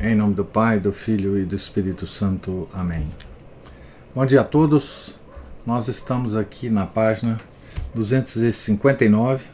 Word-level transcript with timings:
Em 0.00 0.14
nome 0.14 0.34
do 0.34 0.44
Pai, 0.44 0.80
do 0.80 0.92
Filho 0.92 1.38
e 1.38 1.44
do 1.44 1.54
Espírito 1.54 2.06
Santo. 2.06 2.68
Amém. 2.74 3.08
Bom 4.14 4.26
dia 4.26 4.40
a 4.40 4.44
todos. 4.44 5.14
Nós 5.64 5.88
estamos 5.88 6.36
aqui 6.36 6.68
na 6.68 6.84
página 6.84 7.40
259 7.94 9.46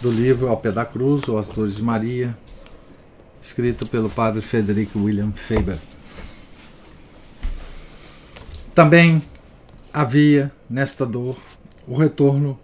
do 0.00 0.10
livro 0.10 0.48
Ao 0.48 0.56
Pé 0.56 0.72
da 0.72 0.84
Cruz, 0.84 1.28
ou 1.28 1.38
As 1.38 1.48
Dores 1.48 1.76
de 1.76 1.82
Maria, 1.82 2.36
escrito 3.40 3.86
pelo 3.86 4.08
padre 4.08 4.40
Frederico 4.40 4.98
William 4.98 5.30
Faber. 5.32 5.78
Também 8.74 9.22
havia 9.92 10.50
nesta 10.68 11.04
dor 11.04 11.36
o 11.86 11.94
retorno 11.94 12.58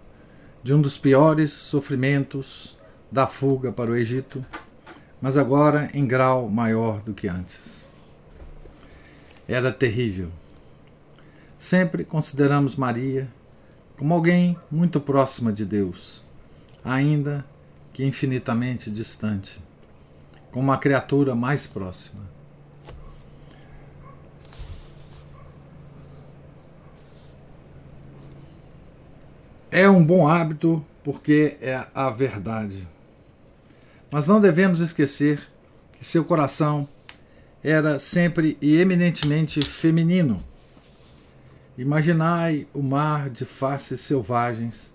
de 0.63 0.73
um 0.73 0.81
dos 0.81 0.97
piores 0.97 1.51
sofrimentos 1.53 2.75
da 3.11 3.27
fuga 3.27 3.71
para 3.71 3.91
o 3.91 3.95
Egito 3.95 4.43
mas 5.21 5.37
agora 5.37 5.89
em 5.93 6.05
grau 6.05 6.49
maior 6.49 7.01
do 7.01 7.13
que 7.13 7.27
antes. 7.27 7.89
Era 9.47 9.71
terrível. 9.71 10.29
Sempre 11.57 12.03
consideramos 12.03 12.75
Maria 12.75 13.27
como 13.97 14.13
alguém 14.13 14.57
muito 14.69 15.01
próxima 15.01 15.51
de 15.51 15.65
Deus, 15.65 16.23
ainda 16.83 17.43
que 17.91 18.05
infinitamente 18.05 18.91
distante, 18.91 19.59
como 20.51 20.65
uma 20.65 20.77
criatura 20.77 21.33
mais 21.33 21.65
próxima. 21.65 22.21
É 29.71 29.89
um 29.89 30.05
bom 30.05 30.27
hábito 30.27 30.85
porque 31.03 31.57
é 31.59 31.85
a 31.93 32.09
verdade. 32.09 32.87
Mas 34.09 34.27
não 34.27 34.39
devemos 34.39 34.79
esquecer 34.79 35.41
que 35.93 36.05
seu 36.05 36.23
coração 36.23 36.87
era 37.63 37.99
sempre 37.99 38.57
e 38.61 38.77
eminentemente 38.77 39.61
feminino. 39.61 40.37
Imaginai 41.77 42.67
o 42.73 42.81
mar 42.81 43.29
de 43.29 43.45
faces 43.45 43.99
selvagens 43.99 44.93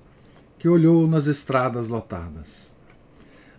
que 0.58 0.68
olhou 0.68 1.06
nas 1.06 1.26
estradas 1.26 1.88
lotadas. 1.88 2.72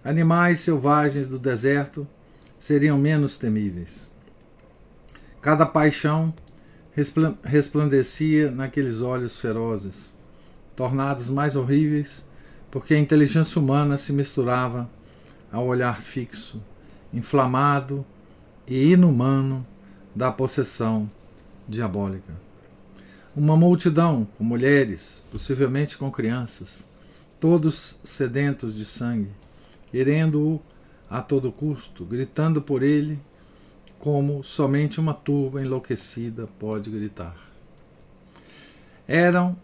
Animais 0.04 0.60
selvagens 0.62 1.28
do 1.28 1.38
deserto 1.38 2.08
seriam 2.58 2.98
menos 2.98 3.38
temíveis. 3.38 4.12
Cada 5.42 5.66
paixão 5.66 6.34
resplandecia 7.44 8.50
naqueles 8.52 9.02
olhos 9.02 9.38
ferozes, 9.38 10.14
tornados 10.76 11.30
mais 11.30 11.56
horríveis 11.56 12.26
porque 12.74 12.96
a 12.96 13.00
inteligência 13.00 13.62
humana 13.62 13.98
se 13.98 14.12
misturava 14.12 14.90
ao 15.54 15.68
olhar 15.68 16.02
fixo, 16.02 16.60
inflamado 17.14 18.04
e 18.68 18.92
inumano 18.92 19.66
da 20.16 20.32
possessão 20.32 21.10
diabólica. 21.70 22.34
Uma 23.36 23.56
multidão 23.56 24.28
com 24.38 24.44
mulheres, 24.44 25.24
possivelmente 25.32 25.96
com 25.98 26.12
crianças, 26.12 26.88
todos 27.40 28.00
sedentos 28.04 28.76
de 28.76 28.84
sangue, 28.84 29.30
querendo-o 29.92 30.60
a 31.10 31.22
todo 31.22 31.52
custo, 31.52 32.04
gritando 32.04 32.62
por 32.62 32.82
ele 32.82 33.20
como 34.00 34.44
somente 34.44 35.00
uma 35.00 35.14
turba 35.14 35.62
enlouquecida 35.62 36.50
pode 36.60 36.90
gritar. 36.90 37.36
Eram 39.08 39.56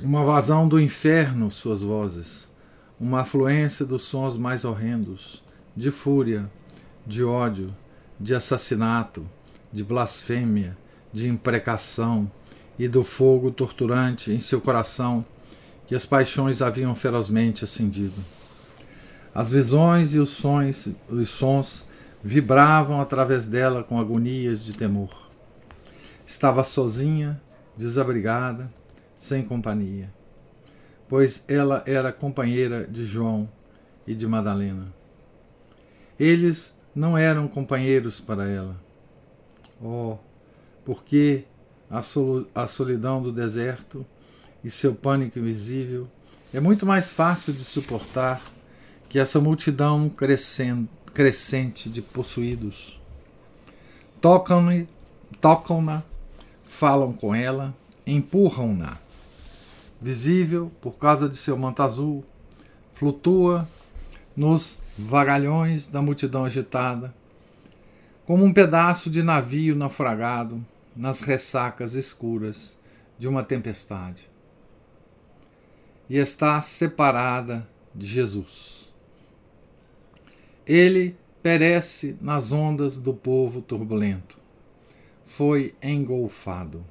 uma 0.00 0.22
vazão 0.22 0.68
do 0.68 0.78
inferno 0.78 1.50
suas 1.50 1.82
vozes, 1.82 2.48
uma 3.00 3.20
afluência 3.20 3.86
dos 3.86 4.02
sons 4.02 4.36
mais 4.36 4.64
horrendos, 4.64 5.42
de 5.76 5.90
fúria, 5.90 6.50
de 7.06 7.22
ódio, 7.22 7.74
de 8.18 8.34
assassinato, 8.34 9.24
de 9.72 9.84
blasfêmia, 9.84 10.76
de 11.12 11.28
imprecação 11.28 12.30
e 12.78 12.88
do 12.88 13.04
fogo 13.04 13.50
torturante 13.50 14.32
em 14.32 14.40
seu 14.40 14.60
coração 14.60 15.24
que 15.86 15.94
as 15.94 16.04
paixões 16.04 16.60
haviam 16.60 16.94
ferozmente 16.94 17.64
acendido. 17.64 18.20
As 19.32 19.50
visões 19.50 20.14
e 20.14 20.18
os 20.18 20.30
sons, 20.30 20.88
os 21.08 21.28
sons 21.28 21.86
vibravam 22.22 23.00
através 23.00 23.46
dela 23.46 23.84
com 23.84 24.00
agonias 24.00 24.64
de 24.64 24.74
temor. 24.74 25.28
Estava 26.26 26.64
sozinha, 26.64 27.40
desabrigada, 27.76 28.70
sem 29.16 29.42
companhia 29.42 30.17
pois 31.08 31.44
ela 31.48 31.82
era 31.86 32.12
companheira 32.12 32.86
de 32.86 33.04
João 33.04 33.48
e 34.06 34.14
de 34.14 34.26
Madalena. 34.26 34.92
Eles 36.18 36.76
não 36.94 37.16
eram 37.16 37.48
companheiros 37.48 38.20
para 38.20 38.46
ela. 38.48 38.76
Oh, 39.82 40.16
porque 40.84 41.44
a, 41.90 42.00
a 42.54 42.66
solidão 42.66 43.22
do 43.22 43.32
deserto 43.32 44.04
e 44.62 44.70
seu 44.70 44.94
pânico 44.94 45.38
invisível 45.38 46.08
é 46.52 46.60
muito 46.60 46.84
mais 46.84 47.10
fácil 47.10 47.52
de 47.52 47.64
suportar 47.64 48.42
que 49.08 49.18
essa 49.18 49.40
multidão 49.40 50.10
crescente 50.10 51.88
de 51.88 52.02
possuídos. 52.02 53.00
Tocam-na, 54.20 54.84
tocam 55.40 56.02
falam 56.64 57.12
com 57.12 57.34
ela, 57.34 57.74
empurram-na 58.06 58.98
visível 60.00 60.70
por 60.80 60.92
causa 60.92 61.28
de 61.28 61.36
seu 61.36 61.56
manto 61.56 61.82
azul, 61.82 62.24
flutua 62.92 63.68
nos 64.36 64.80
vagalhões 64.96 65.88
da 65.88 66.00
multidão 66.00 66.44
agitada, 66.44 67.14
como 68.24 68.44
um 68.44 68.52
pedaço 68.52 69.10
de 69.10 69.22
navio 69.22 69.74
naufragado 69.74 70.64
nas 70.94 71.20
ressacas 71.20 71.94
escuras 71.94 72.78
de 73.18 73.26
uma 73.26 73.42
tempestade. 73.42 74.28
E 76.08 76.16
está 76.16 76.60
separada 76.60 77.68
de 77.94 78.06
Jesus. 78.06 78.88
Ele 80.66 81.16
perece 81.42 82.16
nas 82.20 82.52
ondas 82.52 82.98
do 82.98 83.14
povo 83.14 83.60
turbulento. 83.60 84.38
Foi 85.26 85.74
engolfado 85.82 86.84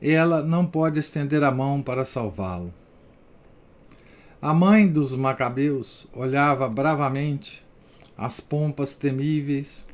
ela 0.00 0.42
não 0.42 0.66
pode 0.66 1.00
estender 1.00 1.42
a 1.42 1.50
mão 1.50 1.82
para 1.82 2.04
salvá-lo. 2.04 2.72
A 4.40 4.52
mãe 4.52 4.86
dos 4.86 5.14
Macabeus 5.14 6.06
olhava 6.12 6.68
bravamente 6.68 7.64
as 8.16 8.38
pompas 8.38 8.94
temíveis 8.94 9.86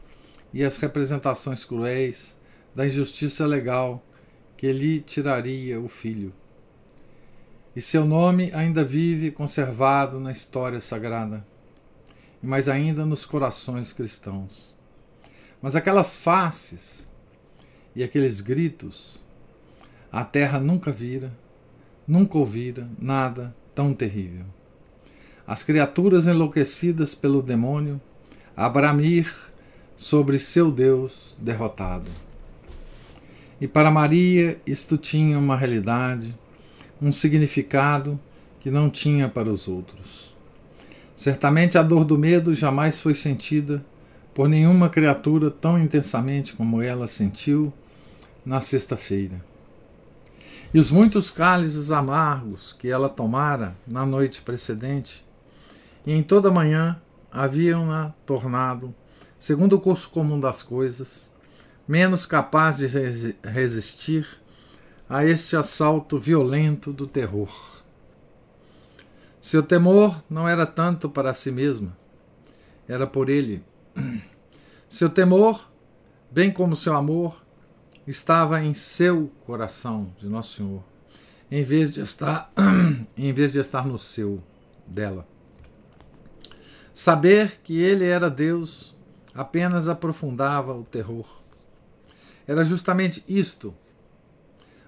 e 0.52 0.64
as 0.64 0.76
representações 0.76 1.64
cruéis 1.64 2.36
da 2.74 2.86
injustiça 2.86 3.46
legal 3.46 4.04
que 4.56 4.72
lhe 4.72 5.00
tiraria 5.00 5.80
o 5.80 5.88
filho. 5.88 6.32
E 7.74 7.80
seu 7.80 8.04
nome 8.04 8.50
ainda 8.52 8.84
vive 8.84 9.30
conservado 9.30 10.20
na 10.20 10.32
história 10.32 10.80
sagrada, 10.80 11.46
mas 12.42 12.69
ainda 12.69 13.06
nos 13.06 13.24
corações 13.24 13.93
cristãos. 13.93 14.75
Mas 15.62 15.76
aquelas 15.76 16.14
faces 16.14 17.06
e 17.94 18.02
aqueles 18.02 18.40
gritos 18.40 19.21
a 20.12 20.25
terra 20.25 20.61
nunca 20.61 20.93
vira, 20.93 21.32
nunca 22.06 22.37
ouvira 22.37 22.87
nada 22.99 23.56
tão 23.75 23.94
terrível. 23.94 24.44
As 25.47 25.62
criaturas 25.62 26.26
enlouquecidas 26.26 27.14
pelo 27.14 27.41
demônio 27.41 27.99
a 28.55 28.69
bramir 28.69 29.35
sobre 29.97 30.38
seu 30.38 30.70
Deus 30.70 31.35
derrotado. 31.38 32.11
E 33.59 33.67
para 33.67 33.91
Maria 33.91 34.61
isto 34.67 34.99
tinha 34.99 35.38
uma 35.38 35.56
realidade, 35.56 36.37
um 37.00 37.11
significado 37.11 38.20
que 38.61 38.70
não 38.70 38.91
tinha 38.91 39.31
para 39.31 39.49
os 39.49 39.67
outros. 39.67 40.31
Certamente 41.17 41.79
a 41.79 41.82
dor 41.82 42.05
do 42.05 42.19
medo 42.19 42.55
jamais 42.55 43.00
foi 43.00 43.15
sentida 43.15 43.82
por 44.35 44.47
nenhuma 44.47 44.91
criatura 44.91 45.50
tão 45.50 45.79
intensamente 45.79 46.53
como 46.53 46.82
ela 46.82 47.06
sentiu 47.06 47.73
na 48.44 48.61
sexta-feira 48.61 49.51
e 50.72 50.78
os 50.80 50.90
muitos 50.90 51.30
cálices 51.30 51.90
amargos 51.90 52.72
que 52.72 52.88
ela 52.88 53.08
tomara 53.08 53.76
na 53.86 54.06
noite 54.06 54.40
precedente, 54.42 55.24
e 56.06 56.12
em 56.12 56.22
toda 56.22 56.50
manhã 56.50 57.00
haviam-na 57.30 58.10
tornado 58.26 58.94
segundo 59.42 59.74
o 59.74 59.80
curso 59.80 60.08
comum 60.08 60.38
das 60.38 60.62
coisas, 60.62 61.28
menos 61.86 62.24
capaz 62.24 62.76
de 62.76 62.86
resistir 63.42 64.24
a 65.08 65.24
este 65.24 65.56
assalto 65.56 66.16
violento 66.16 66.92
do 66.92 67.08
terror. 67.08 67.50
Seu 69.40 69.60
temor 69.60 70.22
não 70.30 70.48
era 70.48 70.64
tanto 70.64 71.10
para 71.10 71.34
si 71.34 71.50
mesma, 71.50 71.96
era 72.86 73.04
por 73.04 73.28
ele. 73.28 73.64
Seu 74.88 75.10
temor, 75.10 75.69
bem 76.30 76.52
como 76.52 76.76
seu 76.76 76.94
amor, 76.94 77.42
estava 78.06 78.62
em 78.62 78.75
seu 78.75 79.31
coração 79.46 80.12
de 80.19 80.28
Nosso 80.28 80.56
Senhor, 80.56 80.82
em 81.50 81.62
vez 81.62 81.93
de 81.93 82.00
estar 82.00 82.52
em 83.16 83.32
vez 83.32 83.52
de 83.52 83.60
estar 83.60 83.87
no 83.87 83.99
seu 83.99 84.43
dela. 84.87 85.26
Saber 86.93 87.60
que 87.62 87.81
ele 87.81 88.04
era 88.04 88.28
Deus 88.28 88.94
apenas 89.34 89.88
aprofundava 89.88 90.75
o 90.75 90.84
terror. 90.84 91.26
Era 92.46 92.64
justamente 92.64 93.25
isto 93.26 93.75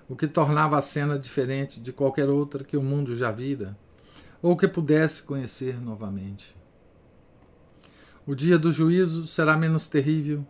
o 0.08 0.14
que 0.14 0.26
tornava 0.26 0.76
a 0.76 0.82
cena 0.82 1.19
diferente 1.19 1.81
de 1.81 1.93
qualquer 1.93 2.28
outra 2.28 2.62
que 2.62 2.76
o 2.76 2.82
mundo 2.82 3.17
já 3.17 3.31
vira 3.31 3.76
ou 4.43 4.56
que 4.56 4.69
pudesse 4.69 5.22
conhecer 5.22 5.81
novamente. 5.81 6.55
O 8.26 8.34
dia 8.34 8.58
do 8.58 8.70
juízo 8.70 9.26
será 9.26 9.56
menos 9.56 9.88
terrível 9.88 10.46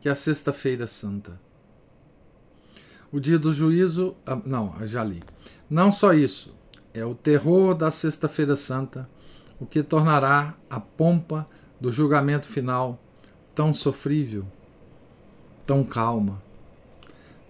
que 0.00 0.08
a 0.08 0.14
Sexta-feira 0.14 0.86
Santa. 0.86 1.40
O 3.10 3.18
dia 3.18 3.38
do 3.38 3.52
juízo. 3.52 4.14
Ah, 4.26 4.40
não, 4.44 4.74
já 4.82 5.02
li. 5.02 5.22
Não 5.68 5.90
só 5.92 6.12
isso, 6.12 6.54
é 6.94 7.04
o 7.04 7.14
terror 7.14 7.74
da 7.74 7.90
Sexta-feira 7.90 8.56
Santa 8.56 9.08
o 9.60 9.66
que 9.66 9.82
tornará 9.82 10.54
a 10.70 10.78
pompa 10.78 11.48
do 11.80 11.90
julgamento 11.90 12.46
final 12.46 12.98
tão 13.54 13.74
sofrível, 13.74 14.46
tão 15.66 15.82
calma, 15.82 16.40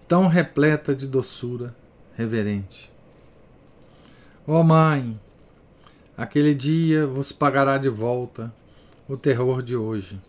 tão 0.07 0.27
repleta 0.27 0.95
de 0.95 1.07
doçura 1.07 1.75
reverente. 2.15 2.91
Ó 4.47 4.59
oh 4.59 4.63
Mãe, 4.63 5.19
aquele 6.17 6.55
dia 6.55 7.05
vos 7.05 7.31
pagará 7.31 7.77
de 7.77 7.89
volta 7.89 8.53
o 9.07 9.15
terror 9.15 9.61
de 9.61 9.75
hoje, 9.75 10.19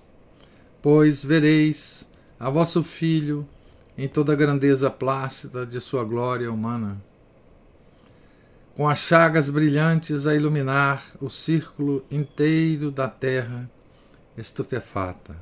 pois 0.83 1.25
vereis 1.25 2.11
a 2.39 2.51
vosso 2.51 2.83
filho 2.83 3.49
em 3.97 4.09
toda 4.09 4.33
a 4.33 4.37
grandeza 4.37 4.91
plácida 4.91 5.67
de 5.67 5.81
sua 5.81 6.05
glória 6.05 6.51
humana 6.53 7.01
com 8.81 8.89
as 8.89 9.01
chagas 9.01 9.51
brilhantes 9.51 10.27
a 10.27 10.35
iluminar 10.35 11.05
o 11.21 11.29
círculo 11.29 12.03
inteiro 12.11 12.91
da 12.91 13.09
terra 13.09 13.71
estupefata. 14.39 15.37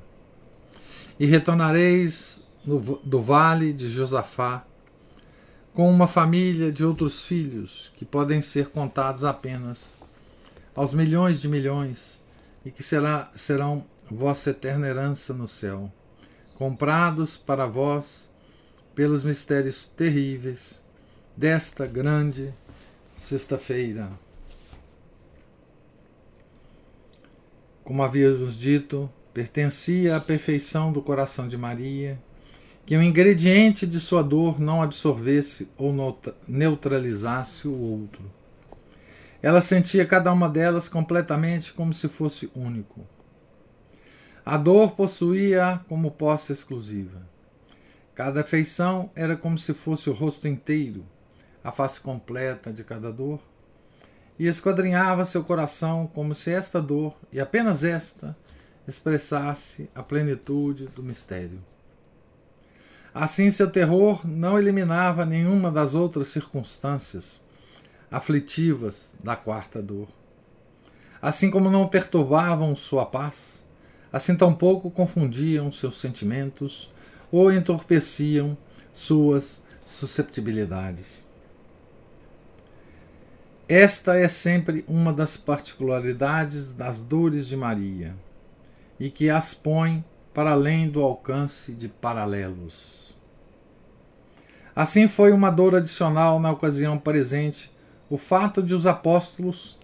E 1.21 1.25
retornareis 1.25 2.45
no, 2.65 2.81
do 3.05 3.23
vale 3.23 3.73
de 3.73 3.89
Josafá 3.89 4.65
com 5.73 5.89
uma 5.89 6.09
família 6.09 6.73
de 6.73 6.85
outros 6.85 7.23
filhos 7.23 7.93
que 7.97 8.05
podem 8.05 8.43
ser 8.43 8.71
contados 8.71 9.23
apenas 9.23 9.97
aos 10.75 10.93
milhões 10.93 11.41
de 11.41 11.49
milhões 11.49 12.21
e 12.65 12.73
que 12.73 12.83
será, 12.83 13.31
serão 13.37 13.85
vossa 14.11 14.51
eterna 14.51 14.89
herança 14.89 15.33
no 15.33 15.47
céu, 15.47 15.93
comprados 16.57 17.37
para 17.37 17.67
vós 17.67 18.28
pelos 18.99 19.23
mistérios 19.23 19.87
terríveis 19.87 20.83
desta 21.37 21.87
grande 21.87 22.53
sexta-feira. 23.17 24.11
Como 27.85 28.03
havíamos 28.03 28.59
dito, 28.59 29.09
pertencia 29.33 30.17
à 30.17 30.21
perfeição 30.21 30.93
do 30.93 31.01
coração 31.01 31.47
de 31.47 31.57
Maria 31.57 32.21
que 32.85 32.97
o 32.97 33.01
ingrediente 33.01 33.87
de 33.87 34.01
sua 34.01 34.21
dor 34.21 34.59
não 34.59 34.83
absorvesse 34.83 35.69
ou 35.77 35.95
neutralizasse 36.49 37.69
o 37.69 37.79
outro. 37.79 38.29
Ela 39.41 39.61
sentia 39.61 40.05
cada 40.05 40.33
uma 40.33 40.49
delas 40.49 40.89
completamente 40.89 41.73
como 41.73 41.95
se 41.95 42.09
fosse 42.09 42.51
único. 42.53 43.07
A 44.45 44.57
dor 44.57 44.97
possuía 44.97 45.83
como 45.89 46.11
posse 46.11 46.51
exclusiva. 46.51 47.38
Cada 48.19 48.41
afeição 48.41 49.11
era 49.15 49.37
como 49.37 49.57
se 49.57 49.73
fosse 49.73 50.11
o 50.11 50.13
rosto 50.13 50.49
inteiro, 50.49 51.07
a 51.63 51.71
face 51.71 52.01
completa 52.01 52.73
de 52.73 52.83
cada 52.83 53.13
dor, 53.13 53.41
e 54.37 54.49
esquadrinhava 54.49 55.25
seu 55.25 55.45
coração 55.45 56.11
como 56.13 56.35
se 56.35 56.51
esta 56.51 56.83
dor, 56.83 57.15
e 57.33 57.39
apenas 57.39 57.85
esta, 57.85 58.37
expressasse 58.89 59.89
a 59.95 60.03
plenitude 60.03 60.87
do 60.87 61.01
mistério. 61.01 61.61
Assim, 63.15 63.51
seu 63.51 63.71
terror 63.71 64.27
não 64.27 64.59
eliminava 64.59 65.25
nenhuma 65.25 65.71
das 65.71 65.95
outras 65.95 66.27
circunstâncias 66.27 67.41
aflitivas 68.11 69.15
da 69.23 69.37
quarta 69.37 69.81
dor. 69.81 70.09
Assim 71.23 71.53
como 71.53 71.71
não 71.71 71.87
perturbavam 71.87 72.75
sua 72.75 73.07
paz, 73.07 73.65
assim 74.13 74.37
tampouco 74.37 74.91
confundiam 74.91 75.71
seus 75.71 76.01
sentimentos 76.01 76.91
ou 77.31 77.53
entorpeciam 77.53 78.57
suas 78.93 79.63
susceptibilidades. 79.91 81.27
Esta 83.69 84.17
é 84.17 84.27
sempre 84.29 84.85
uma 84.89 85.13
das 85.13 85.37
particularidades 85.37 86.73
das 86.73 87.03
dores 87.03 87.47
de 87.47 87.57
Maria 87.57 88.15
e 88.99 89.11
que 89.11 89.29
as 89.29 89.53
põe 89.53 90.03
para 90.33 90.53
além 90.53 90.89
do 90.89 91.03
alcance 91.03 91.73
de 91.73 91.89
paralelos. 91.89 93.15
Assim 94.75 95.09
foi 95.09 95.33
uma 95.33 95.51
dor 95.51 95.75
adicional 95.75 96.39
na 96.41 96.51
ocasião 96.51 96.97
presente 96.99 97.71
o 98.09 98.17
fato 98.17 98.63
de 98.63 98.75
os 98.75 98.87
apóstolos, 98.87 99.77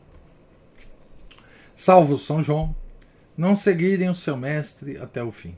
salvo 1.75 2.17
São 2.17 2.43
João, 2.43 2.75
não 3.37 3.55
seguirem 3.55 4.09
o 4.09 4.15
seu 4.15 4.37
mestre 4.37 4.97
até 4.97 5.23
o 5.23 5.31
fim. 5.31 5.55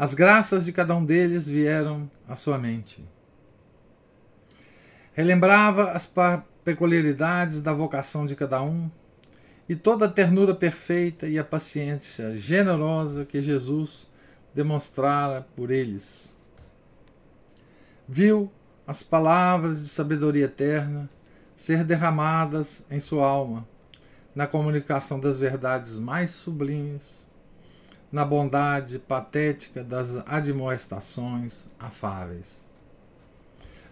As 0.00 0.14
graças 0.14 0.64
de 0.64 0.72
cada 0.72 0.96
um 0.96 1.04
deles 1.04 1.46
vieram 1.46 2.10
à 2.26 2.34
sua 2.34 2.56
mente. 2.56 3.06
Relembrava 5.12 5.90
as 5.90 6.10
peculiaridades 6.64 7.60
da 7.60 7.74
vocação 7.74 8.24
de 8.24 8.34
cada 8.34 8.62
um 8.62 8.90
e 9.68 9.76
toda 9.76 10.06
a 10.06 10.08
ternura 10.08 10.54
perfeita 10.54 11.28
e 11.28 11.38
a 11.38 11.44
paciência 11.44 12.34
generosa 12.38 13.26
que 13.26 13.42
Jesus 13.42 14.08
demonstrara 14.54 15.46
por 15.54 15.70
eles. 15.70 16.34
Viu 18.08 18.50
as 18.86 19.02
palavras 19.02 19.82
de 19.82 19.90
sabedoria 19.90 20.46
eterna 20.46 21.10
ser 21.54 21.84
derramadas 21.84 22.86
em 22.90 23.00
sua 23.00 23.28
alma, 23.28 23.68
na 24.34 24.46
comunicação 24.46 25.20
das 25.20 25.38
verdades 25.38 25.98
mais 25.98 26.30
sublimes, 26.30 27.28
na 28.10 28.24
bondade 28.24 28.98
patética 28.98 29.84
das 29.84 30.16
admoestações 30.26 31.68
afáveis. 31.78 32.68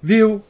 Viu 0.02 0.42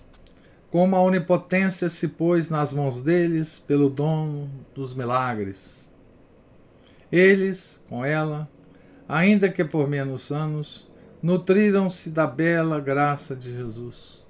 como 0.70 0.96
a 0.96 1.02
onipotência 1.02 1.88
se 1.88 2.08
pôs 2.08 2.50
nas 2.50 2.72
mãos 2.72 3.00
deles 3.00 3.58
pelo 3.58 3.88
dom 3.88 4.48
dos 4.74 4.94
milagres. 4.94 5.90
Eles, 7.10 7.80
com 7.88 8.04
ela, 8.04 8.48
ainda 9.08 9.48
que 9.48 9.64
por 9.64 9.88
menos 9.88 10.30
anos, 10.30 10.86
nutriram-se 11.22 12.10
da 12.10 12.26
bela 12.26 12.80
graça 12.80 13.34
de 13.34 13.50
Jesus. 13.50 14.22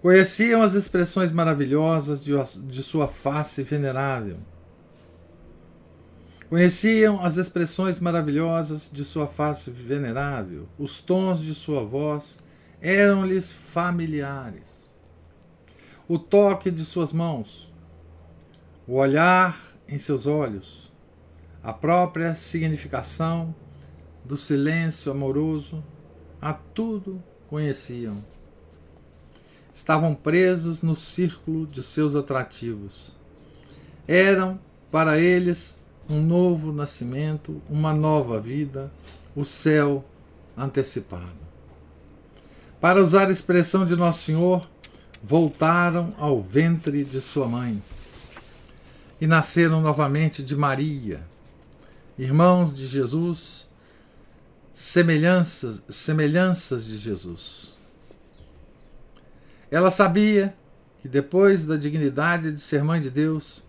Conheciam 0.00 0.62
as 0.62 0.74
expressões 0.74 1.32
maravilhosas 1.32 2.24
de, 2.24 2.82
sua 2.82 3.08
face 3.08 3.62
venerável. 3.62 4.38
Conheciam 6.48 7.20
as 7.20 7.38
expressões 7.38 7.98
maravilhosas 7.98 8.88
de 8.92 9.04
sua 9.04 9.26
face 9.26 9.68
venerável, 9.70 10.68
os 10.78 11.00
tons 11.00 11.40
de 11.40 11.52
sua 11.52 11.84
voz 11.84 12.38
eram-lhes 12.80 13.50
familiares. 13.50 14.92
O 16.06 16.20
toque 16.20 16.70
de 16.70 16.84
suas 16.84 17.12
mãos, 17.12 17.72
o 18.86 18.94
olhar 18.94 19.60
em 19.88 19.98
seus 19.98 20.24
olhos, 20.24 20.92
a 21.64 21.72
própria 21.72 22.32
significação 22.36 23.52
do 24.24 24.36
silêncio 24.36 25.10
amoroso, 25.10 25.82
a 26.40 26.52
tudo 26.52 27.20
conheciam. 27.48 28.24
Estavam 29.74 30.14
presos 30.14 30.80
no 30.80 30.94
círculo 30.94 31.66
de 31.66 31.82
seus 31.82 32.14
atrativos. 32.14 33.16
Eram, 34.06 34.60
para 34.92 35.18
eles, 35.18 35.75
um 36.08 36.20
novo 36.20 36.72
nascimento, 36.72 37.60
uma 37.68 37.92
nova 37.92 38.40
vida, 38.40 38.92
o 39.34 39.44
céu 39.44 40.04
antecipado. 40.56 41.46
Para 42.80 43.00
usar 43.00 43.28
a 43.28 43.30
expressão 43.30 43.84
de 43.84 43.96
Nosso 43.96 44.24
Senhor, 44.24 44.68
voltaram 45.22 46.14
ao 46.18 46.40
ventre 46.40 47.04
de 47.04 47.20
sua 47.20 47.48
mãe 47.48 47.82
e 49.20 49.26
nasceram 49.26 49.80
novamente 49.80 50.42
de 50.42 50.54
Maria, 50.54 51.20
irmãos 52.18 52.72
de 52.72 52.86
Jesus, 52.86 53.68
semelhanças, 54.72 55.82
semelhanças 55.88 56.84
de 56.84 56.98
Jesus. 56.98 57.74
Ela 59.70 59.90
sabia 59.90 60.54
que 61.00 61.08
depois 61.08 61.66
da 61.66 61.76
dignidade 61.76 62.52
de 62.52 62.60
ser 62.60 62.84
mãe 62.84 63.00
de 63.00 63.10
Deus, 63.10 63.62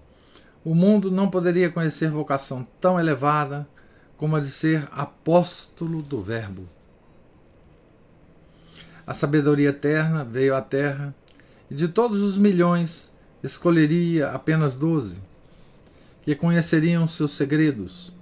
o 0.67 0.75
mundo 0.75 1.09
não 1.09 1.29
poderia 1.29 1.69
conhecer 1.69 2.11
vocação 2.11 2.67
tão 2.81 2.99
elevada 2.99 3.65
como 4.17 4.35
a 4.35 4.41
de 4.41 4.47
ser 4.47 4.85
apóstolo 4.91 6.01
do 6.01 6.21
Verbo. 6.21 6.67
A 9.05 9.13
sabedoria 9.13 9.69
eterna 9.69 10.25
veio 10.25 10.53
à 10.53 10.61
Terra 10.61 11.15
e 11.71 11.73
de 11.73 11.87
todos 11.87 12.21
os 12.21 12.37
milhões 12.37 13.15
escolheria 13.41 14.31
apenas 14.31 14.75
doze, 14.75 15.21
que 16.23 16.35
conheceriam 16.35 17.07
seus 17.07 17.31
segredos, 17.31 18.13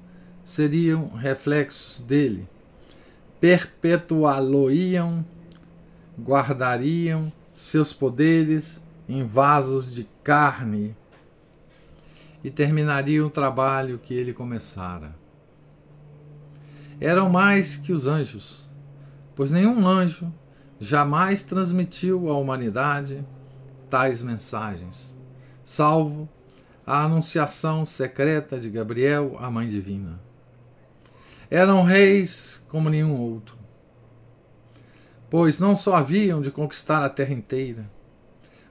seriam 0.44 1.08
reflexos 1.16 2.00
dele, 2.00 2.48
perpetuá-lo-iam, 3.42 5.26
guardariam 6.16 7.34
seus 7.56 7.92
poderes 7.92 8.80
em 9.10 9.26
vasos 9.26 9.92
de 9.92 10.08
carne 10.24 10.96
e 12.46 12.52
terminariam 12.52 13.26
o 13.26 13.30
trabalho 13.32 13.98
que 13.98 14.14
ele 14.14 14.32
começara. 14.32 15.16
Eram 17.02 17.28
mais 17.28 17.76
que 17.76 17.92
os 17.92 18.06
anjos, 18.06 18.70
pois 19.36 19.50
nenhum 19.50 19.88
anjo 19.88 20.32
jamais 20.80 21.42
transmitiu 21.42 22.30
à 22.30 22.38
humanidade 22.38 23.26
tais 23.90 24.22
mensagens, 24.22 25.18
salvo 25.64 26.30
a 26.86 27.04
anunciação 27.04 27.84
secreta 27.84 28.60
de 28.60 28.70
Gabriel 28.70 29.36
à 29.40 29.50
Mãe 29.50 29.68
Divina. 29.68 30.20
Eram 31.50 31.82
reis 31.82 32.64
como 32.70 32.92
nenhum 32.92 33.20
outro, 33.20 33.58
pois 35.32 35.58
não 35.58 35.76
só 35.76 35.96
haviam 35.96 36.44
de 36.44 36.52
conquistar 36.52 37.04
a 37.04 37.10
terra 37.10 37.34
inteira, 37.34 37.90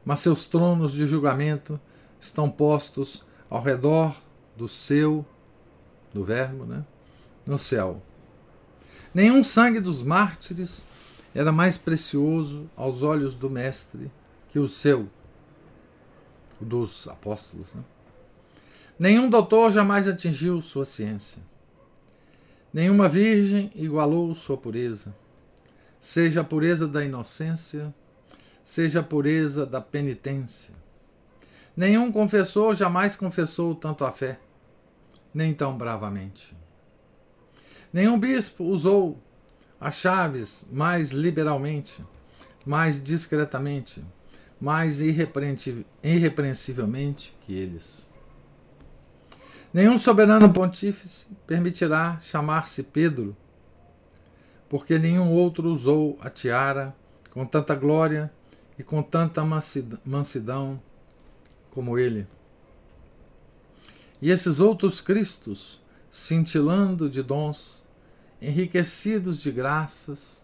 mas 0.04 0.20
seus 0.20 0.46
tronos 0.46 0.92
de 0.92 1.08
julgamento 1.08 1.80
estão 2.20 2.48
postos 2.48 3.26
ao 3.54 3.62
redor 3.62 4.20
do 4.56 4.68
seu, 4.68 5.24
do 6.12 6.24
Verbo, 6.24 6.64
né? 6.64 6.84
no 7.46 7.56
céu. 7.56 8.02
Nenhum 9.14 9.44
sangue 9.44 9.78
dos 9.78 10.02
mártires 10.02 10.84
era 11.32 11.52
mais 11.52 11.78
precioso 11.78 12.68
aos 12.76 13.04
olhos 13.04 13.36
do 13.36 13.48
Mestre 13.48 14.10
que 14.50 14.58
o 14.58 14.68
seu, 14.68 15.08
dos 16.60 17.06
apóstolos. 17.06 17.72
Né? 17.74 17.84
Nenhum 18.98 19.30
doutor 19.30 19.70
jamais 19.70 20.08
atingiu 20.08 20.60
sua 20.60 20.84
ciência. 20.84 21.40
Nenhuma 22.72 23.08
virgem 23.08 23.70
igualou 23.76 24.34
sua 24.34 24.56
pureza, 24.56 25.14
seja 26.00 26.40
a 26.40 26.44
pureza 26.44 26.88
da 26.88 27.04
inocência, 27.04 27.94
seja 28.64 28.98
a 28.98 29.04
pureza 29.04 29.64
da 29.64 29.80
penitência. 29.80 30.74
Nenhum 31.76 32.12
confessor 32.12 32.72
jamais 32.74 33.16
confessou 33.16 33.74
tanto 33.74 34.04
a 34.04 34.12
fé, 34.12 34.38
nem 35.32 35.52
tão 35.52 35.76
bravamente. 35.76 36.56
Nenhum 37.92 38.16
bispo 38.18 38.64
usou 38.64 39.20
as 39.80 39.96
chaves 39.96 40.64
mais 40.70 41.10
liberalmente, 41.10 42.04
mais 42.64 43.02
discretamente, 43.02 44.04
mais 44.60 45.00
irrepreensivelmente 45.00 47.36
que 47.40 47.52
eles. 47.52 48.04
Nenhum 49.72 49.98
soberano 49.98 50.52
pontífice 50.52 51.26
permitirá 51.46 52.18
chamar-se 52.20 52.84
Pedro, 52.84 53.36
porque 54.68 54.96
nenhum 54.98 55.32
outro 55.32 55.68
usou 55.68 56.16
a 56.20 56.30
tiara 56.30 56.94
com 57.30 57.44
tanta 57.44 57.74
glória 57.74 58.32
e 58.78 58.84
com 58.84 59.02
tanta 59.02 59.42
mansidão 60.04 60.80
como 61.74 61.98
ele. 61.98 62.26
E 64.22 64.30
esses 64.30 64.60
outros 64.60 65.00
Cristos, 65.00 65.82
cintilando 66.10 67.10
de 67.10 67.22
dons, 67.22 67.84
enriquecidos 68.40 69.40
de 69.40 69.50
graças, 69.50 70.42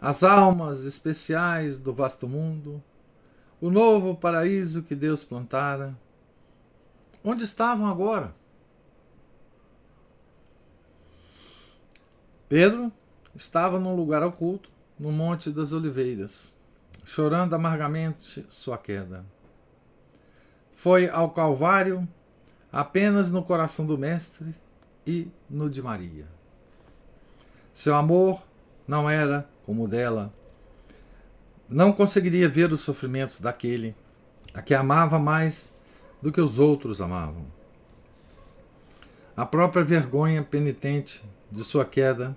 as 0.00 0.22
almas 0.22 0.84
especiais 0.84 1.78
do 1.78 1.94
vasto 1.94 2.28
mundo, 2.28 2.82
o 3.60 3.70
novo 3.70 4.14
paraíso 4.16 4.82
que 4.82 4.94
Deus 4.94 5.24
plantara. 5.24 5.96
Onde 7.22 7.44
estavam 7.44 7.86
agora? 7.86 8.34
Pedro 12.48 12.92
estava 13.34 13.78
num 13.78 13.96
lugar 13.96 14.22
oculto, 14.22 14.68
no 14.98 15.10
Monte 15.10 15.50
das 15.50 15.72
Oliveiras, 15.72 16.54
chorando 17.04 17.54
amargamente 17.54 18.44
sua 18.48 18.76
queda. 18.76 19.24
Foi 20.74 21.08
ao 21.08 21.30
Calvário 21.30 22.06
apenas 22.70 23.30
no 23.30 23.42
coração 23.42 23.86
do 23.86 23.96
Mestre 23.96 24.54
e 25.06 25.28
no 25.48 25.70
de 25.70 25.80
Maria. 25.80 26.26
Seu 27.72 27.94
amor 27.94 28.42
não 28.86 29.08
era 29.08 29.48
como 29.64 29.84
o 29.84 29.88
dela. 29.88 30.32
Não 31.68 31.92
conseguiria 31.92 32.48
ver 32.48 32.72
os 32.72 32.80
sofrimentos 32.80 33.40
daquele 33.40 33.96
a 34.52 34.60
que 34.60 34.74
amava 34.74 35.18
mais 35.18 35.74
do 36.20 36.30
que 36.30 36.40
os 36.40 36.58
outros 36.58 37.00
amavam. 37.00 37.46
A 39.36 39.44
própria 39.44 39.84
vergonha 39.84 40.42
penitente 40.42 41.24
de 41.50 41.64
sua 41.64 41.84
queda 41.84 42.36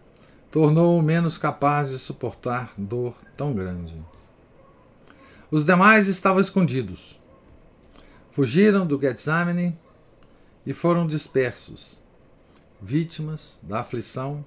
tornou-o 0.50 1.01
menos 1.01 1.38
capaz 1.38 1.89
de 1.89 2.00
suportar 2.00 2.74
dor 2.77 3.15
tão 3.36 3.53
grande. 3.53 3.94
Os 5.51 5.63
demais 5.63 6.08
estavam 6.08 6.41
escondidos. 6.41 7.20
Fugiram 8.38 8.86
do 8.86 9.01
Getsemane 9.01 9.75
e 10.63 10.72
foram 10.72 11.08
dispersos, 11.08 12.00
vítimas 12.79 13.60
da 13.63 13.79
aflição 13.79 14.46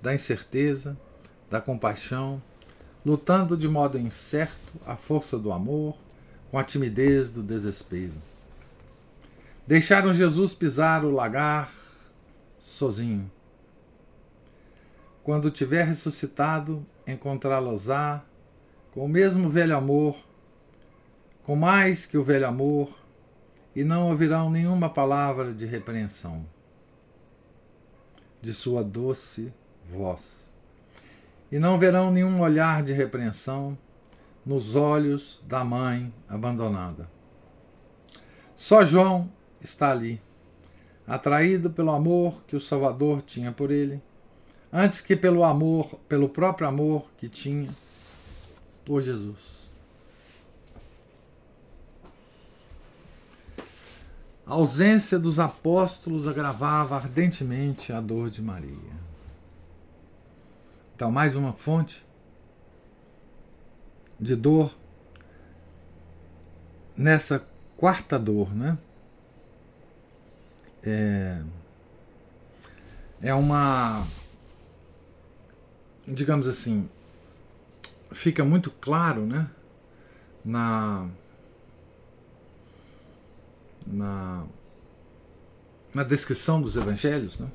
da 0.00 0.14
incerteza, 0.14 0.98
da 1.50 1.60
compaixão, 1.60 2.42
lutando 3.04 3.54
de 3.54 3.68
modo 3.68 3.98
incerto 3.98 4.80
a 4.86 4.96
força 4.96 5.38
do 5.38 5.52
amor 5.52 5.98
com 6.50 6.58
a 6.58 6.64
timidez 6.64 7.30
do 7.30 7.42
desespero. 7.42 8.14
Deixaram 9.66 10.14
Jesus 10.14 10.54
pisar 10.54 11.04
o 11.04 11.10
lagar 11.10 11.70
sozinho. 12.58 13.30
Quando 15.22 15.50
tiver 15.50 15.84
ressuscitado, 15.84 16.86
encontrá-los-á 17.06 18.24
com 18.94 19.04
o 19.04 19.08
mesmo 19.10 19.50
velho 19.50 19.76
amor, 19.76 20.16
com 21.44 21.54
mais 21.54 22.06
que 22.06 22.16
o 22.16 22.24
velho 22.24 22.46
amor, 22.46 23.04
e 23.76 23.84
não 23.84 24.08
ouvirão 24.08 24.48
nenhuma 24.48 24.88
palavra 24.88 25.52
de 25.52 25.66
repreensão 25.66 26.46
de 28.40 28.54
sua 28.54 28.82
doce 28.82 29.52
vós. 29.90 30.50
E 31.52 31.58
não 31.58 31.78
verão 31.78 32.10
nenhum 32.10 32.40
olhar 32.40 32.82
de 32.82 32.94
repreensão 32.94 33.76
nos 34.46 34.74
olhos 34.74 35.44
da 35.46 35.62
mãe 35.62 36.10
abandonada. 36.26 37.06
Só 38.54 38.82
João 38.82 39.30
está 39.60 39.90
ali, 39.90 40.22
atraído 41.06 41.68
pelo 41.68 41.90
amor 41.90 42.44
que 42.44 42.56
o 42.56 42.60
Salvador 42.60 43.20
tinha 43.20 43.52
por 43.52 43.70
ele, 43.70 44.02
antes 44.72 45.02
que 45.02 45.14
pelo 45.14 45.44
amor, 45.44 46.00
pelo 46.08 46.30
próprio 46.30 46.66
amor 46.66 47.10
que 47.18 47.28
tinha 47.28 47.68
por 48.86 49.02
Jesus. 49.02 49.55
A 54.46 54.54
ausência 54.54 55.18
dos 55.18 55.40
apóstolos 55.40 56.28
agravava 56.28 56.94
ardentemente 56.94 57.92
a 57.92 58.00
dor 58.00 58.30
de 58.30 58.40
Maria. 58.40 58.94
Então, 60.94 61.10
mais 61.10 61.34
uma 61.34 61.52
fonte 61.52 62.06
de 64.20 64.36
dor 64.36 64.72
nessa 66.96 67.44
quarta 67.76 68.18
dor, 68.18 68.54
né? 68.54 68.78
É, 70.82 71.42
é 73.20 73.34
uma, 73.34 74.06
digamos 76.06 76.46
assim, 76.46 76.88
fica 78.12 78.44
muito 78.44 78.70
claro, 78.70 79.26
né? 79.26 79.50
Na, 80.44 81.08
na, 83.86 84.44
na 85.94 86.02
descrição 86.02 86.60
dos 86.60 86.76
evangelhos, 86.76 87.38
né? 87.38 87.48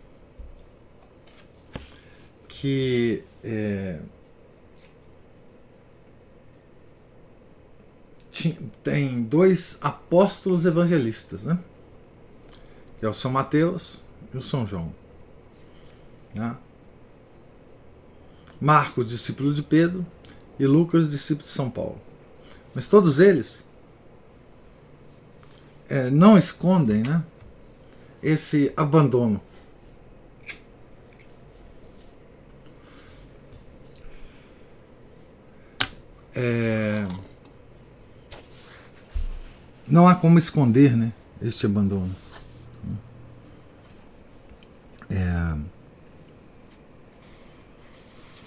que 2.47 3.23
é, 3.43 3.99
tem 8.83 9.23
dois 9.23 9.77
apóstolos 9.81 10.65
evangelistas, 10.65 11.45
né? 11.45 11.59
Que 12.99 13.05
é 13.05 13.09
o 13.09 13.13
São 13.13 13.31
Mateus 13.31 13.99
e 14.33 14.37
o 14.37 14.41
São 14.41 14.65
João. 14.65 14.93
Né? 16.35 16.55
Marcos, 18.59 19.07
discípulo 19.07 19.53
de 19.53 19.63
Pedro, 19.63 20.05
e 20.59 20.67
Lucas, 20.67 21.09
discípulo 21.09 21.47
de 21.47 21.51
São 21.51 21.69
Paulo. 21.69 21.99
Mas 22.75 22.87
todos 22.87 23.19
eles 23.19 23.65
é, 25.91 26.09
não 26.09 26.37
escondem 26.37 27.03
né, 27.03 27.21
esse 28.23 28.71
abandono. 28.77 29.41
É, 36.33 37.05
não 39.85 40.07
há 40.07 40.15
como 40.15 40.39
esconder 40.39 40.95
né, 40.95 41.11
este 41.41 41.65
abandono. 41.65 42.15
É, 45.09 45.57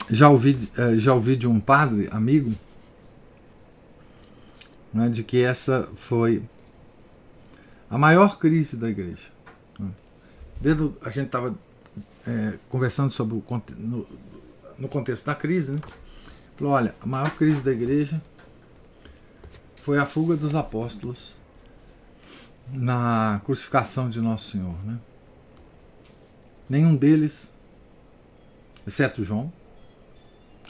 já, 0.09 0.31
ouvi, 0.31 0.67
é, 0.79 0.95
já 0.95 1.13
ouvi 1.13 1.37
de 1.37 1.47
um 1.47 1.61
padre, 1.61 2.09
amigo, 2.11 2.55
né, 4.95 5.11
de 5.11 5.23
que 5.23 5.43
essa 5.43 5.87
foi 5.95 6.43
a 7.95 7.99
maior 7.99 8.41
crise 8.41 8.77
da 8.77 8.91
igreja. 8.91 9.29
Desde 10.61 10.91
a 11.01 11.11
gente 11.11 11.27
estava 11.27 11.55
é, 12.27 12.59
conversando 12.69 13.13
sobre 13.13 13.37
o 13.37 13.63
no, 13.79 14.05
no 14.77 14.89
contexto 14.89 15.27
da 15.27 15.35
crise, 15.35 15.71
né? 15.71 15.79
Falou, 16.57 16.73
olha, 16.73 16.93
a 17.01 17.07
maior 17.07 17.31
crise 17.37 17.63
da 17.63 17.71
igreja 17.71 18.21
foi 19.77 19.97
a 19.97 20.05
fuga 20.05 20.35
dos 20.37 20.57
apóstolos 20.57 21.37
na 22.69 23.41
crucificação 23.45 24.11
de 24.11 24.21
Nosso 24.21 24.51
Senhor. 24.51 24.75
Né? 24.85 24.99
Nenhum 26.69 26.97
deles, 26.97 27.55
exceto 28.85 29.23
João, 29.23 29.53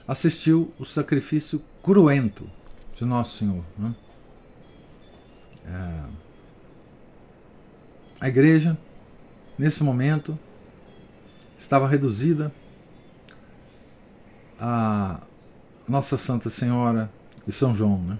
assistiu 0.07 0.75
o 0.78 0.85
sacrifício 0.85 1.62
cruento 1.83 2.47
de 2.95 3.07
Nosso 3.07 3.38
Senhor. 3.38 3.64
Né? 3.78 3.95
É... 5.64 6.24
A 8.25 8.28
igreja, 8.28 8.75
nesse 9.59 9.85
momento, 9.85 10.38
estava 11.59 11.87
reduzida 11.87 12.50
a 14.59 15.21
Nossa 15.87 16.16
Santa 16.16 16.49
Senhora 16.49 17.11
e 17.47 17.52
São 17.52 17.76
João. 17.76 17.99
Né? 17.99 18.19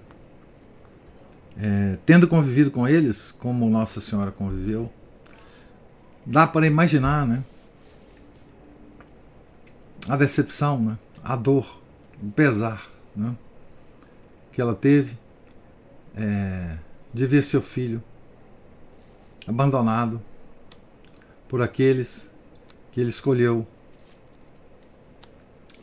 É, 1.57 1.97
tendo 2.05 2.27
convivido 2.27 2.69
com 2.69 2.87
eles, 2.87 3.31
como 3.31 3.67
Nossa 3.67 3.99
Senhora 3.99 4.31
conviveu, 4.31 4.93
dá 6.23 6.45
para 6.45 6.67
imaginar 6.67 7.25
né, 7.25 7.43
a 10.07 10.15
decepção, 10.15 10.79
né, 10.79 10.99
a 11.23 11.35
dor, 11.35 11.81
o 12.21 12.29
pesar 12.29 12.87
né, 13.15 13.35
que 14.51 14.61
ela 14.61 14.75
teve 14.75 15.17
é, 16.15 16.77
de 17.11 17.25
ver 17.25 17.41
seu 17.41 17.59
filho 17.59 18.03
abandonado 19.47 20.21
por 21.47 21.61
aqueles 21.61 22.29
que 22.91 22.99
ele 22.99 23.09
escolheu 23.09 23.65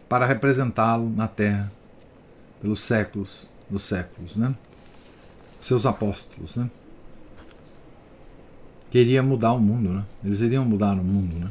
para 0.09 0.26
representá-lo 0.26 1.09
na 1.09 1.28
terra 1.28 1.73
pelos 2.61 2.81
séculos 2.81 3.47
dos 3.69 3.83
séculos, 3.83 4.37
né? 4.37 4.54
seus 5.62 5.87
apóstolos, 5.87 6.57
né? 6.57 6.69
Queria 8.90 9.23
mudar 9.23 9.52
o 9.52 9.61
mundo, 9.61 9.90
né? 9.90 10.04
Eles 10.23 10.40
iriam 10.40 10.64
mudar 10.64 10.95
o 10.95 11.04
mundo, 11.04 11.38
né? 11.38 11.50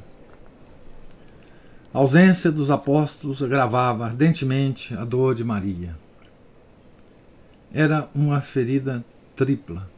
A 1.93 1.97
ausência 1.97 2.51
dos 2.51 2.69
apóstolos 2.69 3.41
agravava 3.41 4.05
ardentemente 4.05 4.93
a 4.93 5.03
dor 5.03 5.33
de 5.33 5.43
Maria. 5.43 5.95
Era 7.73 8.09
uma 8.13 8.41
ferida 8.41 9.03
tripla. 9.35 9.89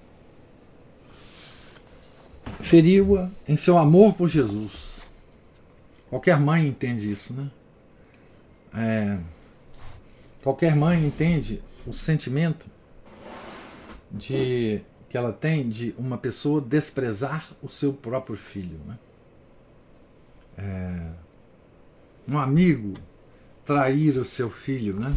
Feriu-a 2.59 3.29
em 3.47 3.55
seu 3.55 3.77
amor 3.77 4.13
por 4.13 4.27
Jesus. 4.27 5.01
Qualquer 6.09 6.39
mãe 6.39 6.67
entende 6.67 7.11
isso, 7.11 7.33
né? 7.33 7.49
É, 8.75 9.17
qualquer 10.43 10.75
mãe 10.75 11.05
entende 11.05 11.61
o 11.85 11.93
sentimento 11.93 12.67
de 14.11 14.81
que 15.09 15.17
ela 15.17 15.31
tem 15.31 15.69
de 15.69 15.93
uma 15.97 16.17
pessoa 16.17 16.59
desprezar 16.59 17.51
o 17.61 17.69
seu 17.69 17.93
próprio 17.93 18.35
filho. 18.35 18.79
Né? 18.85 18.99
É, 20.57 21.11
um 22.27 22.39
amigo 22.39 22.93
trair 23.63 24.17
o 24.17 24.25
seu 24.25 24.49
filho, 24.49 24.99
né? 24.99 25.15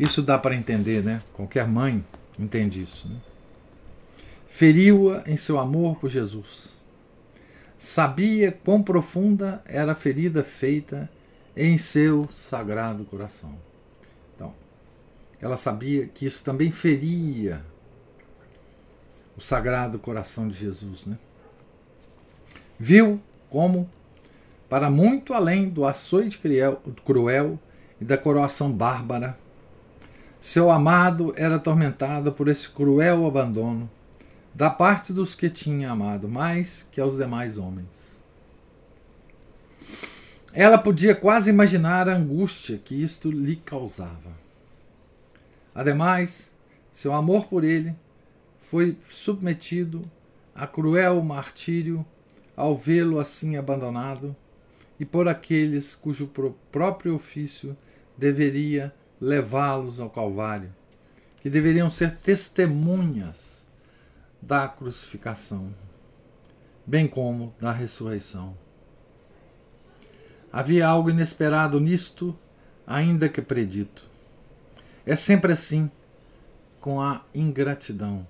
Isso 0.00 0.22
dá 0.22 0.38
para 0.38 0.56
entender, 0.56 1.04
né? 1.04 1.22
Qualquer 1.34 1.68
mãe 1.68 2.02
entende 2.38 2.82
isso. 2.82 3.06
Né? 3.06 3.16
Feriu-a 4.48 5.22
em 5.26 5.36
seu 5.36 5.58
amor 5.58 5.98
por 5.98 6.08
Jesus. 6.08 6.80
Sabia 7.78 8.50
quão 8.50 8.82
profunda 8.82 9.62
era 9.66 9.92
a 9.92 9.94
ferida 9.94 10.42
feita 10.42 11.10
em 11.54 11.76
seu 11.76 12.26
sagrado 12.30 13.04
coração. 13.04 13.54
Então, 14.34 14.54
ela 15.38 15.58
sabia 15.58 16.06
que 16.06 16.24
isso 16.24 16.42
também 16.42 16.72
feria 16.72 17.62
o 19.36 19.40
sagrado 19.42 19.98
coração 19.98 20.48
de 20.48 20.54
Jesus, 20.54 21.04
né? 21.04 21.18
Viu 22.78 23.20
como, 23.50 23.86
para 24.66 24.88
muito 24.88 25.34
além 25.34 25.68
do 25.68 25.84
açoite 25.84 26.40
cruel 27.04 27.58
e 28.00 28.04
da 28.04 28.16
coroação 28.16 28.72
bárbara, 28.72 29.38
seu 30.40 30.70
amado 30.70 31.34
era 31.36 31.56
atormentado 31.56 32.32
por 32.32 32.48
esse 32.48 32.68
cruel 32.68 33.26
abandono 33.26 33.90
da 34.54 34.70
parte 34.70 35.12
dos 35.12 35.34
que 35.34 35.50
tinha 35.50 35.90
amado 35.90 36.28
mais 36.28 36.88
que 36.90 37.00
aos 37.00 37.18
demais 37.18 37.58
homens. 37.58 38.18
Ela 40.52 40.78
podia 40.78 41.14
quase 41.14 41.50
imaginar 41.50 42.08
a 42.08 42.16
angústia 42.16 42.78
que 42.78 43.00
isto 43.00 43.30
lhe 43.30 43.54
causava. 43.54 44.32
Ademais, 45.74 46.52
seu 46.90 47.12
amor 47.12 47.46
por 47.46 47.62
ele 47.62 47.94
foi 48.58 48.96
submetido 49.08 50.02
a 50.54 50.66
cruel 50.66 51.22
martírio 51.22 52.04
ao 52.56 52.76
vê-lo 52.76 53.20
assim 53.20 53.56
abandonado 53.56 54.34
e 54.98 55.04
por 55.04 55.28
aqueles 55.28 55.94
cujo 55.94 56.30
próprio 56.72 57.14
ofício 57.14 57.76
deveria 58.18 58.92
levá-los 59.20 60.00
ao 60.00 60.08
Calvário, 60.08 60.74
que 61.42 61.50
deveriam 61.50 61.90
ser 61.90 62.16
testemunhas 62.16 63.66
da 64.40 64.66
crucificação, 64.68 65.74
bem 66.86 67.06
como 67.06 67.54
da 67.58 67.72
ressurreição. 67.72 68.56
Havia 70.52 70.88
algo 70.88 71.10
inesperado 71.10 71.78
nisto, 71.78 72.36
ainda 72.86 73.28
que 73.28 73.42
predito. 73.42 74.08
É 75.06 75.14
sempre 75.14 75.52
assim 75.52 75.90
com 76.80 77.00
a 77.00 77.22
ingratidão. 77.34 78.26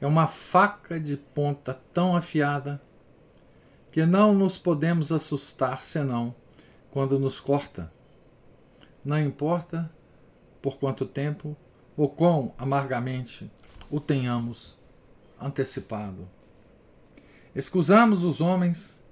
É 0.00 0.06
uma 0.06 0.26
faca 0.26 1.00
de 1.00 1.16
ponta 1.16 1.80
tão 1.94 2.14
afiada 2.14 2.80
que 3.90 4.04
não 4.04 4.34
nos 4.34 4.58
podemos 4.58 5.10
assustar 5.10 5.82
senão 5.82 6.34
quando 6.90 7.18
nos 7.18 7.40
corta. 7.40 7.90
Não 9.04 9.20
importa 9.20 9.90
por 10.60 10.78
quanto 10.78 11.06
tempo 11.06 11.56
ou 11.96 12.08
quão 12.08 12.52
amargamente 12.58 13.50
o 13.90 14.00
tenhamos 14.00 14.78
antecipado. 15.40 16.28
Excusamos 17.54 18.22
os 18.22 18.40
homens 18.40 19.02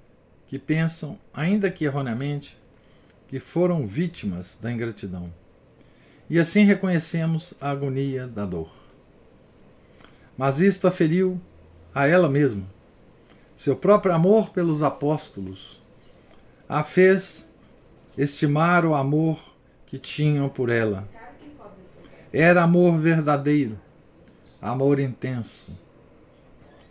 que 0.46 0.58
pensam, 0.58 1.18
ainda 1.32 1.70
que 1.70 1.84
erroneamente, 1.84 2.56
que 3.28 3.40
foram 3.40 3.86
vítimas 3.86 4.58
da 4.60 4.70
ingratidão. 4.70 5.32
E 6.28 6.38
assim 6.38 6.64
reconhecemos 6.64 7.54
a 7.60 7.70
agonia 7.70 8.26
da 8.26 8.44
dor. 8.44 8.70
Mas 10.36 10.60
isto 10.60 10.86
aferiu 10.86 11.40
a 11.94 12.06
ela 12.06 12.28
mesma. 12.28 12.66
Seu 13.56 13.74
próprio 13.74 14.14
amor 14.14 14.50
pelos 14.50 14.82
apóstolos 14.82 15.80
a 16.68 16.82
fez 16.82 17.50
estimar 18.18 18.84
o 18.84 18.94
amor 18.94 19.55
que 19.96 19.98
tinham 19.98 20.48
por 20.48 20.68
ela. 20.68 21.08
Era 22.32 22.62
amor 22.62 22.98
verdadeiro, 22.98 23.78
amor 24.60 25.00
intenso. 25.00 25.72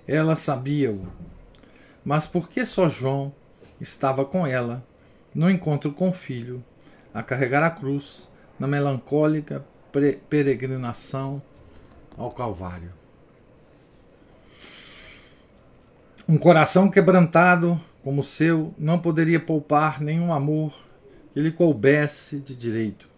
Ela 0.08 0.36
sabia-o. 0.36 1.08
Mas 2.04 2.26
por 2.26 2.50
que 2.50 2.66
só 2.66 2.90
João 2.90 3.32
estava 3.80 4.26
com 4.26 4.46
ela, 4.46 4.84
no 5.34 5.50
encontro 5.50 5.92
com 5.92 6.10
o 6.10 6.14
filho, 6.14 6.64
a 7.14 7.22
carregar 7.22 7.64
a 7.64 7.70
cruz, 7.70 8.30
na 8.58 8.68
melancólica 8.68 9.64
peregrinação 10.30 11.42
ao 12.18 12.32
Calvário. 12.32 12.92
Um 16.28 16.38
coração 16.38 16.90
quebrantado 16.90 17.80
como 18.04 18.22
o 18.22 18.24
seu 18.24 18.74
não 18.78 19.00
poderia 19.00 19.40
poupar 19.40 20.02
nenhum 20.02 20.34
amor 20.34 20.85
lhe 21.36 21.52
coubesse 21.52 22.40
de 22.40 22.56
direito. 22.56 23.10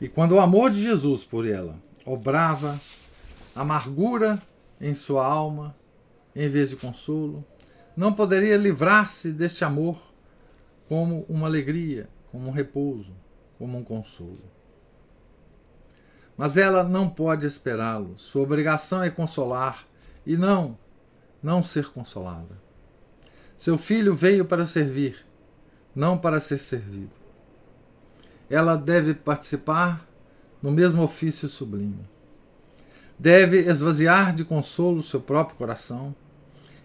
E 0.00 0.08
quando 0.08 0.32
o 0.32 0.40
amor 0.40 0.70
de 0.70 0.82
Jesus 0.82 1.24
por 1.24 1.48
ela 1.48 1.76
obrava 2.04 2.78
amargura 3.54 4.40
em 4.80 4.94
sua 4.94 5.24
alma, 5.24 5.76
em 6.34 6.48
vez 6.48 6.70
de 6.70 6.76
consolo, 6.76 7.44
não 7.96 8.12
poderia 8.12 8.56
livrar-se 8.56 9.32
deste 9.32 9.64
amor 9.64 10.00
como 10.88 11.24
uma 11.28 11.46
alegria, 11.46 12.08
como 12.30 12.48
um 12.48 12.52
repouso, 12.52 13.14
como 13.58 13.78
um 13.78 13.84
consolo. 13.84 14.42
Mas 16.36 16.56
ela 16.56 16.82
não 16.82 17.08
pode 17.08 17.46
esperá-lo. 17.46 18.18
Sua 18.18 18.42
obrigação 18.42 19.02
é 19.02 19.10
consolar 19.10 19.86
e 20.26 20.36
não, 20.36 20.78
não 21.42 21.62
ser 21.62 21.86
consolada. 21.88 22.60
Seu 23.56 23.78
filho 23.78 24.14
veio 24.14 24.44
para 24.44 24.64
servir, 24.64 25.24
não 25.94 26.16
para 26.18 26.40
ser 26.40 26.58
servido. 26.58 27.10
Ela 28.48 28.76
deve 28.76 29.14
participar 29.14 30.06
no 30.62 30.70
mesmo 30.70 31.02
ofício 31.02 31.48
sublime. 31.48 32.08
Deve 33.18 33.58
esvaziar 33.60 34.34
de 34.34 34.44
consolo 34.44 35.02
seu 35.02 35.20
próprio 35.20 35.56
coração 35.56 36.14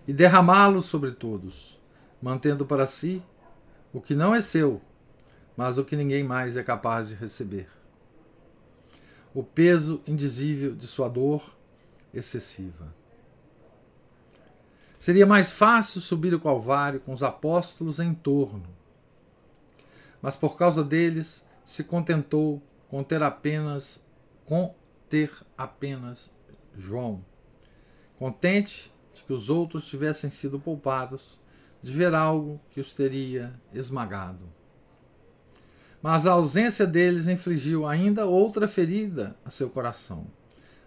e 0.08 0.14
derramá-lo 0.14 0.82
sobre 0.82 1.12
todos, 1.12 1.80
mantendo 2.22 2.66
para 2.66 2.86
si 2.86 3.22
o 3.94 4.02
que 4.02 4.16
não 4.16 4.34
é 4.34 4.42
seu, 4.42 4.82
mas 5.56 5.78
o 5.78 5.84
que 5.84 5.96
ninguém 5.96 6.24
mais 6.24 6.58
é 6.58 6.64
capaz 6.64 7.10
de 7.10 7.16
receber. 7.16 7.68
O 9.34 9.44
peso 9.44 10.02
indizível 10.08 10.76
de 10.76 10.88
sua 10.88 11.10
dor 11.10 11.56
excessiva. 12.14 12.92
Seria 15.00 15.26
mais 15.26 15.52
fácil 15.52 16.02
subir 16.02 16.34
o 16.34 16.40
Calvário 16.40 17.00
com 17.00 17.14
os 17.14 17.22
apóstolos 17.22 18.00
em 18.00 18.14
torno, 18.14 18.77
mas 20.22 20.36
por 20.36 20.58
causa 20.58 20.84
deles 20.84 21.46
se 21.64 21.84
contentou 21.84 22.62
com 22.88 23.04
ter 23.04 23.22
apenas 23.22 24.06
com 24.46 24.74
ter 25.10 25.32
apenas 25.58 26.36
João. 26.76 27.24
Contente 28.18 28.92
de 29.14 29.24
que 29.24 29.34
os 29.34 29.50
outros 29.50 29.86
tivessem 29.88 30.30
sido 30.30 30.60
poupados 30.60 31.40
de 31.82 31.92
ver 31.92 32.14
algo 32.14 32.60
que 32.72 32.80
os 32.80 32.94
teria 32.94 33.54
esmagado. 33.74 34.44
Mas 36.02 36.26
a 36.26 36.32
ausência 36.32 36.86
deles 36.86 37.28
infligiu 37.28 37.86
ainda 37.86 38.26
outra 38.26 38.68
ferida 38.68 39.36
a 39.44 39.50
seu 39.50 39.70
coração, 39.70 40.28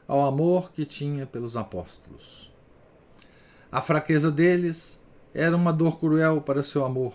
ao 0.06 0.24
amor 0.24 0.72
que 0.72 0.84
tinha 0.84 1.26
pelos 1.26 1.56
apóstolos. 1.56 2.50
A 3.70 3.82
fraqueza 3.82 4.30
deles 4.30 5.04
era 5.34 5.56
uma 5.56 5.72
dor 5.72 5.98
cruel 5.98 6.40
para 6.40 6.62
seu 6.62 6.84
amor, 6.84 7.14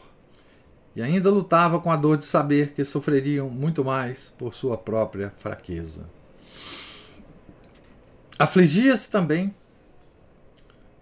e 0.96 1.02
ainda 1.02 1.30
lutava 1.30 1.80
com 1.80 1.92
a 1.92 1.96
dor 1.96 2.18
de 2.18 2.24
saber 2.24 2.72
que 2.72 2.86
sofreriam 2.86 3.50
muito 3.50 3.84
mais 3.84 4.34
por 4.38 4.54
sua 4.54 4.78
própria 4.78 5.34
fraqueza. 5.38 6.06
Afligia-se 8.40 9.10
também, 9.10 9.54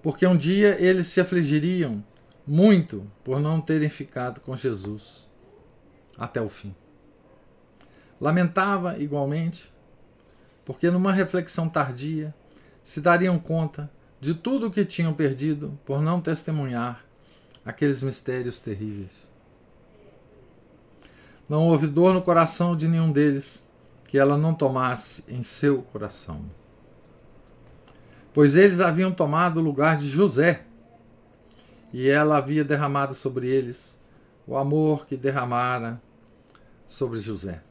porque 0.02 0.26
um 0.26 0.36
dia 0.36 0.78
eles 0.80 1.08
se 1.08 1.22
afligiriam 1.22 2.04
muito 2.46 3.10
por 3.24 3.40
não 3.40 3.62
terem 3.62 3.90
ficado 3.90 4.42
com 4.42 4.58
Jesus 4.58 5.30
até 6.18 6.42
o 6.42 6.50
fim. 6.50 6.76
Lamentava 8.20 8.98
igualmente, 8.98 9.72
porque 10.66 10.90
numa 10.90 11.12
reflexão 11.12 11.70
tardia 11.70 12.34
se 12.84 13.00
dariam 13.00 13.38
conta 13.40 13.90
de 14.20 14.34
tudo 14.34 14.68
o 14.68 14.72
que 14.72 14.86
tinham 14.86 15.14
perdido 15.14 15.78
por 15.86 16.02
não 16.02 16.22
testemunhar 16.22 17.06
aqueles 17.66 18.02
mistérios 18.02 18.60
terríveis. 18.60 19.33
Não 21.54 21.68
houve 21.68 21.86
dor 21.86 22.16
no 22.16 22.22
coração 22.24 22.76
de 22.76 22.88
nenhum 22.88 23.12
deles 23.12 23.70
que 24.08 24.18
ela 24.18 24.36
não 24.36 24.56
tomasse 24.56 25.24
em 25.28 25.44
seu 25.44 25.84
coração. 25.84 26.42
Pois 28.34 28.56
eles 28.56 28.82
haviam 28.82 29.12
tomado 29.12 29.60
o 29.60 29.64
lugar 29.64 29.96
de 29.96 30.10
José, 30.10 30.66
e 31.94 32.10
ela 32.10 32.40
havia 32.40 32.64
derramado 32.64 33.14
sobre 33.14 33.48
eles 33.50 34.02
o 34.48 34.58
amor 34.58 35.06
que 35.06 35.16
derramara 35.16 36.02
sobre 36.88 37.20
José. 37.20 37.62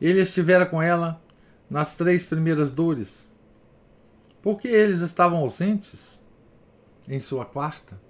Ele 0.00 0.22
estivera 0.22 0.64
com 0.64 0.80
ela 0.80 1.22
nas 1.68 1.94
três 1.94 2.24
primeiras 2.24 2.72
dores, 2.72 3.30
porque 4.40 4.68
eles 4.68 5.00
estavam 5.00 5.36
ausentes 5.36 6.18
em 7.06 7.20
sua 7.20 7.44
quarta 7.44 8.05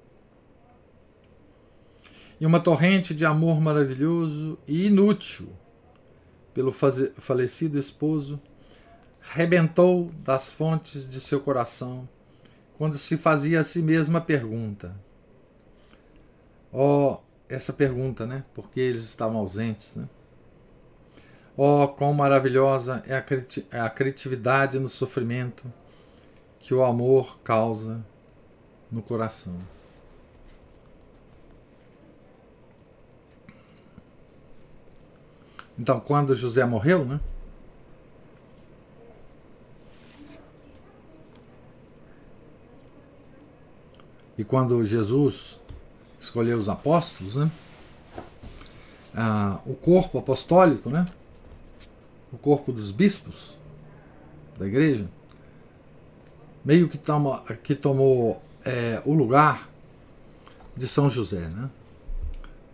e 2.40 2.46
uma 2.46 2.60
torrente 2.60 3.14
de 3.14 3.24
amor 3.24 3.60
maravilhoso 3.60 4.58
e 4.66 4.86
inútil 4.86 5.48
pelo 6.52 6.72
falecido 6.72 7.78
esposo 7.78 8.40
rebentou 9.20 10.10
das 10.24 10.52
fontes 10.52 11.08
de 11.08 11.20
seu 11.20 11.40
coração 11.40 12.08
quando 12.78 12.96
se 12.96 13.16
fazia 13.16 13.60
a 13.60 13.64
si 13.64 13.82
mesma 13.82 14.18
a 14.18 14.22
pergunta. 14.22 14.94
Oh, 16.72 17.18
essa 17.48 17.72
pergunta, 17.72 18.26
né? 18.26 18.44
Porque 18.54 18.80
eles 18.80 19.04
estavam 19.04 19.38
ausentes, 19.38 19.96
né? 19.96 20.08
Oh, 21.56 21.88
quão 21.88 22.12
maravilhosa 22.12 23.02
é 23.06 23.16
a, 23.16 23.24
é 23.70 23.80
a 23.80 23.88
criatividade 23.88 24.78
no 24.78 24.88
sofrimento 24.88 25.72
que 26.58 26.74
o 26.74 26.84
amor 26.84 27.38
causa 27.40 28.04
no 28.90 29.00
coração. 29.00 29.56
Então, 35.78 36.00
quando 36.00 36.34
José 36.34 36.64
morreu, 36.64 37.04
né? 37.04 37.20
E 44.38 44.44
quando 44.44 44.84
Jesus 44.84 45.58
escolheu 46.18 46.58
os 46.58 46.68
apóstolos, 46.68 47.36
né? 47.36 47.50
Ah, 49.14 49.60
o 49.64 49.74
corpo 49.74 50.18
apostólico, 50.18 50.90
né? 50.90 51.06
O 52.32 52.38
corpo 52.38 52.72
dos 52.72 52.90
bispos 52.90 53.56
da 54.58 54.66
igreja, 54.66 55.06
meio 56.64 56.88
que, 56.88 56.98
toma, 56.98 57.42
que 57.62 57.74
tomou 57.74 58.42
é, 58.64 59.00
o 59.04 59.14
lugar 59.14 59.70
de 60.76 60.86
São 60.88 61.08
José, 61.08 61.48
né? 61.48 61.70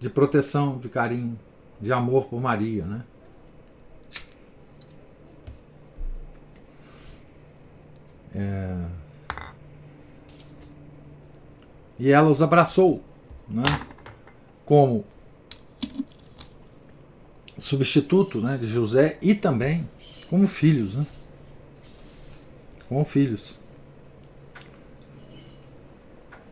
De 0.01 0.11
proteção, 0.11 0.79
de 0.79 0.89
carinho, 0.89 1.39
de 1.83 1.93
amor 1.93 2.27
por 2.27 2.41
Maria, 2.41 2.85
né? 2.87 3.03
É... 8.35 8.87
E 11.99 12.11
ela 12.11 12.31
os 12.31 12.41
abraçou, 12.41 13.03
né? 13.49 13.65
Como 14.65 15.05
substituto, 17.59 18.41
né, 18.41 18.57
de 18.57 18.67
José 18.67 19.19
e 19.21 19.35
também 19.35 19.89
como 20.31 20.49
filhos, 20.49 20.95
né? 20.95 21.07
Como 22.89 23.05
filhos. 23.05 23.59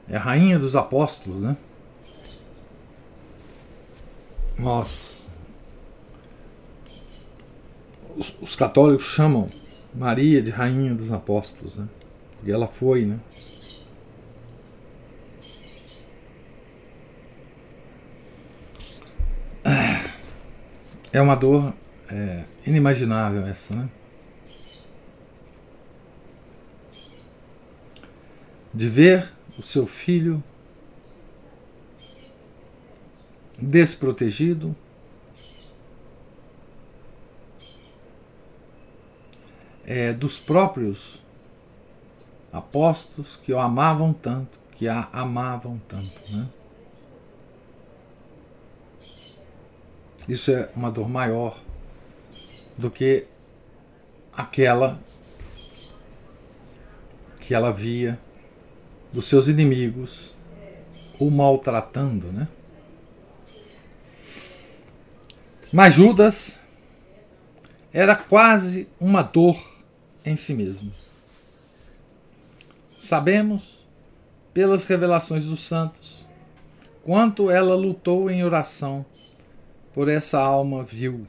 É 0.09 0.17
a 0.17 0.21
rainha 0.21 0.59
dos 0.59 0.75
apóstolos, 0.75 1.43
né? 1.43 1.57
Nós 4.61 5.23
os, 8.17 8.35
os 8.43 8.55
católicos 8.55 9.07
chamam 9.07 9.47
Maria 9.95 10.43
de 10.43 10.51
rainha 10.51 10.95
dos 10.95 11.11
apóstolos, 11.11 11.79
né? 11.79 11.89
Porque 12.37 12.53
ela 12.53 12.67
foi, 12.67 13.07
né? 13.07 13.19
É 21.13 21.21
uma 21.21 21.35
dor 21.35 21.75
é, 22.09 22.45
inimaginável 22.67 23.45
essa, 23.47 23.75
né? 23.75 23.89
De 28.73 28.89
ver 28.89 29.33
o 29.59 29.63
seu 29.63 29.87
filho 29.87 30.43
desprotegido, 33.61 34.75
é, 39.85 40.13
dos 40.13 40.39
próprios 40.39 41.21
apóstolos 42.53 43.37
que 43.43 43.53
o 43.53 43.59
amavam 43.59 44.13
tanto, 44.13 44.59
que 44.77 44.89
a 44.89 45.09
amavam 45.13 45.81
tanto. 45.89 46.33
Né? 46.33 46.49
Isso 50.29 50.53
é 50.53 50.71
uma 50.77 50.91
dor 50.91 51.09
maior 51.09 51.61
do 52.79 52.91
que 52.91 53.27
aquela 54.33 54.99
que 57.41 57.53
ela 57.53 57.73
via 57.73 58.17
dos 59.13 59.27
seus 59.27 59.49
inimigos, 59.49 60.33
o 61.19 61.29
maltratando, 61.31 62.29
né? 62.29 62.47
Mas 65.73 65.95
Judas 65.95 66.61
era 67.93 68.17
quase 68.17 68.89
uma 68.99 69.23
dor 69.23 69.57
em 70.25 70.35
si 70.37 70.53
mesmo. 70.53 70.93
Sabemos, 72.91 73.87
pelas 74.53 74.85
revelações 74.85 75.45
dos 75.45 75.63
santos, 75.63 76.27
quanto 77.05 77.51
ela 77.51 77.75
lutou 77.75 78.31
em 78.31 78.45
oração 78.45 79.07
por 79.95 80.09
essa 80.09 80.41
alma 80.41 80.83
vil. 80.83 81.27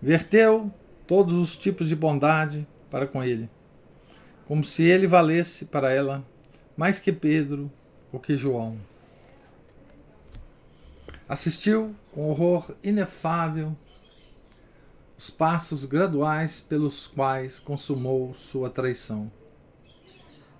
Verteu 0.00 0.72
todos 1.06 1.34
os 1.34 1.56
tipos 1.56 1.88
de 1.88 1.96
bondade 1.96 2.66
para 2.90 3.08
com 3.08 3.24
ele, 3.24 3.50
como 4.46 4.64
se 4.64 4.84
ele 4.84 5.06
valesse 5.06 5.64
para 5.64 5.92
ela 5.92 6.24
mais 6.76 6.98
que 7.00 7.12
Pedro 7.12 7.70
ou 8.12 8.20
que 8.20 8.36
João. 8.36 8.78
Assistiu 11.28 11.94
com 12.16 12.30
horror 12.30 12.74
inefável 12.82 13.76
os 15.18 15.28
passos 15.28 15.84
graduais 15.84 16.62
pelos 16.66 17.06
quais 17.06 17.58
consumou 17.58 18.34
sua 18.34 18.70
traição. 18.70 19.30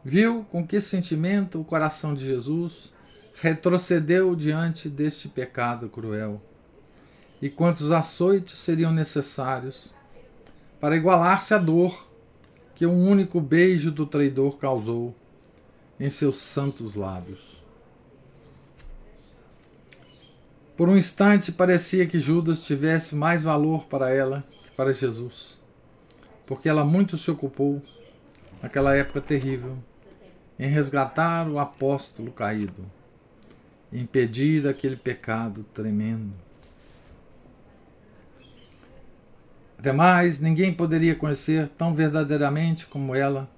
Viu 0.04 0.44
com 0.50 0.66
que 0.66 0.78
sentimento 0.82 1.58
o 1.58 1.64
coração 1.64 2.12
de 2.12 2.26
Jesus 2.26 2.92
retrocedeu 3.40 4.36
diante 4.36 4.90
deste 4.90 5.30
pecado 5.30 5.88
cruel, 5.88 6.42
e 7.40 7.48
quantos 7.48 7.90
açoites 7.90 8.58
seriam 8.58 8.92
necessários 8.92 9.94
para 10.78 10.94
igualar-se 10.94 11.54
à 11.54 11.58
dor 11.58 12.06
que 12.74 12.84
um 12.84 13.08
único 13.08 13.40
beijo 13.40 13.90
do 13.90 14.04
traidor 14.04 14.58
causou 14.58 15.16
em 15.98 16.10
seus 16.10 16.36
santos 16.36 16.94
lábios. 16.94 17.55
Por 20.76 20.90
um 20.90 20.96
instante 20.96 21.50
parecia 21.50 22.06
que 22.06 22.18
Judas 22.18 22.64
tivesse 22.66 23.14
mais 23.14 23.42
valor 23.42 23.86
para 23.86 24.10
ela 24.10 24.44
que 24.50 24.70
para 24.76 24.92
Jesus, 24.92 25.58
porque 26.44 26.68
ela 26.68 26.84
muito 26.84 27.16
se 27.16 27.30
ocupou, 27.30 27.82
naquela 28.62 28.94
época 28.94 29.22
terrível, 29.22 29.78
em 30.58 30.68
resgatar 30.68 31.48
o 31.48 31.58
apóstolo 31.58 32.30
caído, 32.30 32.84
impedir 33.90 34.68
aquele 34.68 34.96
pecado 34.96 35.64
tremendo. 35.72 36.34
Ademais, 39.78 40.40
ninguém 40.40 40.74
poderia 40.74 41.14
conhecer 41.14 41.68
tão 41.68 41.94
verdadeiramente 41.94 42.86
como 42.86 43.14
ela 43.14 43.48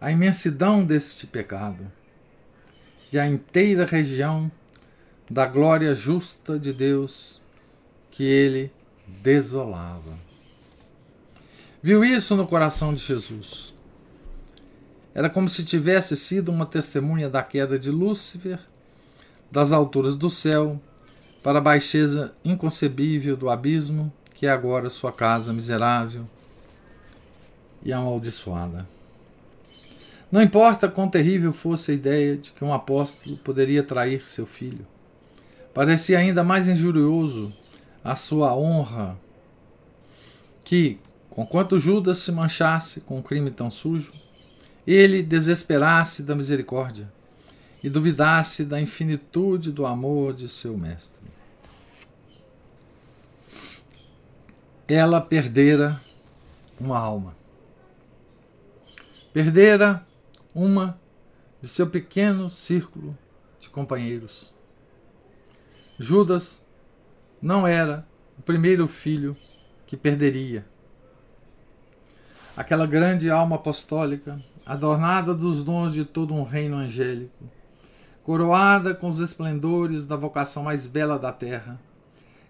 a 0.00 0.12
imensidão 0.12 0.84
deste 0.84 1.26
pecado 1.26 1.90
e 3.12 3.18
a 3.18 3.26
inteira 3.26 3.84
região 3.84 4.50
da 5.32 5.46
glória 5.46 5.94
justa 5.94 6.58
de 6.58 6.74
Deus 6.74 7.40
que 8.10 8.22
ele 8.22 8.70
desolava. 9.06 10.12
Viu 11.82 12.04
isso 12.04 12.36
no 12.36 12.46
coração 12.46 12.92
de 12.92 13.00
Jesus. 13.00 13.72
Era 15.14 15.30
como 15.30 15.48
se 15.48 15.64
tivesse 15.64 16.16
sido 16.16 16.52
uma 16.52 16.66
testemunha 16.66 17.30
da 17.30 17.42
queda 17.42 17.78
de 17.78 17.90
Lúcifer 17.90 18.58
das 19.50 19.72
alturas 19.72 20.16
do 20.16 20.28
céu 20.28 20.78
para 21.42 21.60
a 21.60 21.62
baixeza 21.62 22.34
inconcebível 22.44 23.34
do 23.34 23.48
abismo 23.48 24.12
que 24.34 24.46
é 24.46 24.50
agora 24.50 24.90
sua 24.90 25.12
casa 25.12 25.50
miserável 25.50 26.26
e 27.82 27.90
amaldiçoada. 27.90 28.86
Não 30.30 30.42
importa 30.42 30.90
quão 30.90 31.08
terrível 31.08 31.54
fosse 31.54 31.90
a 31.90 31.94
ideia 31.94 32.36
de 32.36 32.52
que 32.52 32.62
um 32.62 32.74
apóstolo 32.74 33.38
poderia 33.38 33.82
trair 33.82 34.22
seu 34.26 34.44
filho, 34.44 34.86
parecia 35.74 36.18
ainda 36.18 36.44
mais 36.44 36.68
injurioso 36.68 37.52
a 38.04 38.14
sua 38.14 38.54
honra 38.54 39.18
que, 40.64 40.98
conquanto 41.30 41.78
Judas 41.78 42.18
se 42.18 42.32
manchasse 42.32 43.00
com 43.00 43.18
um 43.18 43.22
crime 43.22 43.50
tão 43.50 43.70
sujo, 43.70 44.12
ele 44.86 45.22
desesperasse 45.22 46.22
da 46.22 46.34
misericórdia 46.34 47.10
e 47.82 47.90
duvidasse 47.90 48.64
da 48.64 48.80
infinitude 48.80 49.72
do 49.72 49.84
amor 49.86 50.34
de 50.34 50.48
seu 50.48 50.76
mestre. 50.76 51.20
Ela 54.86 55.20
perdera 55.20 56.00
uma 56.78 56.98
alma. 56.98 57.34
Perdera 59.32 60.06
uma 60.54 60.98
de 61.60 61.68
seu 61.68 61.88
pequeno 61.88 62.50
círculo 62.50 63.16
de 63.58 63.68
companheiros. 63.68 64.51
Judas 65.98 66.62
não 67.40 67.66
era 67.66 68.06
o 68.38 68.42
primeiro 68.42 68.88
filho 68.88 69.36
que 69.86 69.96
perderia. 69.96 70.64
Aquela 72.56 72.86
grande 72.86 73.30
alma 73.30 73.56
apostólica, 73.56 74.40
adornada 74.64 75.34
dos 75.34 75.64
dons 75.64 75.92
de 75.92 76.04
todo 76.04 76.34
um 76.34 76.42
reino 76.42 76.76
angélico, 76.76 77.44
coroada 78.22 78.94
com 78.94 79.08
os 79.08 79.20
esplendores 79.20 80.06
da 80.06 80.16
vocação 80.16 80.62
mais 80.62 80.86
bela 80.86 81.18
da 81.18 81.32
terra, 81.32 81.80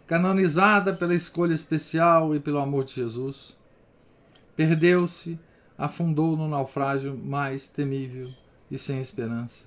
canonizada 0.06 0.92
pela 0.92 1.14
escolha 1.14 1.54
especial 1.54 2.34
e 2.34 2.40
pelo 2.40 2.58
amor 2.58 2.84
de 2.84 2.94
Jesus, 2.94 3.56
perdeu-se 4.54 5.38
afundou 5.76 6.36
no 6.36 6.48
naufrágio 6.48 7.16
mais 7.16 7.68
temível 7.68 8.28
e 8.70 8.78
sem 8.78 9.00
esperança. 9.00 9.64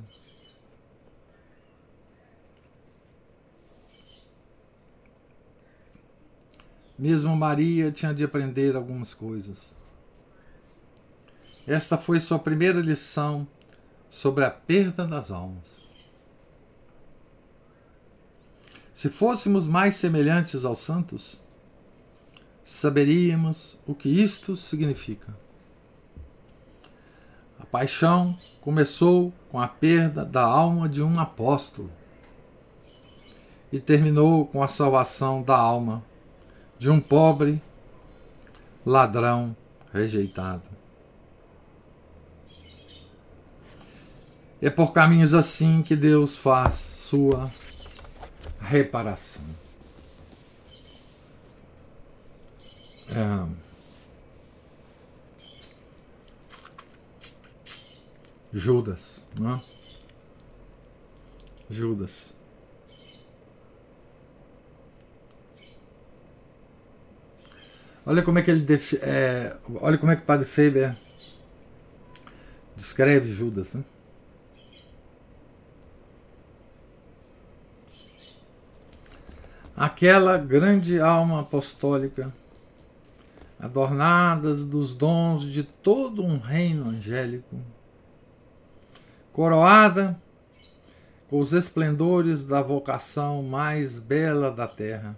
Mesmo 6.97 7.35
Maria 7.35 7.91
tinha 7.91 8.13
de 8.13 8.23
aprender 8.23 8.75
algumas 8.75 9.13
coisas. 9.13 9.73
Esta 11.67 11.97
foi 11.97 12.19
sua 12.19 12.39
primeira 12.39 12.79
lição 12.79 13.47
sobre 14.09 14.45
a 14.45 14.51
perda 14.51 15.05
das 15.05 15.29
almas. 15.31 15.85
Se 18.93 19.09
fôssemos 19.09 19.67
mais 19.67 19.95
semelhantes 19.95 20.63
aos 20.63 20.79
santos, 20.79 21.41
saberíamos 22.63 23.77
o 23.85 23.93
que 23.93 24.07
isto 24.07 24.55
significa. 24.55 25.37
A 27.59 27.65
paixão 27.65 28.37
começou 28.61 29.33
com 29.51 29.59
a 29.59 29.67
perda 29.67 30.23
da 30.23 30.43
alma 30.43 30.87
de 30.87 31.03
um 31.03 31.19
apóstolo 31.19 31.91
e 33.69 33.79
terminou 33.79 34.45
com 34.45 34.63
a 34.63 34.67
salvação 34.67 35.43
da 35.43 35.57
alma 35.57 36.01
de 36.77 36.89
um 36.89 36.99
pobre 36.99 37.61
ladrão 38.85 39.55
rejeitado. 39.93 40.69
É 44.61 44.69
por 44.69 44.93
caminhos 44.93 45.33
assim 45.33 45.81
que 45.83 45.95
Deus 45.95 46.35
faz 46.35 46.75
sua 46.75 47.51
reparação. 48.59 49.43
É, 53.09 53.65
Judas, 58.51 59.25
não 59.37 59.55
é? 59.55 59.61
Judas. 61.69 62.34
Olha 68.05 68.21
como 68.21 68.37
é 68.37 68.43
que 68.43 68.51
ele 68.51 68.65
é, 69.01 69.55
olha 69.81 69.97
como 69.97 70.11
é 70.11 70.15
que 70.15 70.21
o 70.21 70.25
Padre 70.25 70.45
Faber 70.45 70.95
descreve 72.75 73.33
Judas, 73.33 73.73
né? 73.73 73.83
Aquela 79.75 80.37
grande 80.37 80.99
alma 80.99 81.41
apostólica, 81.41 82.31
adornadas 83.59 84.65
dos 84.65 84.95
dons 84.95 85.43
de 85.43 85.63
todo 85.63 86.23
um 86.23 86.37
reino 86.37 86.87
angélico, 86.87 87.57
coroada 89.33 90.17
com 91.27 91.39
os 91.39 91.53
esplendores 91.53 92.45
da 92.45 92.61
vocação 92.61 93.41
mais 93.41 93.97
bela 93.97 94.51
da 94.51 94.67
terra. 94.67 95.17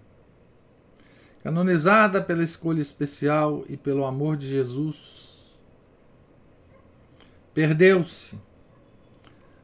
Canonizada 1.48 2.22
pela 2.22 2.44
escolha 2.44 2.82
especial 2.82 3.64
e 3.70 3.78
pelo 3.78 4.04
amor 4.04 4.36
de 4.36 4.50
Jesus, 4.50 5.40
perdeu-se, 7.54 8.38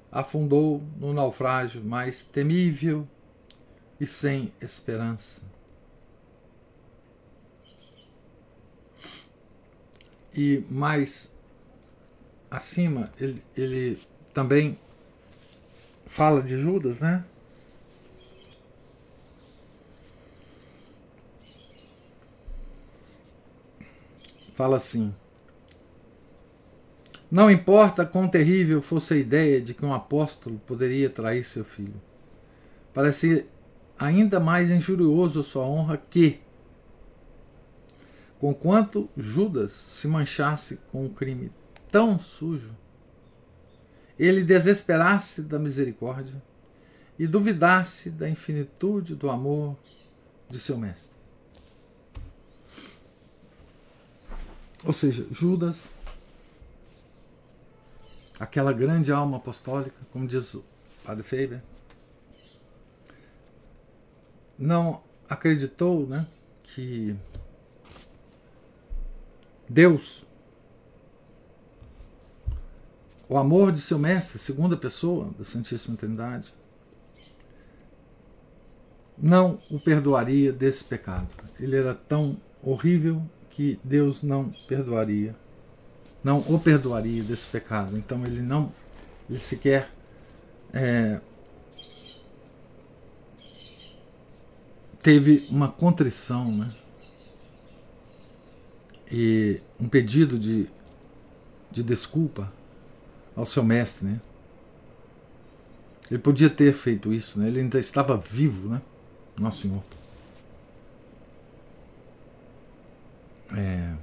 afundou 0.09 0.81
no 0.95 1.11
naufrágio 1.11 1.83
mais 1.83 2.23
temível 2.23 3.05
e 3.99 4.07
sem 4.07 4.53
esperança. 4.61 5.43
E 10.33 10.63
mais 10.69 11.35
acima, 12.49 13.11
ele, 13.19 13.43
ele 13.57 13.99
também 14.33 14.79
fala 16.05 16.41
de 16.41 16.57
Judas, 16.57 17.01
né? 17.01 17.25
Fala 24.53 24.77
assim: 24.77 25.13
Não 27.29 27.49
importa 27.49 28.05
quão 28.05 28.27
terrível 28.29 28.81
fosse 28.81 29.15
a 29.15 29.17
ideia 29.17 29.59
de 29.59 29.73
que 29.73 29.83
um 29.83 29.93
apóstolo 29.93 30.59
poderia 30.59 31.09
trair 31.09 31.43
seu 31.43 31.65
filho. 31.65 31.99
Parece 32.93 33.47
ainda 33.97 34.39
mais 34.39 34.69
injurioso 34.69 35.39
a 35.39 35.43
sua 35.43 35.65
honra 35.65 35.97
que, 35.97 36.39
conquanto 38.39 39.09
Judas 39.17 39.71
se 39.71 40.07
manchasse 40.07 40.79
com 40.91 41.05
um 41.05 41.09
crime 41.09 41.51
tão 41.91 42.19
sujo, 42.19 42.75
ele 44.19 44.43
desesperasse 44.43 45.41
da 45.41 45.57
misericórdia 45.57 46.39
e 47.17 47.25
duvidasse 47.25 48.11
da 48.11 48.29
infinitude 48.29 49.15
do 49.15 49.31
amor 49.31 49.75
de 50.47 50.59
seu 50.59 50.77
mestre. 50.77 51.12
Ou 54.85 54.91
seja, 54.91 55.25
Judas, 55.31 55.89
aquela 58.37 58.73
grande 58.73 59.11
alma 59.11 59.37
apostólica, 59.37 59.95
como 60.11 60.27
diz 60.27 60.53
o 60.53 60.63
Padre 61.05 61.23
Faber, 61.23 61.63
não 64.59 65.01
acreditou 65.29 66.05
né, 66.05 66.27
que 66.63 67.15
Deus, 69.69 70.25
o 73.29 73.37
amor 73.37 73.71
de 73.71 73.79
seu 73.79 73.97
mestre, 73.97 74.37
segunda 74.37 74.75
pessoa 74.75 75.31
da 75.37 75.45
Santíssima 75.45 75.95
Trindade, 75.95 76.53
não 79.17 79.57
o 79.71 79.79
perdoaria 79.79 80.51
desse 80.51 80.83
pecado. 80.83 81.27
Ele 81.59 81.77
era 81.77 81.95
tão 81.95 82.37
horrível 82.61 83.21
que 83.53 83.79
Deus 83.83 84.23
não 84.23 84.49
perdoaria, 84.67 85.35
não 86.23 86.39
o 86.39 86.59
perdoaria 86.59 87.23
desse 87.23 87.47
pecado. 87.47 87.97
Então 87.97 88.25
ele 88.25 88.41
não, 88.41 88.71
ele 89.29 89.39
sequer 89.39 89.91
é, 90.73 91.19
teve 95.03 95.45
uma 95.49 95.67
contrição, 95.67 96.51
né? 96.51 96.73
E 99.11 99.61
um 99.79 99.87
pedido 99.87 100.39
de, 100.39 100.67
de 101.69 101.83
desculpa 101.83 102.51
ao 103.35 103.45
seu 103.45 103.63
mestre, 103.63 104.07
né? 104.07 104.21
Ele 106.09 106.19
podia 106.19 106.49
ter 106.49 106.73
feito 106.73 107.13
isso, 107.13 107.39
né? 107.39 107.47
Ele 107.47 107.59
ainda 107.59 107.79
estava 107.79 108.17
vivo, 108.17 108.69
né? 108.69 108.81
Nosso 109.37 109.61
Senhor. 109.61 109.83
É, 113.55 113.93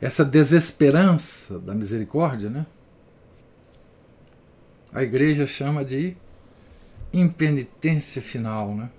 essa 0.00 0.24
desesperança 0.24 1.58
da 1.58 1.74
misericórdia, 1.74 2.48
né? 2.48 2.66
A 4.92 5.02
igreja 5.02 5.46
chama 5.46 5.84
de 5.84 6.16
impenitência 7.12 8.22
final, 8.22 8.74
né? 8.74 8.90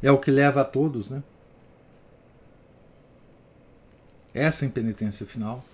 É 0.00 0.10
o 0.12 0.18
que 0.18 0.30
leva 0.30 0.60
a 0.60 0.64
todos, 0.64 1.10
né? 1.10 1.22
Essa 4.32 4.64
impenitência 4.64 5.26
final 5.26 5.64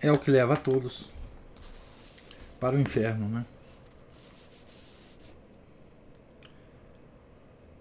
é 0.00 0.12
o 0.12 0.18
que 0.18 0.30
leva 0.30 0.54
a 0.54 0.56
todos 0.56 1.10
para 2.60 2.76
o 2.76 2.80
inferno, 2.80 3.28
né? 3.28 3.44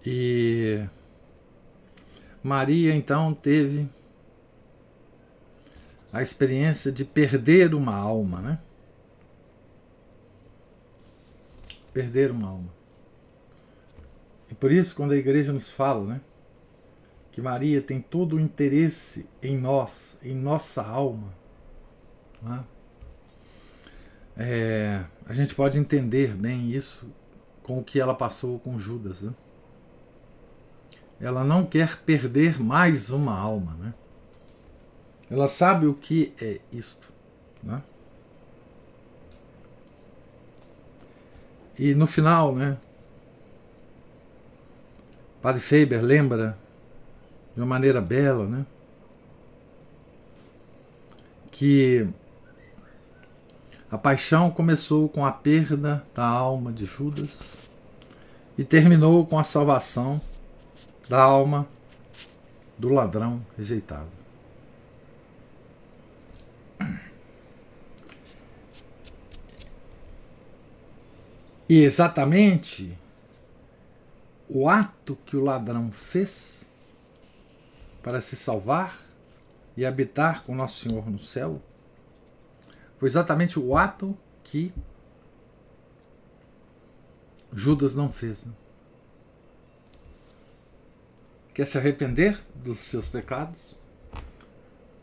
E 0.06 0.86
Maria 2.44 2.96
então 2.96 3.34
teve 3.34 3.88
a 6.12 6.22
experiência 6.22 6.92
de 6.92 7.06
perder 7.06 7.74
uma 7.74 7.96
alma, 7.96 8.42
né? 8.42 8.60
Perder 11.94 12.32
uma 12.32 12.48
alma. 12.48 12.70
E 14.50 14.56
por 14.56 14.72
isso, 14.72 14.96
quando 14.96 15.12
a 15.12 15.18
igreja 15.18 15.54
nos 15.54 15.70
fala, 15.70 16.16
né? 16.16 16.22
Que 17.32 17.42
Maria 17.42 17.82
tem 17.82 18.02
todo 18.02 18.36
o 18.36 18.40
interesse 18.40 19.28
em 19.42 19.58
nós, 19.58 20.18
em 20.24 20.36
nossa 20.36 20.84
alma, 20.84 21.34
né? 22.42 22.64
é, 24.36 25.06
a 25.26 25.34
gente 25.34 25.54
pode 25.54 25.78
entender 25.78 26.34
bem 26.34 26.72
isso 26.72 27.06
com 27.62 27.80
o 27.80 27.84
que 27.84 28.00
ela 28.00 28.16
passou 28.16 28.58
com 28.58 28.80
Judas, 28.80 29.22
né? 29.22 29.34
Ela 31.20 31.44
não 31.44 31.66
quer 31.66 31.98
perder 31.98 32.62
mais 32.62 33.10
uma 33.10 33.38
alma, 33.38 33.74
né? 33.76 33.94
Ela 35.30 35.48
sabe 35.48 35.86
o 35.86 35.94
que 35.94 36.34
é 36.42 36.60
isto, 36.72 37.12
né? 37.62 37.82
E 41.78 41.94
no 41.94 42.08
final, 42.08 42.56
né? 42.56 42.78
Padre 45.42 45.62
Faber 45.62 46.02
lembra 46.02 46.58
de 47.54 47.62
uma 47.62 47.68
maneira 47.68 48.02
bela, 48.02 48.46
né? 48.46 48.66
Que 51.52 52.08
a 53.92 53.98
paixão 53.98 54.52
começou 54.52 55.10
com 55.10 55.26
a 55.26 55.32
perda 55.32 56.04
da 56.14 56.26
alma 56.26 56.72
de 56.72 56.86
Judas 56.86 57.70
e 58.58 58.64
terminou 58.64 59.26
com 59.26 59.38
a 59.38 59.44
salvação 59.44 60.22
da 61.10 61.20
alma 61.20 61.68
do 62.78 62.90
ladrão 62.90 63.44
rejeitado. 63.58 64.08
E 71.68 71.84
exatamente 71.84 72.98
o 74.48 74.70
ato 74.70 75.18
que 75.26 75.36
o 75.36 75.44
ladrão 75.44 75.92
fez 75.92 76.66
para 78.02 78.22
se 78.22 78.36
salvar 78.36 79.00
e 79.76 79.86
habitar 79.86 80.44
com 80.44 80.56
Nosso 80.56 80.88
Senhor 80.88 81.10
no 81.10 81.20
céu 81.20 81.62
foi 82.98 83.08
exatamente 83.08 83.60
o 83.60 83.78
ato 83.78 84.18
que 84.44 84.74
Judas 87.54 87.96
não 87.96 88.12
fez. 88.12 88.46
Né? 88.46 88.54
Quer 91.60 91.66
se 91.66 91.78
arrepender 91.78 92.40
dos 92.56 92.80
seus 92.80 93.06
pecados 93.06 93.76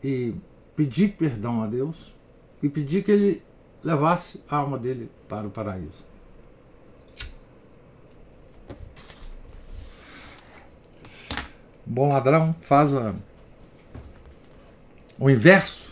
e 0.03 0.33
pedir 0.75 1.09
perdão 1.09 1.61
a 1.61 1.67
Deus 1.67 2.11
e 2.63 2.67
pedir 2.67 3.03
que 3.03 3.11
ele 3.11 3.43
levasse 3.83 4.41
a 4.49 4.55
alma 4.55 4.79
dele 4.79 5.07
para 5.29 5.45
o 5.45 5.51
paraíso. 5.51 6.03
Bom 11.85 12.09
ladrão 12.09 12.55
faz 12.61 12.95
a, 12.95 13.13
o 15.19 15.29
inverso 15.29 15.87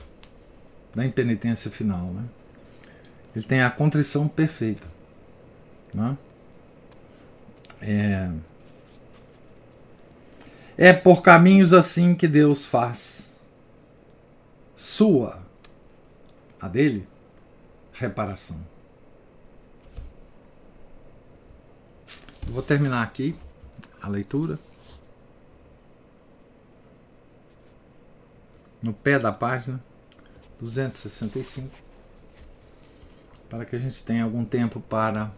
da 0.95 1.05
impenitência 1.05 1.69
final. 1.69 2.07
Né? 2.07 2.23
Ele 3.35 3.45
tem 3.45 3.61
a 3.61 3.69
contrição 3.69 4.27
perfeita. 4.27 4.87
Né? 5.93 6.17
É, 7.83 8.31
é 10.77 10.91
por 10.91 11.21
caminhos 11.21 11.73
assim 11.73 12.13
que 12.15 12.27
Deus 12.27 12.65
faz. 12.65 13.33
Sua, 14.75 15.41
a 16.59 16.67
dele, 16.67 17.07
reparação. 17.93 18.57
Vou 22.47 22.61
terminar 22.61 23.01
aqui 23.01 23.35
a 24.01 24.09
leitura. 24.09 24.59
No 28.81 28.93
pé 28.93 29.17
da 29.17 29.31
página 29.31 29.81
265. 30.59 31.69
Para 33.49 33.65
que 33.65 33.75
a 33.75 33.79
gente 33.79 34.03
tenha 34.03 34.23
algum 34.23 34.43
tempo 34.43 34.79
para 34.79 35.31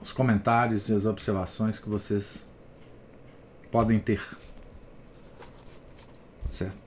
os 0.00 0.12
comentários 0.12 0.88
e 0.88 0.92
as 0.92 1.06
observações 1.06 1.78
que 1.78 1.88
vocês 1.88 2.46
podem 3.74 3.98
ter. 3.98 4.24
Certo? 6.48 6.78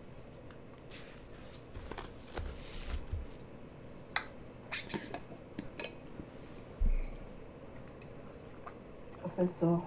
Professor, 9.22 9.84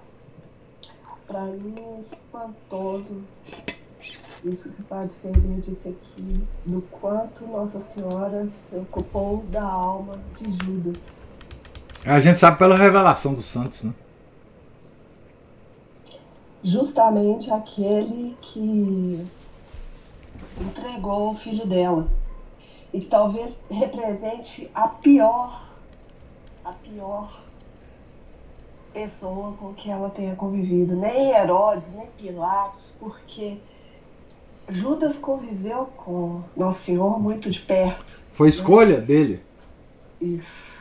para 1.26 1.40
mim 1.46 1.74
é 1.78 2.00
espantoso 2.02 3.22
isso 4.44 4.70
que 4.70 4.82
o 4.82 4.84
Padre 4.84 5.14
Ferreira 5.22 5.60
disse 5.62 5.88
aqui, 5.88 6.46
do 6.66 6.82
quanto 6.82 7.46
Nossa 7.46 7.80
Senhora 7.80 8.46
se 8.46 8.76
ocupou 8.76 9.42
da 9.50 9.62
alma 9.62 10.20
de 10.36 10.50
Judas. 10.50 11.24
A 12.04 12.20
gente 12.20 12.38
sabe 12.38 12.58
pela 12.58 12.76
revelação 12.76 13.32
dos 13.32 13.46
santos, 13.46 13.84
né? 13.84 13.94
Justamente 16.62 17.50
aquele 17.50 18.36
que 18.40 19.26
entregou 20.60 21.30
o 21.30 21.34
filho 21.34 21.66
dela. 21.66 22.08
E 22.92 23.00
que 23.00 23.06
talvez 23.06 23.60
represente 23.70 24.70
a 24.74 24.88
pior, 24.88 25.68
a 26.64 26.72
pior 26.72 27.40
pessoa 28.92 29.52
com 29.52 29.72
que 29.74 29.90
ela 29.90 30.10
tenha 30.10 30.34
convivido. 30.34 30.96
Nem 30.96 31.30
Herodes, 31.30 31.88
nem 31.92 32.06
Pilatos, 32.18 32.94
porque 32.98 33.58
Judas 34.68 35.16
conviveu 35.16 35.86
com 35.96 36.42
Nosso 36.56 36.80
Senhor 36.80 37.20
muito 37.20 37.50
de 37.50 37.60
perto. 37.60 38.20
Foi 38.32 38.48
escolha 38.48 38.98
né? 38.98 39.06
dele. 39.06 39.42
Isso. 40.20 40.79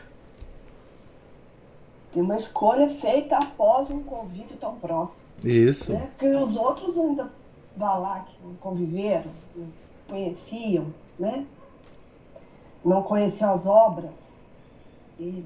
Uma 2.22 2.38
escolha 2.38 2.90
feita 2.90 3.38
após 3.38 3.90
um 3.90 4.04
convívio 4.04 4.58
tão 4.60 4.76
próximo. 4.76 5.28
Isso. 5.44 5.94
Né? 5.94 6.10
Porque 6.12 6.28
os 6.36 6.56
outros 6.56 6.98
ainda 6.98 7.32
vá 7.76 7.96
lá 7.96 8.22
que 8.22 8.36
não 8.44 8.56
conviveram, 8.56 9.32
não 9.56 9.68
conheciam, 10.08 10.88
né? 11.18 11.46
Não 12.84 13.04
conheciam 13.04 13.52
as 13.52 13.66
obras. 13.66 14.12
E 15.20 15.46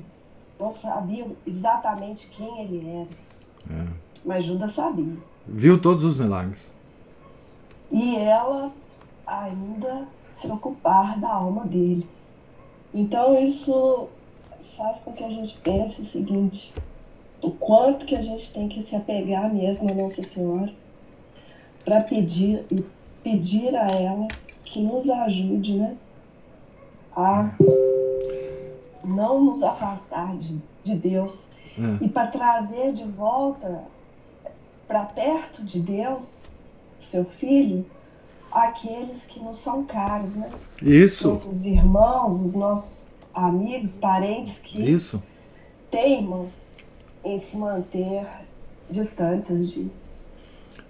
não 0.59 0.71
sabiam 0.71 1.35
exatamente 1.45 2.27
quem 2.29 2.61
ele 2.61 2.89
era. 2.89 3.81
É. 3.81 3.87
Mas 4.23 4.45
Judas 4.45 4.73
sabia. 4.73 5.17
Viu 5.47 5.81
todos 5.81 6.03
os 6.03 6.17
milagres 6.17 6.73
e 7.93 8.15
ela 8.15 8.71
ainda 9.25 10.07
se 10.31 10.47
ocupar 10.47 11.19
da 11.19 11.31
alma 11.31 11.63
dele. 11.63 12.09
Então 12.91 13.37
isso 13.37 14.09
faz 14.77 14.99
com 14.99 15.13
que 15.13 15.23
a 15.23 15.29
gente 15.29 15.57
pense 15.59 16.01
o 16.01 16.05
seguinte, 16.05 16.73
o 17.41 17.51
quanto 17.51 18.05
que 18.05 18.15
a 18.15 18.21
gente 18.21 18.51
tem 18.51 18.69
que 18.69 18.81
se 18.83 18.95
apegar 18.95 19.53
mesmo 19.53 19.89
a 19.89 19.93
Nossa 19.93 20.23
Senhora 20.23 20.73
para 21.83 22.01
pedir 22.01 22.65
pedir 23.23 23.73
a 23.75 23.87
ela 23.87 24.27
que 24.65 24.81
nos 24.81 25.09
ajude, 25.09 25.77
né, 25.77 25.95
a 27.15 27.51
não 29.03 29.43
nos 29.43 29.63
afastar 29.63 30.35
de, 30.37 30.61
de 30.83 30.95
Deus 30.95 31.47
é. 31.77 32.03
e 32.03 32.09
para 32.09 32.27
trazer 32.27 32.93
de 32.93 33.05
volta 33.05 33.83
para 34.87 35.05
perto 35.05 35.63
de 35.63 35.79
Deus 35.79 36.47
seu 36.97 37.25
filho 37.25 37.85
aqueles 38.51 39.25
que 39.25 39.39
nos 39.39 39.57
são 39.57 39.83
caros, 39.83 40.35
né? 40.35 40.49
Isso. 40.81 41.29
Nossos 41.29 41.65
irmãos, 41.65 42.39
os 42.39 42.53
nossos 42.53 43.07
amigos, 43.33 43.95
parentes 43.95 44.59
que 44.59 44.81
Isso. 44.81 45.21
teimam 45.89 46.51
em 47.23 47.39
se 47.39 47.57
manter 47.57 48.27
distantes 48.89 49.71
de, 49.71 49.91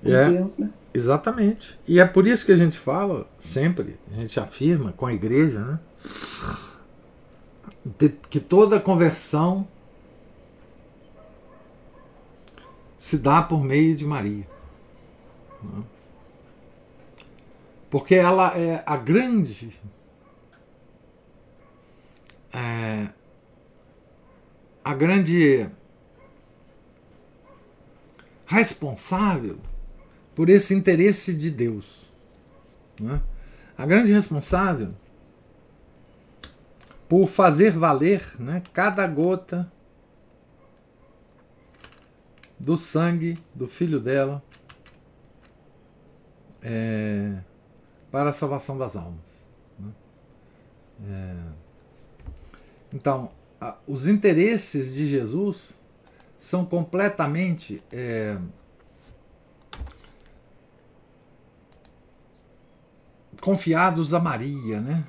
de 0.01 0.13
é, 0.13 0.29
Deus, 0.29 0.59
né? 0.59 0.71
Exatamente. 0.93 1.79
E 1.87 1.99
é 1.99 2.05
por 2.05 2.27
isso 2.27 2.45
que 2.45 2.51
a 2.51 2.57
gente 2.57 2.77
fala 2.77 3.27
sempre, 3.39 3.97
a 4.11 4.21
gente 4.21 4.39
afirma 4.39 4.91
com 4.93 5.05
a 5.05 5.13
igreja, 5.13 5.59
né? 5.59 5.79
Que 8.29 8.39
toda 8.39 8.79
conversão 8.79 9.67
se 12.97 13.17
dá 13.17 13.41
por 13.41 13.63
meio 13.63 13.95
de 13.95 14.05
Maria. 14.05 14.47
Né? 15.61 15.83
porque 17.93 18.15
ela 18.15 18.57
é 18.57 18.81
a 18.87 18.97
grande 18.97 19.79
é, 22.53 23.09
a 24.83 24.93
grande 24.93 25.67
responsável 28.45 29.57
por 30.35 30.49
esse 30.49 30.73
interesse 30.73 31.33
de 31.33 31.49
Deus. 31.49 32.09
Né? 32.99 33.21
A 33.77 33.85
grande 33.85 34.13
responsável 34.13 34.93
por 37.09 37.27
fazer 37.27 37.71
valer 37.71 38.23
né, 38.39 38.61
cada 38.71 39.05
gota 39.07 39.71
do 42.59 42.77
sangue 42.77 43.37
do 43.53 43.67
filho 43.67 43.99
dela. 43.99 44.43
É, 46.61 47.41
para 48.09 48.29
a 48.29 48.33
salvação 48.33 48.77
das 48.77 48.95
almas. 48.95 49.25
Né? 49.79 49.91
É... 51.09 51.62
Então, 52.93 53.31
os 53.87 54.07
interesses 54.07 54.93
de 54.93 55.07
Jesus 55.07 55.77
são 56.37 56.63
completamente 56.63 57.81
é, 57.91 58.37
confiados 63.41 64.13
a 64.13 64.19
Maria, 64.19 64.79
né? 64.79 65.03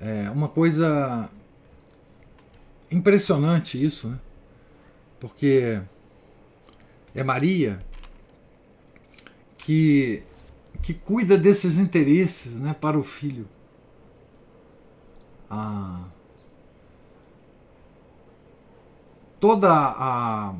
É 0.00 0.30
uma 0.30 0.48
coisa 0.48 1.28
impressionante 2.90 3.82
isso, 3.82 4.08
né? 4.08 4.18
Porque 5.20 5.80
é 7.14 7.22
Maria 7.22 7.84
que 9.58 10.22
que 10.80 10.94
cuida 10.94 11.36
desses 11.36 11.76
interesses 11.76 12.54
né, 12.54 12.74
para 12.80 12.98
o 12.98 13.02
filho. 13.02 13.48
Ah, 15.50 16.04
toda 19.40 19.70
a 19.70 20.54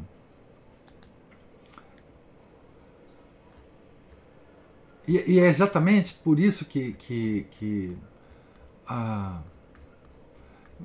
e, 5.06 5.34
e, 5.34 5.40
é 5.40 5.46
exatamente 5.46 6.14
por 6.14 6.38
isso 6.38 6.64
que, 6.64 6.92
que, 6.92 7.46
que 7.52 7.96
ah, 8.86 9.40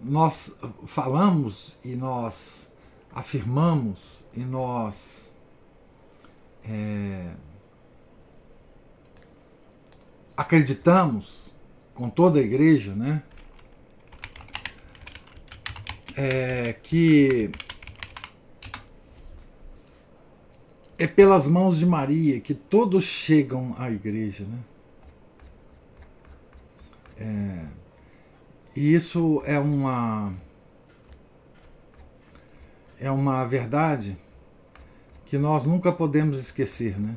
nós 0.02 0.56
falamos 0.86 1.78
e 1.84 1.96
nós 1.96 2.72
afirmamos 3.14 4.26
e 4.34 4.40
nós 4.40 5.32
é, 6.64 7.34
acreditamos, 10.36 11.54
com 11.94 12.10
toda 12.10 12.40
a 12.40 12.42
igreja, 12.42 12.94
né, 12.96 13.24
é 16.16 16.74
que 16.74 17.50
é 20.98 21.08
pelas 21.08 21.48
mãos 21.48 21.78
de 21.80 21.86
Maria 21.86 22.40
que 22.40 22.54
todos 22.54 23.04
chegam 23.04 23.76
à 23.78 23.92
igreja, 23.92 24.46
né? 24.46 24.60
É, 27.18 27.66
e 28.76 28.94
isso 28.94 29.42
é 29.46 29.60
uma 29.60 30.34
é 33.00 33.12
uma 33.12 33.46
verdade 33.46 34.18
que 35.26 35.38
nós 35.38 35.66
nunca 35.66 35.92
podemos 35.92 36.40
esquecer, 36.40 37.00
né? 37.00 37.16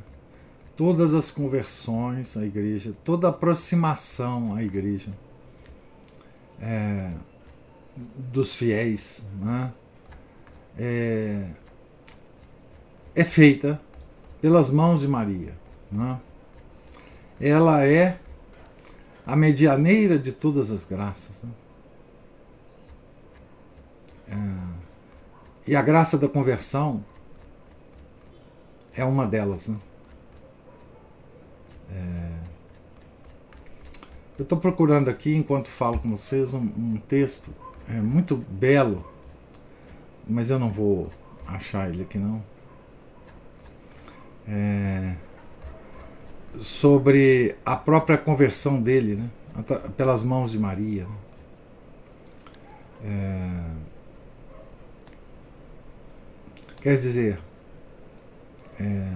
todas 0.77 1.15
as 1.15 1.31
conversões 1.31 2.37
à 2.37 2.45
igreja, 2.45 2.93
toda 3.03 3.29
aproximação 3.29 4.53
à 4.55 4.63
igreja 4.63 5.11
é, 6.61 7.11
dos 8.17 8.53
fiéis, 8.53 9.25
né, 9.41 9.73
é, 10.77 11.47
é, 13.15 13.23
feita 13.23 13.81
pelas 14.41 14.69
mãos 14.69 15.01
de 15.01 15.07
Maria. 15.07 15.53
Né? 15.91 16.19
Ela 17.39 17.85
é 17.85 18.19
a 19.25 19.35
medianeira 19.35 20.17
de 20.17 20.31
todas 20.31 20.71
as 20.71 20.85
graças. 20.85 21.43
Né? 21.43 21.51
É, 24.29 25.71
e 25.71 25.75
a 25.75 25.81
graça 25.81 26.17
da 26.17 26.29
conversão 26.29 27.03
é 28.95 29.03
uma 29.03 29.25
delas. 29.25 29.67
Né? 29.67 29.77
É... 31.91 32.37
Eu 34.37 34.43
estou 34.43 34.57
procurando 34.57 35.09
aqui, 35.09 35.35
enquanto 35.35 35.67
falo 35.67 35.97
com 35.99 36.11
vocês, 36.11 36.53
um, 36.53 36.59
um 36.59 37.01
texto 37.07 37.51
é, 37.89 37.93
muito 37.93 38.35
belo, 38.35 39.05
mas 40.27 40.49
eu 40.49 40.59
não 40.59 40.71
vou 40.71 41.11
achar 41.45 41.89
ele 41.89 42.03
aqui 42.03 42.17
não. 42.17 42.43
É... 44.47 45.15
Sobre 46.59 47.55
a 47.65 47.75
própria 47.75 48.17
conversão 48.17 48.81
dele, 48.81 49.15
né? 49.15 49.29
pelas 49.95 50.23
mãos 50.23 50.51
de 50.51 50.59
Maria. 50.59 51.05
Né? 51.05 51.17
É... 53.03 53.87
Quer 56.81 56.95
dizer, 56.95 57.39
é, 58.79 59.11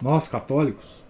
nós 0.00 0.28
católicos, 0.28 1.02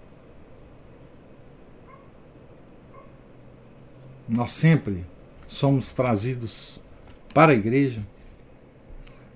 nós 4.29 4.53
sempre 4.53 5.05
somos 5.51 5.93
trazidos 5.93 6.81
para 7.35 7.51
a 7.51 7.55
igreja 7.55 8.07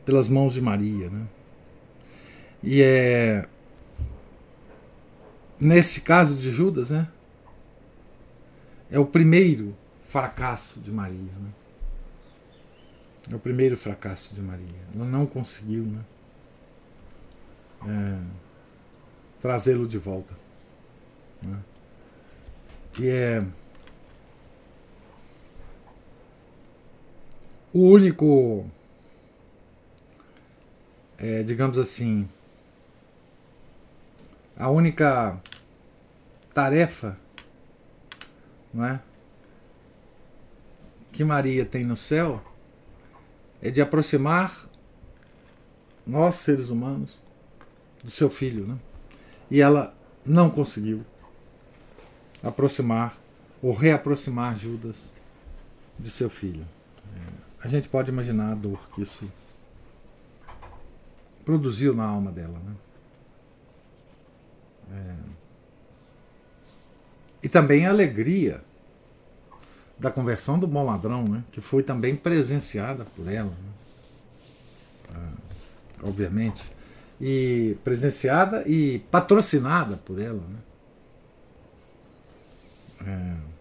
pelas 0.06 0.28
mãos 0.28 0.54
de 0.54 0.60
Maria, 0.60 1.10
né? 1.10 1.26
E 2.62 2.80
é 2.80 3.48
nesse 5.58 6.02
caso 6.02 6.36
de 6.36 6.52
Judas, 6.52 6.90
né? 6.92 7.08
É 8.88 8.98
o 8.98 9.04
primeiro 9.04 9.76
fracasso 10.08 10.78
de 10.78 10.92
Maria, 10.92 11.18
né? 11.18 11.50
É 13.32 13.34
o 13.34 13.38
primeiro 13.40 13.76
fracasso 13.76 14.34
de 14.34 14.40
Maria. 14.40 14.66
Ela 14.94 15.04
não 15.04 15.26
conseguiu, 15.26 15.82
né? 15.82 16.04
É, 17.86 18.20
trazê-lo 19.40 19.86
de 19.86 19.98
volta. 19.98 20.34
Né? 21.42 21.58
E 23.00 23.08
é 23.08 23.44
o 27.74 27.80
único, 27.80 28.64
é, 31.18 31.42
digamos 31.42 31.76
assim, 31.76 32.28
a 34.56 34.70
única 34.70 35.40
tarefa 36.54 37.18
não 38.72 38.84
é, 38.84 39.00
que 41.10 41.24
Maria 41.24 41.64
tem 41.64 41.84
no 41.84 41.96
céu 41.96 42.40
é 43.60 43.72
de 43.72 43.82
aproximar 43.82 44.68
nós, 46.06 46.36
seres 46.36 46.70
humanos, 46.70 47.18
de 48.04 48.10
seu 48.10 48.30
filho. 48.30 48.68
Né? 48.68 48.78
E 49.50 49.60
ela 49.60 49.92
não 50.24 50.48
conseguiu 50.48 51.04
aproximar 52.40 53.18
ou 53.60 53.72
reaproximar 53.72 54.56
Judas 54.56 55.12
de 55.98 56.08
seu 56.08 56.30
filho. 56.30 56.64
A 57.64 57.68
gente 57.68 57.88
pode 57.88 58.10
imaginar 58.10 58.52
a 58.52 58.54
dor 58.54 58.78
que 58.94 59.00
isso 59.00 59.26
produziu 61.46 61.94
na 61.94 62.04
alma 62.04 62.30
dela. 62.30 62.58
Né? 62.58 62.74
É. 64.92 65.14
E 67.42 67.48
também 67.48 67.86
a 67.86 67.90
alegria 67.90 68.62
da 69.98 70.10
conversão 70.10 70.58
do 70.58 70.66
bom 70.66 70.84
ladrão, 70.84 71.26
né? 71.26 71.42
que 71.52 71.62
foi 71.62 71.82
também 71.82 72.14
presenciada 72.14 73.06
por 73.16 73.32
ela, 73.32 73.50
né? 73.50 73.72
ah, 75.14 75.32
obviamente, 76.02 76.62
e 77.18 77.78
presenciada 77.82 78.62
e 78.68 78.98
patrocinada 79.10 79.96
por 79.96 80.20
ela. 80.20 80.42
Né? 80.42 80.58
É. 83.06 83.53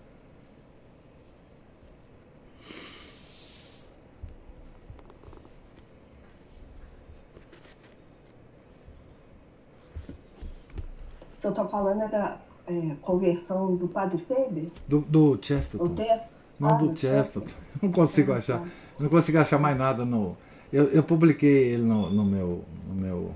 Senhor 11.44 11.52
está 11.52 11.66
falando 11.66 12.10
da 12.10 12.38
é, 12.66 12.96
conversão 13.02 13.76
do 13.76 13.88
Padre 13.88 14.18
Feber? 14.18 14.68
Do, 14.88 15.02
do 15.02 15.38
Chesterton. 15.42 15.86
O 15.86 15.90
texto? 15.90 16.42
Não, 16.58 16.70
ah, 16.70 16.74
do 16.74 16.98
Chesterton. 16.98 17.54
Não 17.82 17.92
consigo 17.92 18.32
ah, 18.32 18.38
achar. 18.38 18.60
Tá. 18.60 18.68
Não 19.00 19.10
consigo 19.10 19.38
achar 19.38 19.60
mais 19.60 19.78
nada 19.78 20.06
no. 20.06 20.38
Eu, 20.72 20.86
eu 20.86 21.04
publiquei 21.04 21.74
ele 21.74 21.84
no, 21.84 22.10
no, 22.10 22.24
meu, 22.24 22.64
no 22.88 22.96
meu. 22.96 23.32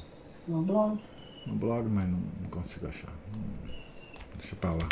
No 0.48 0.62
blog? 0.62 1.00
No 1.46 1.56
blog, 1.56 1.90
mas 1.90 2.08
não, 2.08 2.20
não 2.42 2.50
consigo 2.50 2.88
achar. 2.88 3.12
Deixa 4.38 4.56
pra 4.56 4.72
lá. 4.72 4.88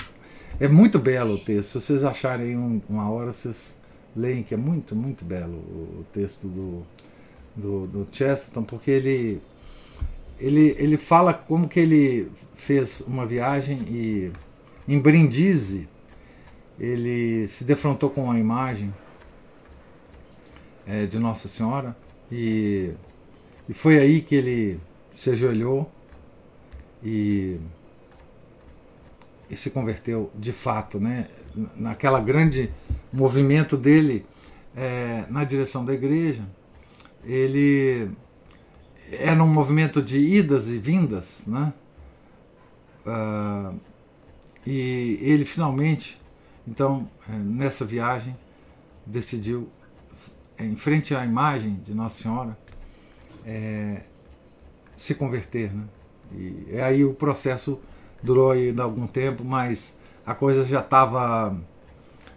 É 0.60 0.68
muito 0.68 1.00
belo 1.00 1.36
o 1.36 1.38
texto. 1.38 1.80
Se 1.80 1.82
vocês 1.82 2.04
acharem 2.04 2.58
um, 2.58 2.82
uma 2.90 3.10
hora, 3.10 3.32
vocês 3.32 3.78
leem, 4.16 4.44
que 4.44 4.54
é 4.54 4.58
muito, 4.58 4.96
muito 4.96 5.24
belo 5.24 5.54
o, 5.54 6.02
o 6.02 6.06
texto 6.12 6.48
do, 6.48 6.84
do, 7.56 7.88
do 7.88 8.08
Chesterton, 8.12 8.64
porque 8.64 8.92
ele 8.92 9.42
ele, 10.40 10.76
ele 10.78 10.98
fala 10.98 11.34
como 11.34 11.68
que 11.68 11.80
ele 11.80 12.32
fez 12.56 13.02
uma 13.02 13.26
viagem 13.26 13.80
e 13.90 14.32
em 14.88 15.00
Brindisi 15.00 15.88
ele 16.80 17.48
se 17.48 17.64
defrontou 17.64 18.10
com 18.10 18.30
a 18.30 18.38
imagem 18.38 18.94
é, 20.86 21.06
de 21.06 21.18
Nossa 21.18 21.48
Senhora 21.48 21.96
e, 22.32 22.92
e 23.68 23.74
foi 23.74 23.98
aí 23.98 24.22
que 24.22 24.36
ele 24.36 24.80
se 25.12 25.30
ajoelhou 25.30 25.90
e, 27.04 27.58
e 29.50 29.56
se 29.56 29.70
converteu 29.70 30.32
de 30.36 30.52
fato, 30.52 31.00
né? 31.00 31.28
naquela 31.76 32.20
grande 32.20 32.70
movimento 33.12 33.78
dele 33.78 34.26
é, 34.76 35.26
na 35.30 35.44
direção 35.46 35.86
da 35.86 35.94
igreja, 35.94 36.44
ele 37.24 38.10
era 39.12 39.44
um 39.44 39.48
movimento 39.48 40.02
de 40.02 40.18
idas 40.18 40.70
e 40.70 40.78
vindas, 40.78 41.44
né? 41.46 41.74
Uh, 43.06 43.80
e 44.66 45.20
ele 45.22 45.46
finalmente, 45.46 46.20
então, 46.68 47.08
eh, 47.30 47.34
nessa 47.34 47.86
viagem, 47.86 48.36
decidiu, 49.06 49.70
em 50.58 50.76
frente 50.76 51.14
à 51.14 51.24
imagem 51.24 51.76
de 51.84 51.94
Nossa 51.94 52.24
Senhora, 52.24 52.58
é, 53.46 54.02
se 54.96 55.14
converter. 55.14 55.72
Né? 55.72 55.84
E 56.32 56.80
aí 56.80 57.06
o 57.06 57.14
processo 57.14 57.80
durou 58.24 58.52
ainda 58.52 58.82
algum 58.82 59.06
tempo, 59.06 59.44
mas 59.44 59.96
a 60.26 60.34
coisa 60.34 60.66
já 60.66 60.80
estava 60.80 61.56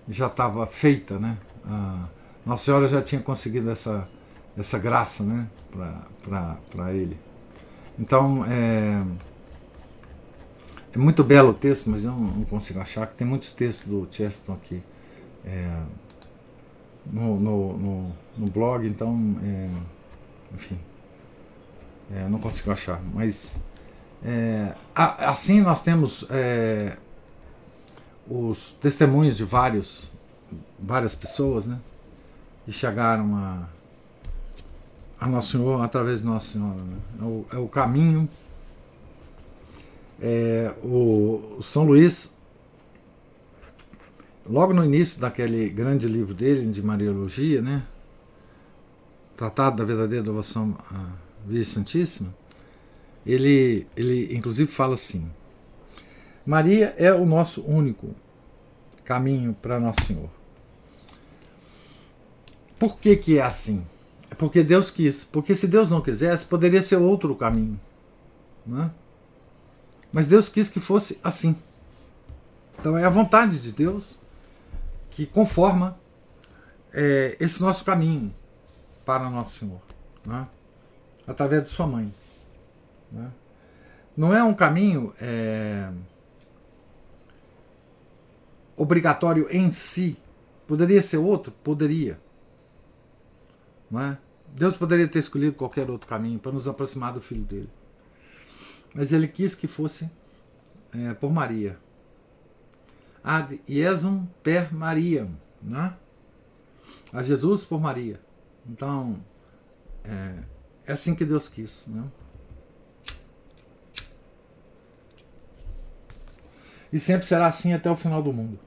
já 0.07 0.27
estava 0.27 0.67
feita, 0.67 1.19
né? 1.19 1.37
A 1.67 2.09
Nossa 2.45 2.65
Senhora 2.65 2.89
já 2.89 3.03
tinha 3.03 3.21
conseguido 3.21 3.71
essa, 3.71 4.09
essa 4.59 4.79
graça, 4.79 5.23
né? 5.23 5.47
para 6.71 6.93
ele. 6.93 7.17
Então, 7.99 8.45
é, 8.47 9.03
é 10.93 10.99
muito 10.99 11.23
belo 11.23 11.51
o 11.51 11.55
texto, 11.55 11.89
mas 11.89 12.05
eu 12.05 12.13
não, 12.13 12.45
consigo 12.45 12.81
achar 12.81 13.07
que 13.07 13.15
tem 13.15 13.27
muitos 13.27 13.53
textos 13.53 13.87
do 13.87 14.09
Cheston 14.11 14.55
aqui 14.55 14.83
é, 15.45 15.81
no, 17.07 17.39
no, 17.39 17.79
no, 17.79 18.13
no, 18.37 18.47
blog, 18.51 18.87
então, 18.87 19.37
é, 19.43 19.71
enfim, 20.55 20.79
é, 22.15 22.29
não 22.29 22.39
consigo 22.39 22.71
achar. 22.71 23.01
Mas, 23.15 23.61
é, 24.25 24.75
assim, 24.95 25.61
nós 25.61 25.83
temos 25.83 26.27
é, 26.31 26.97
os 28.29 28.73
testemunhos 28.81 29.37
de 29.37 29.45
vários, 29.45 30.11
várias 30.79 31.15
pessoas, 31.15 31.67
né? 31.67 31.79
Que 32.65 32.73
chegaram 32.73 33.35
a 33.35 33.78
a 35.21 35.27
Nosso 35.27 35.53
Senhor 35.53 35.83
através 35.83 36.21
de 36.21 36.27
Nossa 36.27 36.53
Senhora. 36.53 36.81
Né? 36.81 36.97
É, 37.21 37.25
o, 37.25 37.47
é, 37.53 37.57
o, 37.59 37.69
caminho. 37.69 38.29
É, 40.21 40.73
o, 40.83 41.59
São 41.63 41.85
Luís, 41.85 42.35
logo 44.47 44.73
no 44.73 44.85
início 44.85 45.21
daquele 45.21 45.69
grande 45.69 46.07
livro 46.07 46.35
dele, 46.35 46.67
de 46.67 46.83
Mariologia, 46.83 47.63
né? 47.63 47.85
Tratado 49.37 49.77
da 49.77 49.85
Verdadeira 49.85 50.25
Devoção 50.25 50.77
à 50.91 51.13
Virgem 51.47 51.73
Santíssima, 51.73 52.35
ele, 53.25 53.87
ele 53.97 54.35
inclusive 54.37 54.71
fala 54.71 54.95
assim: 54.95 55.31
Maria 56.45 56.95
é 56.99 57.13
o 57.13 57.25
nosso 57.25 57.63
único 57.63 58.15
caminho 59.05 59.55
para 59.63 59.79
Nosso 59.79 60.05
Senhor. 60.05 60.29
Por 62.79 62.99
que, 62.99 63.17
que 63.17 63.39
é 63.39 63.43
assim? 63.43 63.85
É 64.31 64.35
porque 64.35 64.63
Deus 64.63 64.91
quis. 64.91 65.25
Porque 65.25 65.55
se 65.55 65.67
Deus 65.67 65.91
não 65.91 66.01
quisesse, 66.01 66.45
poderia 66.45 66.83
ser 66.83 66.97
outro 66.97 67.35
caminho. 67.35 67.81
Né? 68.67 68.91
Mas 70.13 70.27
Deus 70.27 70.49
quis 70.49 70.69
que 70.69 70.81
fosse 70.81 71.19
assim. 71.23 71.57
Então 72.79 72.97
é 72.97 73.05
a 73.05 73.11
vontade 73.11 73.61
de 73.61 73.73
Deus 73.73 74.19
que 75.11 75.27
conforma 75.27 75.99
é, 76.93 77.37
esse 77.41 77.61
nosso 77.61 77.85
caminho 77.85 78.35
para 79.05 79.29
Nosso 79.31 79.61
Senhor. 79.61 79.81
Né? 80.25 80.47
Através 81.27 81.65
de 81.65 81.69
sua 81.71 81.87
mãe. 81.87 82.15
Né? 83.11 83.31
Não 84.17 84.35
é 84.35 84.43
um 84.43 84.55
caminho 84.55 85.15
é, 85.21 85.91
obrigatório 88.77 89.49
em 89.51 89.71
si. 89.73 90.17
Poderia 90.67 91.01
ser 91.01 91.17
outro? 91.17 91.53
Poderia. 91.65 92.21
Não 93.91 94.01
é? 94.01 94.19
Deus 94.55 94.77
poderia 94.77 95.07
ter 95.07 95.19
escolhido 95.19 95.55
qualquer 95.55 95.91
outro 95.91 96.09
caminho 96.09 96.39
para 96.39 96.53
nos 96.53 96.67
aproximar 96.67 97.13
do 97.13 97.21
filho 97.21 97.45
dele. 97.45 97.71
Mas 98.95 99.13
ele 99.13 99.29
quis 99.29 99.55
que 99.55 99.67
fosse 99.67 100.11
é, 100.93 101.15
por 101.15 101.33
Maria. 101.33 101.79
Ad 103.23 103.61
Iesum 103.69 104.27
per 104.43 104.75
Maria. 104.75 105.29
Né? 105.63 105.95
A 107.13 107.23
Jesus 107.23 107.65
por 107.65 107.81
Maria. 107.81 108.21
Então, 108.67 109.23
é, 110.05 110.35
é 110.87 110.93
assim 110.93 111.15
que 111.15 111.25
Deus 111.25 111.49
quis. 111.49 111.87
Né? 111.87 112.05
E 116.93 116.99
sempre 116.99 117.27
será 117.27 117.47
assim 117.47 117.73
até 117.73 117.91
o 117.91 117.97
final 117.97 118.23
do 118.23 118.33
mundo. 118.33 118.59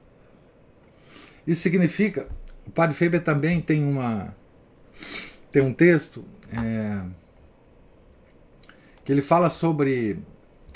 Isso 1.46 1.62
significa, 1.62 2.28
o 2.68 2.72
Padre 2.72 2.96
Faber 2.96 3.24
também 3.24 3.60
tem 3.60 3.84
uma 3.84 4.36
tem 5.52 5.62
um 5.62 5.74
texto 5.74 6.24
é, 6.52 7.04
que 9.04 9.12
ele 9.12 9.22
fala 9.22 9.50
sobre 9.50 10.20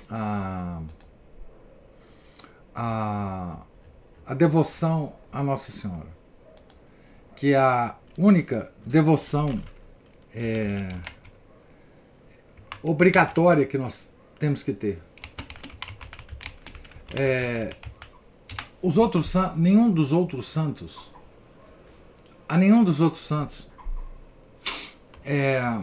a, 0.09 0.81
a, 2.73 3.57
a 4.25 4.33
devoção 4.33 5.13
a 5.31 5.43
Nossa 5.43 5.71
Senhora, 5.71 6.07
que 7.35 7.53
é 7.53 7.57
a 7.57 7.95
única 8.17 8.71
devoção 8.85 9.61
é, 10.33 10.89
obrigatória 12.81 13.65
que 13.65 13.77
nós 13.77 14.11
temos 14.39 14.63
que 14.63 14.73
ter. 14.73 15.01
É, 17.13 17.69
os 18.81 18.97
outros 18.97 19.33
nenhum 19.55 19.91
dos 19.91 20.11
outros 20.11 20.47
santos, 20.47 21.11
a 22.47 22.57
nenhum 22.57 22.83
dos 22.83 23.01
outros 23.01 23.27
santos, 23.27 23.67
é, 25.25 25.79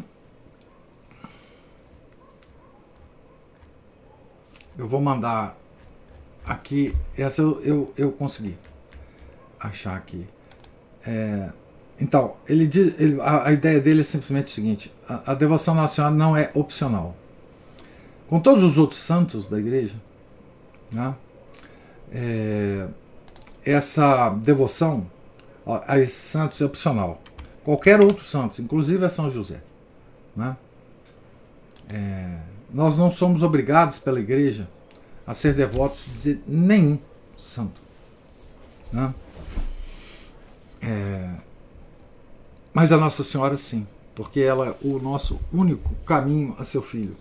eu 4.78 4.86
vou 4.86 5.00
mandar 5.00 5.56
aqui, 6.44 6.94
essa 7.16 7.42
eu, 7.42 7.60
eu, 7.62 7.94
eu 7.96 8.12
consegui 8.12 8.56
achar 9.58 9.96
aqui. 9.96 10.26
É, 11.04 11.50
então, 12.00 12.36
ele 12.48 12.66
diz, 12.66 12.94
ele, 13.00 13.20
a, 13.20 13.48
a, 13.48 13.52
ideia 13.52 13.80
dele 13.80 14.00
é 14.00 14.04
simplesmente 14.04 14.46
o 14.46 14.50
seguinte: 14.50 14.92
a, 15.08 15.32
a 15.32 15.34
devoção 15.34 15.74
nacional 15.74 16.12
não 16.12 16.36
é 16.36 16.50
opcional. 16.54 17.14
Com 18.28 18.40
todos 18.40 18.62
os 18.62 18.78
outros 18.78 19.00
santos 19.00 19.46
da 19.46 19.58
igreja, 19.58 19.96
né, 20.90 21.14
é, 22.12 22.86
essa 23.64 24.30
devoção 24.30 25.06
a 25.86 25.98
esses 25.98 26.22
santos 26.22 26.60
é 26.60 26.64
opcional. 26.64 27.20
Qualquer 27.64 28.00
outro 28.00 28.24
santo, 28.24 28.60
inclusive 28.60 29.04
a 29.04 29.08
São 29.08 29.30
José. 29.30 29.62
Né? 30.34 30.56
É, 31.92 32.38
nós 32.72 32.96
não 32.96 33.10
somos 33.10 33.42
obrigados 33.42 33.98
pela 33.98 34.18
igreja 34.18 34.68
a 35.26 35.34
ser 35.34 35.54
devotos 35.54 36.04
de 36.22 36.40
nenhum 36.46 36.98
santo. 37.36 37.80
Né? 38.92 39.14
É, 40.80 41.34
mas 42.74 42.90
a 42.90 42.96
Nossa 42.96 43.22
Senhora 43.22 43.56
sim, 43.56 43.86
porque 44.14 44.40
ela 44.40 44.68
é 44.68 44.76
o 44.82 44.98
nosso 44.98 45.38
único 45.52 45.94
caminho 46.06 46.56
a 46.58 46.64
seu 46.64 46.82
filho. 46.82 47.16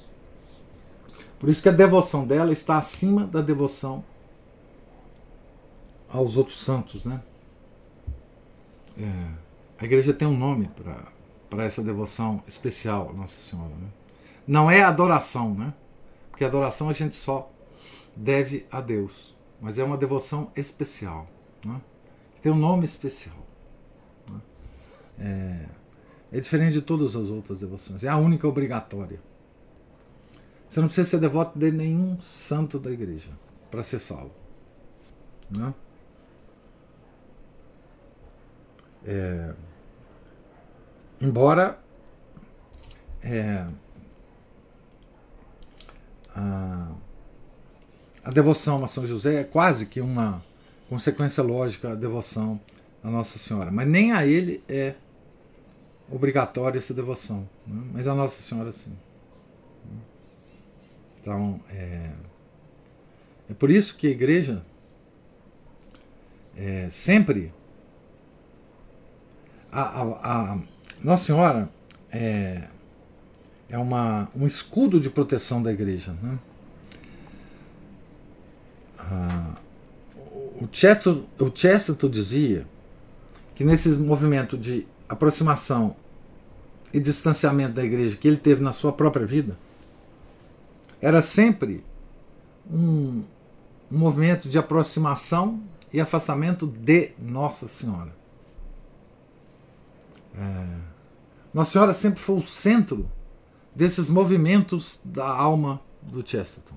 Por 1.40 1.50
isso 1.50 1.62
que 1.62 1.70
a 1.70 1.74
devoção 1.74 2.26
dela 2.26 2.52
está 2.52 2.78
acima 2.78 3.26
da 3.26 3.42
devoção 3.42 4.04
aos 6.08 6.38
outros 6.38 6.60
santos, 6.62 7.06
né? 7.06 7.22
É, 8.98 9.28
a 9.82 9.86
igreja 9.86 10.14
tem 10.14 10.28
um 10.28 10.38
nome 10.38 10.70
para 11.50 11.66
essa 11.66 11.82
devoção 11.82 12.44
especial 12.48 13.10
a 13.10 13.14
Nossa 13.14 13.42
Senhora, 13.42 13.74
né? 13.74 13.88
Não 14.46 14.70
é 14.70 14.84
adoração, 14.84 15.56
né? 15.56 15.74
Porque 16.30 16.46
adoração 16.46 16.88
a 16.88 16.94
gente 16.94 17.16
só 17.16 17.52
deve 18.16 18.68
a 18.70 18.80
Deus, 18.80 19.36
mas 19.60 19.80
é 19.80 19.84
uma 19.84 19.98
devoção 19.98 20.52
especial, 20.56 21.28
né? 21.66 21.82
Tem 22.44 22.52
um 22.52 22.58
nome 22.58 22.86
especial. 22.86 23.44
Né? 24.30 24.42
É, 26.32 26.38
é 26.38 26.40
diferente 26.40 26.74
de 26.74 26.82
todas 26.84 27.16
as 27.16 27.30
outras 27.30 27.60
devoções. 27.60 28.04
É 28.04 28.10
a 28.10 28.18
única 28.18 28.48
obrigatória. 28.48 29.20
Você 30.70 30.80
não 30.80 30.88
precisa 30.90 31.10
ser 31.10 31.20
devoto 31.20 31.58
de 31.58 31.72
nenhum 31.72 32.22
santo 32.22 32.78
da 32.78 32.92
igreja 32.92 33.32
para 33.72 33.82
ser 33.82 33.98
salvo. 33.98 34.32
Né? 35.50 35.74
É, 39.04 39.54
embora 41.22 41.80
é, 43.22 43.66
a, 46.36 46.92
a 48.24 48.32
devoção 48.32 48.84
a 48.84 48.88
São 48.88 49.06
José 49.06 49.42
é 49.42 49.44
quase 49.44 49.86
que 49.86 50.02
uma 50.02 50.44
consequência 50.90 51.44
lógica 51.44 51.90
da 51.90 51.96
devoção 51.96 52.60
a 53.04 53.10
Nossa 53.10 53.40
Senhora, 53.40 53.72
mas 53.72 53.88
nem 53.88 54.12
a 54.12 54.26
ele 54.26 54.64
é 54.68 54.96
obrigatória 56.10 56.78
essa 56.78 56.94
devoção, 56.94 57.48
né? 57.66 57.82
mas 57.94 58.08
a 58.08 58.14
Nossa 58.14 58.42
Senhora 58.42 58.72
sim. 58.72 58.96
Então, 61.20 61.60
é, 61.70 62.12
é 63.50 63.54
por 63.54 63.70
isso 63.70 63.96
que 63.96 64.08
a 64.08 64.10
igreja 64.10 64.64
é, 66.58 66.90
sempre 66.90 67.54
a, 69.72 69.82
a, 69.82 70.54
a 70.54 70.60
Nossa 71.04 71.26
Senhora 71.26 71.70
é, 72.12 72.64
é 73.70 73.78
uma, 73.78 74.30
um 74.36 74.46
escudo 74.46 75.00
de 75.00 75.10
proteção 75.10 75.62
da 75.62 75.72
igreja. 75.72 76.16
Né? 76.22 76.38
Ah, 79.00 79.56
o, 80.60 80.68
Chesterton, 80.72 82.08
o 82.08 82.10
dizia 82.10 82.68
que 83.56 83.64
nesse 83.64 83.90
movimento 83.98 84.58
de 84.58 84.86
aproximação 85.10 85.96
e 86.94 87.00
distanciamento 87.00 87.74
da 87.74 87.84
igreja 87.84 88.16
que 88.16 88.28
ele 88.28 88.38
teve 88.38 88.62
na 88.62 88.72
sua 88.72 88.92
própria 88.92 89.26
vida, 89.26 89.58
era 91.02 91.22
sempre 91.22 91.84
um, 92.70 93.24
um 93.92 93.98
movimento 93.98 94.48
de 94.48 94.58
aproximação 94.58 95.62
e 95.92 96.00
afastamento 96.00 96.68
de 96.68 97.12
Nossa 97.20 97.68
Senhora. 97.68 98.21
É, 100.36 100.78
Nossa 101.54 101.72
Senhora 101.72 101.94
sempre 101.94 102.20
foi 102.20 102.38
o 102.38 102.42
centro 102.42 103.10
desses 103.76 104.10
movimentos 104.10 105.00
da 105.04 105.28
alma 105.28 105.82
do 106.02 106.28
Chesterton. 106.28 106.76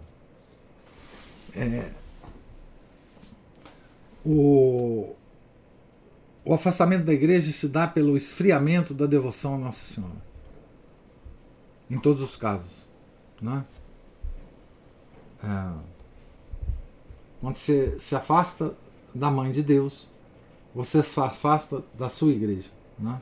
É, 1.55 1.91
o, 4.25 5.15
o 6.45 6.55
afastamento 6.55 7.05
da 7.05 7.13
igreja 7.13 7.53
se 7.53 7.69
dá 7.69 7.87
pelo 7.87 8.17
esfriamento 8.17 8.93
da 8.93 9.07
devoção 9.07 9.55
a 9.55 9.59
Nossa 9.59 9.85
Senhora. 9.85 10.25
Em 11.91 11.99
todos 11.99 12.23
os 12.23 12.37
casos. 12.37 12.87
Né? 13.41 13.65
É, 15.43 15.73
quando 17.41 17.57
você 17.57 17.99
se 18.01 18.17
afasta 18.17 18.75
da 19.15 19.31
mãe 19.31 19.53
de 19.53 19.63
Deus, 19.63 20.09
você 20.75 21.03
se 21.03 21.21
afasta 21.21 21.85
da 21.97 22.09
sua 22.09 22.33
igreja. 22.33 22.71
Né? 22.99 23.21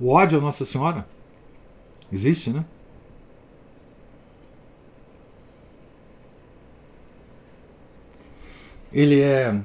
O 0.00 0.10
ódio 0.10 0.38
a 0.38 0.40
Nossa 0.40 0.64
Senhora 0.64 1.06
existe, 2.12 2.50
né? 2.50 2.64
Ele 8.92 9.20
é 9.20 9.60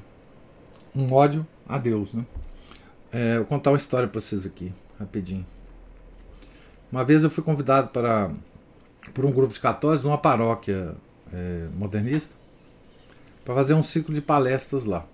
um 0.95 1.11
ódio 1.13 1.45
a 1.67 1.77
Deus, 1.77 2.13
né? 2.13 2.25
É, 3.11 3.37
vou 3.37 3.45
contar 3.45 3.71
uma 3.71 3.77
história 3.77 4.07
para 4.07 4.19
vocês 4.21 4.45
aqui, 4.45 4.71
rapidinho. 4.99 5.45
Uma 6.91 7.03
vez 7.03 7.23
eu 7.23 7.29
fui 7.29 7.43
convidado 7.43 7.89
para 7.89 8.31
por 9.13 9.25
um 9.25 9.31
grupo 9.31 9.53
de 9.53 9.59
católicos 9.59 10.03
numa 10.03 10.17
paróquia 10.17 10.95
é, 11.31 11.67
modernista 11.75 12.35
para 13.43 13.55
fazer 13.55 13.73
um 13.73 13.83
ciclo 13.83 14.13
de 14.13 14.21
palestras 14.21 14.85
lá. 14.85 15.05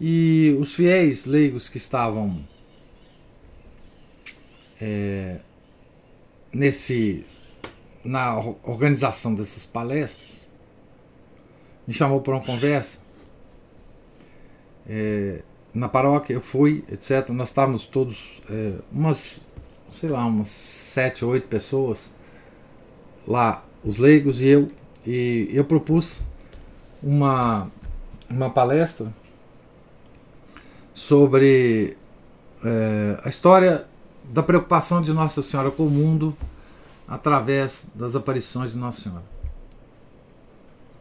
E 0.00 0.56
os 0.60 0.74
fiéis 0.74 1.26
leigos 1.26 1.68
que 1.68 1.78
estavam 1.78 2.38
é, 4.80 5.36
nesse 6.52 7.24
na 8.04 8.38
organização 8.62 9.34
dessas 9.34 9.66
palestras 9.66 10.46
me 11.86 11.92
chamou 11.92 12.20
para 12.20 12.34
uma 12.34 12.42
conversa. 12.44 13.00
É, 14.88 15.42
na 15.74 15.88
paróquia 15.88 16.34
eu 16.34 16.40
fui 16.40 16.84
etc 16.90 17.28
nós 17.30 17.48
estávamos 17.48 17.86
todos 17.86 18.40
é, 18.48 18.74
umas 18.92 19.40
sei 19.90 20.08
lá 20.08 20.24
umas 20.24 20.48
sete 20.48 21.24
ou 21.24 21.32
oito 21.32 21.48
pessoas 21.48 22.14
lá 23.26 23.64
os 23.84 23.98
leigos 23.98 24.40
e 24.42 24.48
eu. 24.48 24.70
E 25.06 25.48
eu 25.52 25.64
propus 25.64 26.20
uma 27.02 27.70
uma 28.28 28.50
palestra 28.50 29.12
sobre 30.92 31.96
é, 32.64 33.20
a 33.22 33.28
história 33.28 33.86
da 34.28 34.42
preocupação 34.42 35.00
de 35.00 35.12
Nossa 35.12 35.42
Senhora 35.42 35.70
com 35.70 35.86
o 35.86 35.90
mundo 35.90 36.36
através 37.06 37.88
das 37.94 38.16
aparições 38.16 38.72
de 38.72 38.78
Nossa 38.78 39.02
Senhora. 39.02 39.24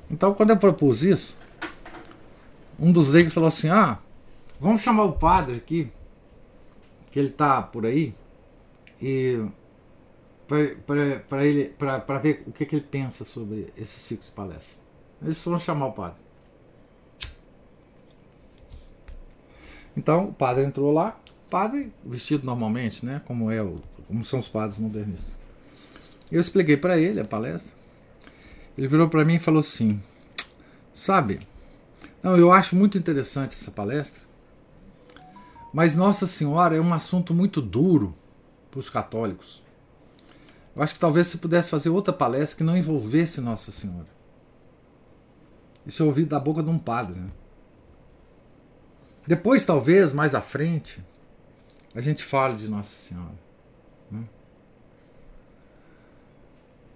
Então, 0.10 0.34
quando 0.34 0.52
eu 0.52 0.58
propus 0.58 1.02
isso, 1.04 1.36
um 2.80 2.92
dos 2.92 3.10
leigos 3.10 3.34
falou 3.34 3.48
assim: 3.48 3.70
Ah, 3.70 4.00
vamos 4.60 4.82
chamar 4.82 5.04
o 5.04 5.14
padre 5.14 5.56
aqui, 5.56 5.92
que 7.12 7.20
ele 7.20 7.30
está 7.30 7.62
por 7.62 7.86
aí, 7.86 8.14
e 9.02 9.44
para 11.28 11.46
ele 11.46 11.70
para 11.70 12.20
ver 12.20 12.44
o 12.46 12.52
que, 12.52 12.66
que, 12.66 12.76
ele 12.76 12.86
pensa 12.86 13.26
sobre 13.26 13.74
esse 13.76 14.00
ciclo 14.00 14.26
de 14.26 14.32
palestra. 14.32 14.80
Eles 15.22 15.42
foram 15.42 15.58
chamar 15.58 15.88
o 15.88 15.94
padre. 15.94 16.20
Então 19.98 20.26
o 20.26 20.34
padre 20.34 20.66
entrou 20.66 20.92
lá, 20.92 21.18
padre 21.50 21.94
vestido 22.06 22.46
normalmente, 22.46 23.06
né, 23.06 23.22
como 23.26 23.52
é 23.52 23.62
o, 23.62 23.82
como 24.08 24.24
são 24.26 24.40
os 24.40 24.48
padres 24.48 24.78
modernistas. 24.78 25.38
Eu 26.32 26.42
expliquei 26.42 26.78
para 26.78 26.98
ele 26.98 27.20
a 27.20 27.26
palestra. 27.26 27.76
Ele 28.78 28.88
virou 28.88 29.08
para 29.08 29.24
mim 29.24 29.36
e 29.36 29.40
falou 29.40 29.60
assim: 29.60 30.02
"Sabe, 30.94 31.40
não, 32.22 32.36
eu 32.38 32.52
acho 32.52 32.76
muito 32.76 32.98
interessante 32.98 33.56
essa 33.56 33.72
palestra, 33.72 34.24
mas 35.72 35.96
Nossa 35.96 36.26
Senhora 36.26 36.76
é 36.76 36.82
um 36.82 36.94
assunto 36.94 37.34
muito 37.34 37.62
duro 37.62 38.16
para 38.72 38.80
os 38.80 38.90
católicos. 38.90 39.62
Eu 40.76 40.82
acho 40.82 40.94
que 40.94 41.00
talvez 41.00 41.28
se 41.28 41.38
pudesse 41.38 41.70
fazer 41.70 41.90
outra 41.90 42.14
palestra 42.14 42.58
que 42.58 42.64
não 42.64 42.76
envolvesse 42.76 43.40
Nossa 43.40 43.72
Senhora. 43.72 44.08
Isso 45.86 46.02
eu 46.02 46.08
ouvi 46.08 46.26
da 46.26 46.40
boca 46.40 46.64
de 46.64 46.70
um 46.70 46.80
padre. 46.80 47.20
Né? 47.20 47.30
Depois, 49.28 49.64
talvez, 49.64 50.12
mais 50.12 50.36
à 50.36 50.42
frente, 50.42 51.04
a 51.96 52.02
gente 52.02 52.24
fale 52.24 52.56
de 52.58 52.68
Nossa 52.68 52.94
Senhora. 52.94 53.34
Né? 54.12 54.24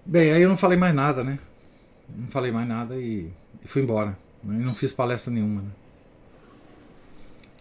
Bem, 0.05 0.33
aí 0.33 0.41
eu 0.41 0.49
não 0.49 0.57
falei 0.57 0.77
mais 0.77 0.93
nada, 0.93 1.23
né? 1.23 1.39
Não 2.09 2.27
falei 2.27 2.51
mais 2.51 2.67
nada 2.67 2.97
e, 2.97 3.31
e 3.63 3.67
fui 3.67 3.81
embora. 3.81 4.17
Né? 4.43 4.61
E 4.61 4.65
não 4.65 4.75
fiz 4.75 4.91
palestra 4.91 5.31
nenhuma. 5.31 5.61
Né? 5.61 5.71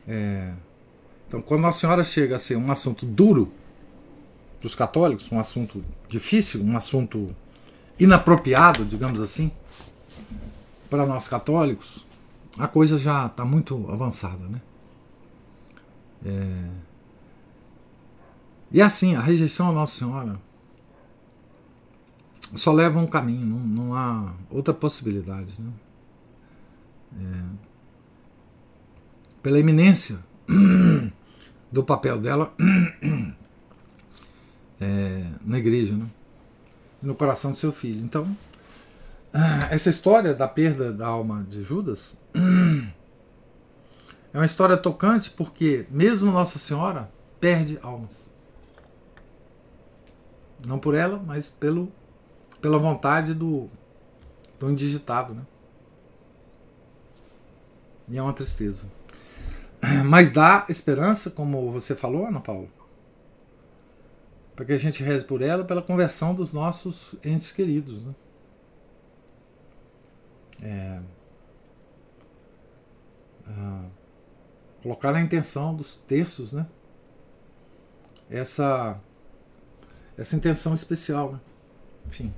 É, 0.09 0.53
então, 1.29 1.41
quando 1.41 1.61
Nossa 1.61 1.79
Senhora 1.79 2.03
chega 2.03 2.37
a 2.37 2.39
ser 2.39 2.57
um 2.57 2.73
assunto 2.73 3.07
duro, 3.07 3.53
para 4.59 4.67
os 4.67 4.75
católicos, 4.75 5.31
um 5.31 5.39
assunto 5.39 5.85
difícil, 6.09 6.63
um 6.63 6.77
assunto 6.77 7.35
inapropriado, 7.99 8.85
digamos 8.85 9.21
assim, 9.21 9.53
para 10.91 11.07
nós 11.07 11.29
católicos, 11.29 12.05
a 12.59 12.67
coisa 12.67 12.99
já 12.99 13.27
está 13.27 13.45
muito 13.45 13.89
avançada, 13.91 14.45
né? 14.49 14.61
É... 16.27 16.88
E 18.71 18.83
assim, 18.83 19.15
a 19.15 19.21
rejeição 19.21 19.71
à 19.71 19.73
Nossa 19.73 19.99
Senhora 19.99 20.39
só 22.55 22.73
leva 22.73 22.99
um 22.99 23.07
caminho, 23.07 23.45
não, 23.45 23.59
não 23.59 23.95
há 23.95 24.33
outra 24.51 24.73
possibilidade. 24.73 25.55
Né? 25.59 25.71
É... 27.21 27.43
Pela 29.43 29.59
iminência 29.59 30.19
do 31.71 31.83
papel 31.83 32.21
dela 32.21 32.53
é, 34.81 35.27
na 35.45 35.59
igreja, 35.59 35.95
né? 35.95 36.07
no 37.01 37.15
coração 37.15 37.53
do 37.53 37.59
seu 37.59 37.73
filho. 37.73 38.03
Então, 38.03 38.37
essa 39.71 39.91
história 39.91 40.35
da 40.35 40.49
perda 40.49 40.93
da 40.93 41.07
alma 41.07 41.47
de 41.49 41.63
Judas 41.63 42.17
é 44.33 44.39
uma 44.39 44.47
história 44.47 44.77
tocante 44.77 45.31
porque 45.31 45.87
mesmo 45.91 46.31
Nossa 46.31 46.59
Senhora 46.59 47.11
perde 47.41 47.79
almas. 47.83 48.28
Não 50.67 50.79
por 50.79 50.95
ela, 50.95 51.23
mas 51.25 51.49
pelo, 51.49 51.91
pela 52.61 52.79
vontade 52.79 53.35
do, 53.35 53.69
do 54.59 54.71
indigitado. 54.71 55.35
Né? 55.35 55.43
E 58.09 58.19
é 58.19 58.23
uma 58.23 58.33
tristeza. 58.33 58.87
Mas 60.05 60.31
dá 60.31 60.67
esperança, 60.69 61.31
como 61.31 61.71
você 61.71 61.95
falou, 61.95 62.27
Ana 62.27 62.41
Paula 62.41 62.67
para 64.59 64.65
que 64.65 64.73
a 64.73 64.77
gente 64.77 65.05
reze 65.05 65.25
por 65.25 65.41
ela, 65.41 65.63
pela 65.63 65.81
conversão 65.81 66.35
dos 66.35 66.53
nossos 66.53 67.15
entes 67.25 67.53
queridos. 67.53 68.03
Né? 68.03 68.15
É, 70.61 71.01
ah, 73.47 73.85
colocar 74.83 75.13
na 75.13 75.21
intenção 75.21 75.73
dos 75.73 75.95
terços, 75.95 76.53
né? 76.53 76.67
Essa, 78.29 79.01
essa 80.19 80.35
intenção 80.35 80.75
especial, 80.75 81.33
né? 81.33 81.41
Enfim. 82.09 82.35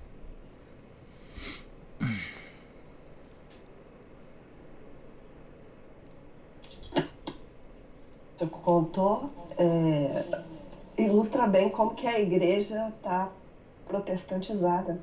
Você 8.39 8.47
contou 8.47 9.31
é, 9.59 10.24
ilustra 10.99 11.47
bem 11.47 11.70
como 11.70 11.95
que 11.95 12.07
a 12.07 12.20
igreja 12.20 12.93
está 12.97 13.31
protestantizada. 13.87 15.01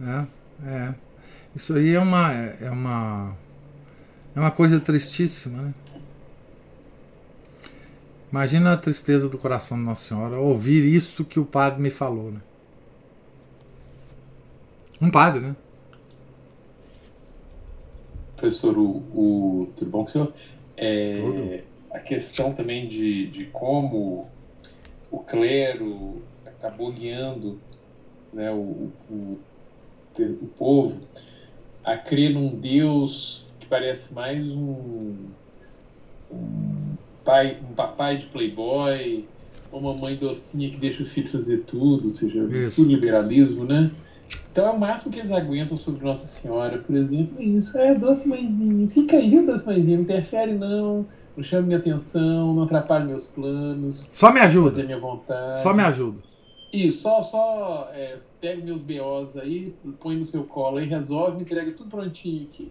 É. 0.00 0.04
é, 0.04 0.26
é. 0.68 0.94
Isso 1.54 1.74
aí 1.74 1.94
é 1.94 2.00
uma, 2.00 2.32
é 2.32 2.70
uma, 2.70 3.36
é 4.34 4.40
uma 4.40 4.50
coisa 4.50 4.80
tristíssima, 4.80 5.62
né? 5.62 5.74
Imagina 8.32 8.72
a 8.72 8.76
tristeza 8.78 9.28
do 9.28 9.36
coração 9.36 9.76
de 9.76 9.84
Nossa 9.84 10.08
Senhora 10.08 10.40
ouvir 10.40 10.82
isso 10.84 11.22
que 11.22 11.38
o 11.38 11.44
padre 11.44 11.82
me 11.82 11.90
falou, 11.90 12.32
né? 12.32 12.40
Um 15.02 15.10
padre, 15.10 15.40
né? 15.40 15.56
Professor, 18.34 18.78
o, 18.78 19.02
o 19.14 19.68
tudo 19.76 19.90
bom 19.90 19.98
com 19.98 20.04
o 20.04 20.08
senhor? 20.08 20.32
É, 20.78 21.62
a 21.90 21.98
questão 21.98 22.54
também 22.54 22.88
de, 22.88 23.26
de 23.26 23.44
como 23.46 24.26
o 25.10 25.18
clero 25.18 26.22
acabou 26.46 26.90
guiando 26.90 27.60
né, 28.32 28.50
o, 28.50 28.90
o, 29.10 29.38
o 30.18 30.46
povo 30.56 31.02
a 31.84 31.98
crer 31.98 32.30
num 32.30 32.48
Deus 32.48 33.46
que 33.60 33.66
parece 33.66 34.14
mais 34.14 34.42
um, 34.48 35.16
um 36.30 36.96
pai, 37.24 37.58
um 37.70 37.74
papai 37.74 38.18
de 38.18 38.26
playboy, 38.26 39.24
uma 39.72 39.94
mãe 39.94 40.16
docinha 40.16 40.70
que 40.70 40.76
deixa 40.76 41.02
o 41.02 41.06
filho 41.06 41.28
fazer 41.28 41.58
tudo, 41.66 42.04
ou 42.04 42.10
seja, 42.10 42.40
isso. 42.44 42.76
tudo 42.76 42.92
liberalismo, 42.92 43.64
né? 43.64 43.90
Então 44.50 44.66
é 44.66 44.70
o 44.70 44.78
máximo 44.78 45.12
que 45.12 45.18
eles 45.18 45.32
aguentam 45.32 45.76
sobre 45.76 46.04
Nossa 46.04 46.26
Senhora, 46.26 46.78
por 46.78 46.94
exemplo, 46.94 47.40
é 47.40 47.44
isso. 47.44 47.78
É, 47.78 47.94
doce 47.94 48.28
mãezinha, 48.28 48.88
fica 48.88 49.16
aí, 49.16 49.44
doce 49.44 49.66
mãezinha, 49.66 49.96
não 49.96 50.04
interfere 50.04 50.52
não 50.52 51.06
não 51.36 51.42
chame 51.42 51.66
minha 51.66 51.78
atenção, 51.78 52.52
não 52.52 52.64
atrapalhe 52.64 53.06
meus 53.06 53.28
planos. 53.28 54.10
Só 54.12 54.30
me 54.30 54.40
ajuda. 54.40 54.70
Fazer 54.70 54.84
minha 54.84 55.00
vontade. 55.00 55.62
Só 55.62 55.72
me 55.72 55.82
ajuda. 55.82 56.22
Isso, 56.72 57.02
só, 57.02 57.22
só 57.22 57.90
é, 57.92 58.18
pegue 58.40 58.62
meus 58.62 58.82
BOs 58.82 59.36
aí, 59.36 59.74
põe 60.00 60.16
no 60.16 60.24
seu 60.24 60.44
colo 60.44 60.78
aí, 60.78 60.86
resolve, 60.86 61.36
me 61.36 61.42
entrega 61.42 61.70
tudo 61.72 61.90
prontinho 61.90 62.44
aqui. 62.44 62.70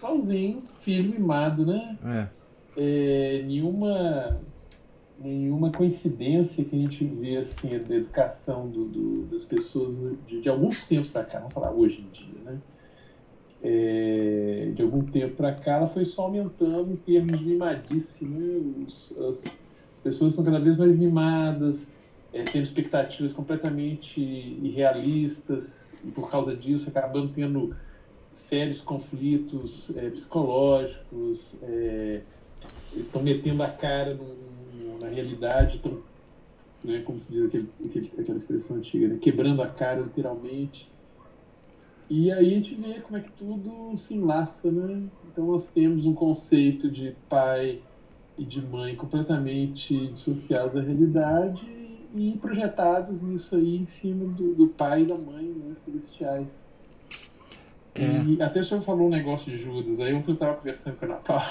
Pauzinho, 0.00 0.58
filho 0.80 1.12
mimado, 1.12 1.64
né? 1.64 1.96
É. 2.04 2.35
é. 2.76 3.42
nenhuma, 3.46 4.40
nenhuma 5.18 5.70
coincidência 5.70 6.64
que 6.64 6.76
a 6.76 6.78
gente 6.78 7.04
vê 7.04 7.36
assim, 7.36 7.78
da 7.78 7.96
educação 7.96 8.68
do, 8.68 8.84
do 8.84 9.22
das 9.26 9.44
pessoas 9.44 9.96
de, 10.26 10.40
de 10.40 10.48
alguns 10.48 10.86
tempos 10.86 11.10
para 11.10 11.24
cá, 11.24 11.38
vamos 11.38 11.52
falar 11.52 11.72
hoje 11.72 12.00
em 12.00 12.10
dia, 12.10 12.40
né? 12.44 12.58
é, 13.62 14.70
de 14.74 14.82
algum 14.82 15.02
tempo 15.02 15.34
para 15.34 15.52
cá, 15.52 15.72
ela 15.72 15.86
foi 15.86 16.04
só 16.04 16.22
aumentando 16.24 16.92
em 16.92 16.96
termos 16.96 17.38
de 17.38 17.44
mimadice. 17.46 18.24
Né? 18.24 18.84
As, 18.86 19.12
as, 19.18 19.66
pessoas 20.02 20.32
estão 20.32 20.44
cada 20.44 20.60
vez 20.60 20.76
mais 20.76 20.96
mimadas, 20.96 21.88
é, 22.32 22.44
tendo 22.44 22.62
expectativas 22.62 23.32
completamente 23.32 24.20
irrealistas, 24.20 25.92
e 26.04 26.12
por 26.12 26.30
causa 26.30 26.54
disso 26.54 26.88
acabando 26.88 27.32
tendo 27.32 27.74
sérios 28.32 28.80
conflitos 28.80 29.96
é, 29.96 30.10
psicológicos, 30.10 31.56
é, 32.94 32.98
estão 32.98 33.22
metendo 33.22 33.62
a 33.62 33.68
cara 33.68 34.14
no, 34.14 34.98
na 34.98 35.08
realidade, 35.08 35.76
estão, 35.76 35.98
né, 36.84 37.00
como 37.00 37.20
se 37.20 37.32
diz 37.32 37.46
aquele, 37.46 37.68
aquele, 37.84 38.12
aquela 38.18 38.38
expressão 38.38 38.76
antiga, 38.76 39.08
né, 39.08 39.18
quebrando 39.20 39.62
a 39.62 39.66
cara 39.66 40.00
literalmente. 40.00 40.90
E 42.08 42.30
aí 42.30 42.52
a 42.52 42.54
gente 42.54 42.74
vê 42.74 43.00
como 43.00 43.16
é 43.16 43.20
que 43.20 43.32
tudo 43.32 43.96
se 43.96 44.14
enlaça, 44.14 44.70
né? 44.70 45.02
Então 45.26 45.46
nós 45.46 45.66
temos 45.68 46.06
um 46.06 46.14
conceito 46.14 46.88
de 46.88 47.16
pai 47.28 47.82
e 48.38 48.44
de 48.44 48.62
mãe 48.62 48.94
completamente 48.94 50.08
dissociados 50.08 50.74
da 50.74 50.82
realidade 50.82 51.66
e 52.14 52.38
projetados 52.40 53.20
nisso 53.20 53.56
aí 53.56 53.76
em 53.76 53.84
cima 53.84 54.24
do, 54.32 54.54
do 54.54 54.68
pai 54.68 55.02
e 55.02 55.06
da 55.06 55.16
mãe 55.16 55.44
né, 55.44 55.74
celestiais. 55.84 56.66
É. 57.94 58.22
E 58.24 58.42
até 58.42 58.60
o 58.60 58.64
senhor 58.64 58.82
falou 58.82 59.06
um 59.06 59.10
negócio 59.10 59.50
de 59.50 59.56
Judas, 59.56 59.98
aí 60.00 60.14
ontem 60.14 60.30
eu 60.30 60.34
estava 60.34 60.54
conversando 60.54 60.96
com 60.96 61.06
a 61.06 61.08
Natal, 61.08 61.42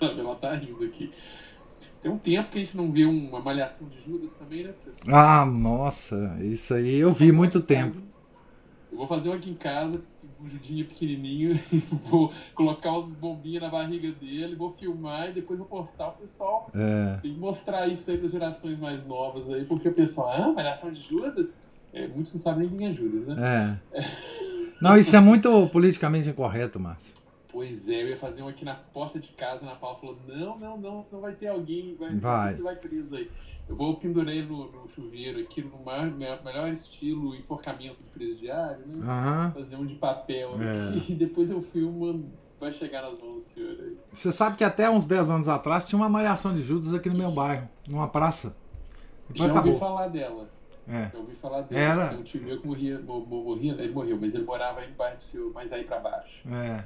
ela 0.18 0.34
tá 0.34 0.54
rindo 0.54 0.84
aqui. 0.84 1.12
Tem 2.00 2.10
um 2.10 2.18
tempo 2.18 2.50
que 2.50 2.58
a 2.58 2.60
gente 2.62 2.76
não 2.76 2.90
vê 2.90 3.04
uma 3.04 3.40
malhação 3.40 3.86
de 3.88 4.00
Judas 4.00 4.32
também, 4.32 4.64
né, 4.64 4.72
professor? 4.72 5.14
Ah, 5.14 5.44
nossa, 5.44 6.38
isso 6.40 6.72
aí 6.72 6.96
eu 6.96 7.12
vi 7.12 7.30
muito 7.30 7.60
tempo. 7.60 7.96
Eu 8.90 8.96
vou 8.96 9.06
fazer 9.06 9.28
um 9.28 9.34
aqui 9.34 9.50
em 9.50 9.54
casa, 9.54 10.02
um 10.40 10.48
judinho 10.48 10.86
pequenininho, 10.86 11.60
vou 12.06 12.32
colocar 12.54 12.96
os 12.96 13.12
bombinhos 13.12 13.62
na 13.62 13.68
barriga 13.68 14.10
dele, 14.12 14.56
vou 14.56 14.70
filmar 14.70 15.28
e 15.28 15.32
depois 15.34 15.58
vou 15.58 15.68
postar 15.68 16.08
o 16.08 16.12
pessoal. 16.12 16.70
É. 16.74 17.18
Tem 17.20 17.34
que 17.34 17.38
mostrar 17.38 17.86
isso 17.86 18.10
aí 18.10 18.16
para 18.16 18.26
as 18.26 18.32
gerações 18.32 18.80
mais 18.80 19.06
novas 19.06 19.48
aí, 19.50 19.66
porque 19.66 19.88
o 19.88 19.92
pessoal, 19.92 20.32
ah, 20.32 20.52
malhação 20.52 20.90
de 20.90 21.02
Judas? 21.02 21.60
É, 21.92 22.08
muitos 22.08 22.32
não 22.34 22.40
sabem 22.40 22.66
nem 22.66 22.78
quem 22.78 22.88
é 22.88 22.94
Judas, 22.94 23.26
né? 23.26 23.80
É. 23.92 24.04
Não, 24.80 24.96
isso 24.96 25.14
é 25.14 25.20
muito 25.20 25.68
politicamente 25.68 26.30
incorreto, 26.30 26.80
Márcio. 26.80 27.12
Pois 27.52 27.88
é, 27.88 28.02
eu 28.02 28.08
ia 28.08 28.16
fazer 28.16 28.42
um 28.42 28.48
aqui 28.48 28.64
na 28.64 28.74
porta 28.74 29.18
de 29.18 29.28
casa, 29.32 29.66
na 29.66 29.74
Paula 29.74 29.96
falou, 29.96 30.16
não, 30.26 30.58
não, 30.58 30.76
não, 30.78 31.02
senão 31.02 31.20
vai 31.20 31.32
ter 31.34 31.48
alguém, 31.48 31.96
vai, 31.98 32.10
Vai. 32.10 32.54
você 32.54 32.62
vai 32.62 32.76
preso 32.76 33.16
aí. 33.16 33.30
Eu 33.68 33.76
vou 33.76 33.94
pendurei 33.96 34.42
no, 34.42 34.70
no 34.70 34.88
chuveiro 34.88 35.38
aqui, 35.40 35.62
no 35.62 35.78
maior, 35.84 36.06
melhor 36.10 36.72
estilo 36.72 37.34
enforcamento 37.36 37.96
de 38.02 38.08
presidiário, 38.10 38.84
né? 38.86 39.02
Aham. 39.04 39.52
Fazer 39.52 39.76
um 39.76 39.86
de 39.86 39.94
papel 39.94 40.50
É. 40.60 40.88
aqui, 40.88 41.12
e 41.12 41.14
depois 41.14 41.50
eu 41.50 41.62
filmo, 41.62 42.30
vai 42.60 42.72
chegar 42.72 43.02
nas 43.02 43.20
mãos 43.20 43.34
do 43.34 43.40
senhor 43.40 43.76
aí. 43.80 43.96
Você 44.12 44.32
sabe 44.32 44.56
que 44.56 44.64
até 44.64 44.90
uns 44.90 45.06
10 45.06 45.30
anos 45.30 45.48
atrás 45.48 45.84
tinha 45.84 45.96
uma 45.98 46.08
malhação 46.08 46.52
de 46.54 46.62
Judas 46.62 46.94
aqui 46.94 47.08
no 47.08 47.16
meu 47.16 47.30
bairro, 47.30 47.68
numa 47.88 48.08
praça. 48.08 48.56
Depois 49.28 49.48
Já 49.48 49.54
ouvi 49.56 49.70
acabou. 49.70 49.78
falar 49.78 50.08
dela. 50.08 50.48
É. 50.88 51.08
Já 51.12 51.18
ouvi 51.18 51.34
falar 51.36 51.60
dele. 51.62 51.80
Era? 51.80 52.08
Tem 52.08 52.18
um 52.18 52.22
tio 52.24 52.42
meu 52.42 52.60
que 52.60 52.66
morria, 52.66 52.98
mo- 52.98 53.24
mo- 53.24 53.44
morria, 53.44 53.72
ele 53.74 53.92
morreu, 53.92 54.18
mas 54.20 54.34
ele 54.34 54.44
morava 54.44 54.80
aí 54.80 54.90
embaixo 54.90 55.16
do 55.18 55.22
seu, 55.22 55.52
mais 55.52 55.72
aí 55.72 55.84
pra 55.84 56.00
baixo. 56.00 56.42
É. 56.48 56.84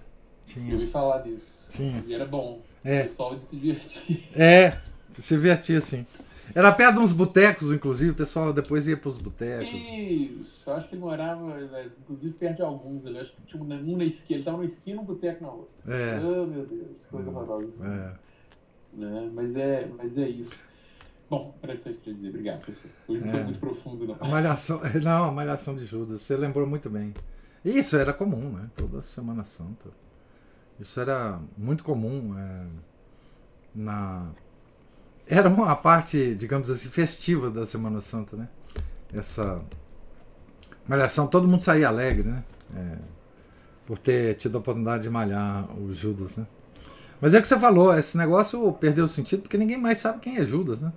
Eu 0.48 0.54
Tinha. 0.54 0.74
ouvi 0.74 0.86
falar 0.86 1.18
disso. 1.22 1.66
Tinha. 1.70 2.02
E 2.06 2.14
era 2.14 2.24
bom. 2.26 2.60
O 2.84 2.88
É. 2.88 3.02
pessoal 3.04 3.34
de 3.36 3.42
se 3.42 3.56
divertir. 3.56 4.28
É. 4.36 4.78
Se 5.16 5.34
divertia 5.34 5.78
assim. 5.78 6.06
Era 6.54 6.70
perto 6.70 6.96
de 6.96 7.00
uns 7.00 7.12
botecos, 7.12 7.72
inclusive, 7.72 8.10
o 8.10 8.14
pessoal 8.14 8.52
depois 8.52 8.86
ia 8.86 8.96
pros 8.96 9.16
botecos. 9.16 9.66
Isso, 9.72 10.70
acho 10.70 10.88
que 10.88 10.94
ele 10.94 11.00
morava, 11.02 11.56
né, 11.56 11.88
inclusive, 12.02 12.34
perto 12.34 12.56
de 12.56 12.62
alguns. 12.62 13.04
Ele 13.06 13.18
acho 13.18 13.32
que 13.32 13.42
tinha 13.46 13.62
um 13.62 13.66
na- 13.66 13.80
na 13.80 14.04
esquina, 14.04 14.36
ele 14.38 14.44
tava 14.44 14.56
numa 14.58 14.66
esquina 14.66 14.96
e 14.98 15.00
um 15.00 15.04
boteco 15.04 15.42
na 15.42 15.50
outra. 15.50 15.72
É. 15.88 16.20
Oh, 16.20 16.46
meu 16.46 16.66
Deus, 16.66 17.06
coisa 17.06 17.30
horrorosa. 17.30 17.84
É. 17.86 18.12
Né? 18.96 19.30
Mas, 19.32 19.56
é, 19.56 19.88
mas 19.96 20.18
é 20.18 20.28
isso. 20.28 20.62
Bom, 21.30 21.54
era 21.62 21.74
só 21.76 21.88
isso 21.88 22.00
que 22.00 22.10
eu 22.10 22.12
ia 22.12 22.16
dizer. 22.16 22.28
Obrigado, 22.28 22.60
professor. 22.60 22.90
Hoje 23.08 23.20
não 23.22 23.28
É. 23.28 23.30
foi 23.32 23.42
muito 23.44 23.58
profundo, 23.60 24.06
não. 24.06 24.16
A 24.20 24.28
malhação, 24.28 24.80
não, 25.02 25.24
a 25.24 25.32
malhação 25.32 25.74
de 25.74 25.86
Judas, 25.86 26.20
você 26.20 26.36
lembrou 26.36 26.66
muito 26.66 26.90
bem. 26.90 27.14
Isso 27.64 27.96
era 27.96 28.12
comum, 28.12 28.50
né? 28.50 28.68
Toda 28.76 29.00
Semana 29.00 29.42
Santa. 29.44 29.88
Isso 30.78 31.00
era 31.00 31.38
muito 31.56 31.84
comum 31.84 32.36
é, 32.38 32.66
na 33.74 34.30
era 35.26 35.48
uma 35.48 35.74
parte, 35.74 36.34
digamos 36.34 36.68
assim, 36.68 36.88
festiva 36.88 37.50
da 37.50 37.64
Semana 37.64 38.00
Santa, 38.00 38.36
né? 38.36 38.48
Essa 39.12 39.62
malhação, 40.86 41.26
todo 41.26 41.48
mundo 41.48 41.62
saía 41.62 41.88
alegre, 41.88 42.28
né? 42.28 42.44
É, 42.76 42.98
por 43.86 43.98
ter 43.98 44.34
tido 44.34 44.56
a 44.56 44.58
oportunidade 44.60 45.04
de 45.04 45.10
malhar 45.10 45.66
o 45.78 45.92
Judas, 45.92 46.36
né? 46.36 46.46
Mas 47.20 47.32
é 47.32 47.38
o 47.38 47.42
que 47.42 47.48
você 47.48 47.58
falou, 47.58 47.96
esse 47.96 48.18
negócio 48.18 48.70
perdeu 48.74 49.06
o 49.06 49.08
sentido 49.08 49.42
porque 49.42 49.56
ninguém 49.56 49.78
mais 49.78 49.98
sabe 49.98 50.20
quem 50.20 50.36
é 50.36 50.44
Judas, 50.44 50.80
né? 50.82 50.92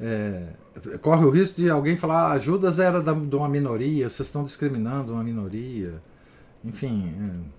É, 0.00 0.46
corre 1.02 1.24
o 1.24 1.30
risco 1.30 1.60
de 1.60 1.68
alguém 1.68 1.96
falar 1.96 2.30
ah, 2.30 2.38
Judas 2.38 2.78
era 2.78 3.00
da, 3.02 3.12
de 3.12 3.34
uma 3.34 3.48
minoria, 3.48 4.08
vocês 4.08 4.28
estão 4.28 4.44
discriminando 4.44 5.12
uma 5.14 5.24
minoria. 5.24 6.00
Enfim, 6.64 7.12
é, 7.20 7.57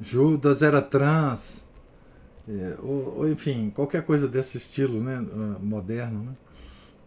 Judas 0.00 0.62
era 0.62 0.82
trans, 0.82 1.66
é, 2.48 2.74
ou, 2.78 3.18
ou, 3.18 3.30
enfim, 3.30 3.70
qualquer 3.70 4.02
coisa 4.04 4.28
desse 4.28 4.56
estilo 4.56 5.00
né, 5.00 5.24
ah, 5.32 5.56
moderno. 5.60 6.36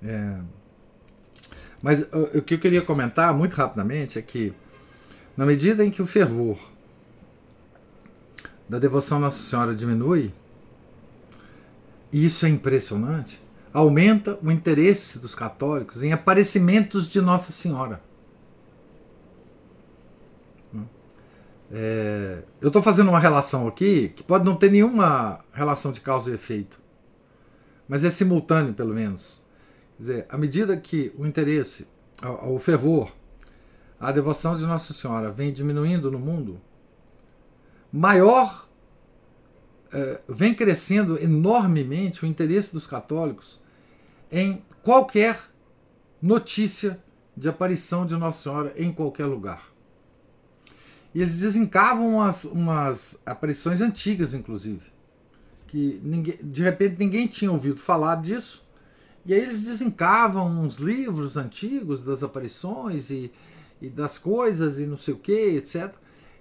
Né? 0.01 0.09
É, 0.09 0.39
mas 1.81 2.03
ah, 2.03 2.37
o 2.37 2.41
que 2.41 2.55
eu 2.55 2.59
queria 2.59 2.81
comentar 2.81 3.33
muito 3.33 3.53
rapidamente 3.53 4.17
é 4.17 4.21
que, 4.21 4.53
na 5.35 5.45
medida 5.45 5.83
em 5.85 5.91
que 5.91 6.01
o 6.01 6.05
fervor 6.05 6.57
da 8.67 8.79
devoção 8.79 9.17
à 9.17 9.21
Nossa 9.21 9.43
Senhora 9.43 9.75
diminui, 9.75 10.33
e 12.11 12.25
isso 12.25 12.45
é 12.45 12.49
impressionante, 12.49 13.41
aumenta 13.73 14.37
o 14.41 14.51
interesse 14.51 15.17
dos 15.17 15.33
católicos 15.33 16.03
em 16.03 16.13
aparecimentos 16.13 17.09
de 17.09 17.19
Nossa 17.19 17.51
Senhora. 17.51 18.01
É, 21.75 22.43
eu 22.61 22.67
estou 22.67 22.83
fazendo 22.83 23.09
uma 23.09 23.19
relação 23.19 23.67
aqui 23.67 24.09
que 24.09 24.21
pode 24.21 24.45
não 24.45 24.55
ter 24.55 24.69
nenhuma 24.69 25.43
relação 25.51 25.91
de 25.91 25.99
causa 26.01 26.29
e 26.29 26.35
efeito, 26.35 26.79
mas 27.87 28.03
é 28.03 28.11
simultâneo, 28.11 28.75
pelo 28.75 28.93
menos. 28.93 29.43
Quer 29.97 30.01
dizer, 30.01 30.25
à 30.29 30.37
medida 30.37 30.77
que 30.77 31.11
o 31.17 31.25
interesse, 31.25 31.87
o 32.43 32.59
fervor, 32.59 33.11
a 33.99 34.11
devoção 34.11 34.55
de 34.55 34.67
Nossa 34.67 34.93
Senhora 34.93 35.31
vem 35.31 35.51
diminuindo 35.51 36.11
no 36.11 36.19
mundo, 36.19 36.61
maior 37.91 38.69
é, 39.91 40.21
vem 40.29 40.53
crescendo 40.53 41.19
enormemente 41.19 42.23
o 42.23 42.27
interesse 42.27 42.71
dos 42.71 42.85
católicos 42.85 43.59
em 44.31 44.63
qualquer 44.83 45.39
notícia 46.21 47.01
de 47.35 47.49
aparição 47.49 48.05
de 48.05 48.15
Nossa 48.15 48.43
Senhora 48.43 48.73
em 48.77 48.93
qualquer 48.93 49.25
lugar. 49.25 49.72
E 51.13 51.21
eles 51.21 51.39
desencavam 51.39 52.15
umas, 52.15 52.43
umas 52.43 53.19
aparições 53.25 53.81
antigas, 53.81 54.33
inclusive, 54.33 54.81
que 55.67 55.99
ninguém, 56.03 56.37
de 56.41 56.63
repente 56.63 56.95
ninguém 56.97 57.27
tinha 57.27 57.51
ouvido 57.51 57.77
falar 57.77 58.15
disso. 58.15 58.63
E 59.25 59.33
aí 59.33 59.41
eles 59.41 59.65
desencavam 59.65 60.47
uns 60.47 60.77
livros 60.77 61.37
antigos 61.37 62.03
das 62.03 62.23
aparições 62.23 63.09
e, 63.09 63.31
e 63.81 63.89
das 63.89 64.17
coisas 64.17 64.79
e 64.79 64.85
não 64.85 64.97
sei 64.97 65.13
o 65.13 65.17
que, 65.17 65.55
etc. 65.55 65.93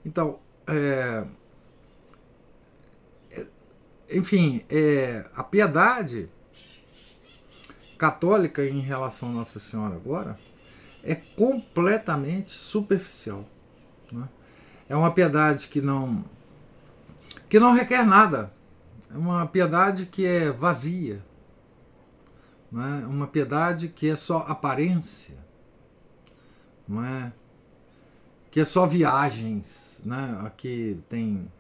Então, 0.05 0.39
é, 0.67 1.25
enfim, 4.11 4.63
é, 4.69 5.25
a 5.35 5.43
piedade 5.43 6.29
católica 7.97 8.65
em 8.67 8.81
relação 8.81 9.29
a 9.29 9.33
Nossa 9.33 9.61
Senhora 9.61 9.95
agora 9.95 10.39
é 11.05 11.15
completamente 11.15 12.51
superficial. 12.51 13.45
É 14.93 14.95
uma 14.95 15.11
piedade 15.11 15.69
que 15.69 15.81
não 15.81 16.23
que 17.49 17.59
não 17.59 17.73
requer 17.73 18.05
nada. 18.05 18.53
É 19.11 19.17
uma 19.17 19.47
piedade 19.47 20.05
que 20.05 20.27
é 20.27 20.51
vazia. 20.51 21.25
Né? 22.71 23.07
Uma 23.09 23.27
piedade 23.27 23.89
que 23.89 24.11
é 24.11 24.17
só 24.17 24.45
aparência. 24.47 25.35
Não 26.87 27.03
é? 27.03 27.33
Que 28.51 28.61
é 28.61 28.67
só 28.67 28.87
viagens. 28.87 30.03
Né? 30.05 30.39
Aqui 30.45 31.01
tem. 31.09 31.51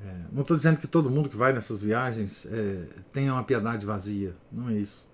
É, 0.00 0.14
não 0.30 0.42
estou 0.42 0.56
dizendo 0.56 0.78
que 0.78 0.86
todo 0.86 1.10
mundo 1.10 1.28
que 1.28 1.36
vai 1.36 1.52
nessas 1.52 1.82
viagens 1.82 2.46
é, 2.46 2.84
tenha 3.12 3.32
uma 3.32 3.42
piedade 3.42 3.84
vazia. 3.84 4.36
Não 4.52 4.68
é 4.68 4.74
isso. 4.74 5.10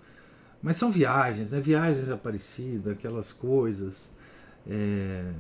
Mas 0.63 0.77
são 0.77 0.93
viagens, 0.93 1.53
né? 1.53 1.63
viagens 1.63 2.11
aparecidas, 2.11 2.93
aquelas 2.93 3.33
coisas. 3.33 4.13
É, 4.69 5.33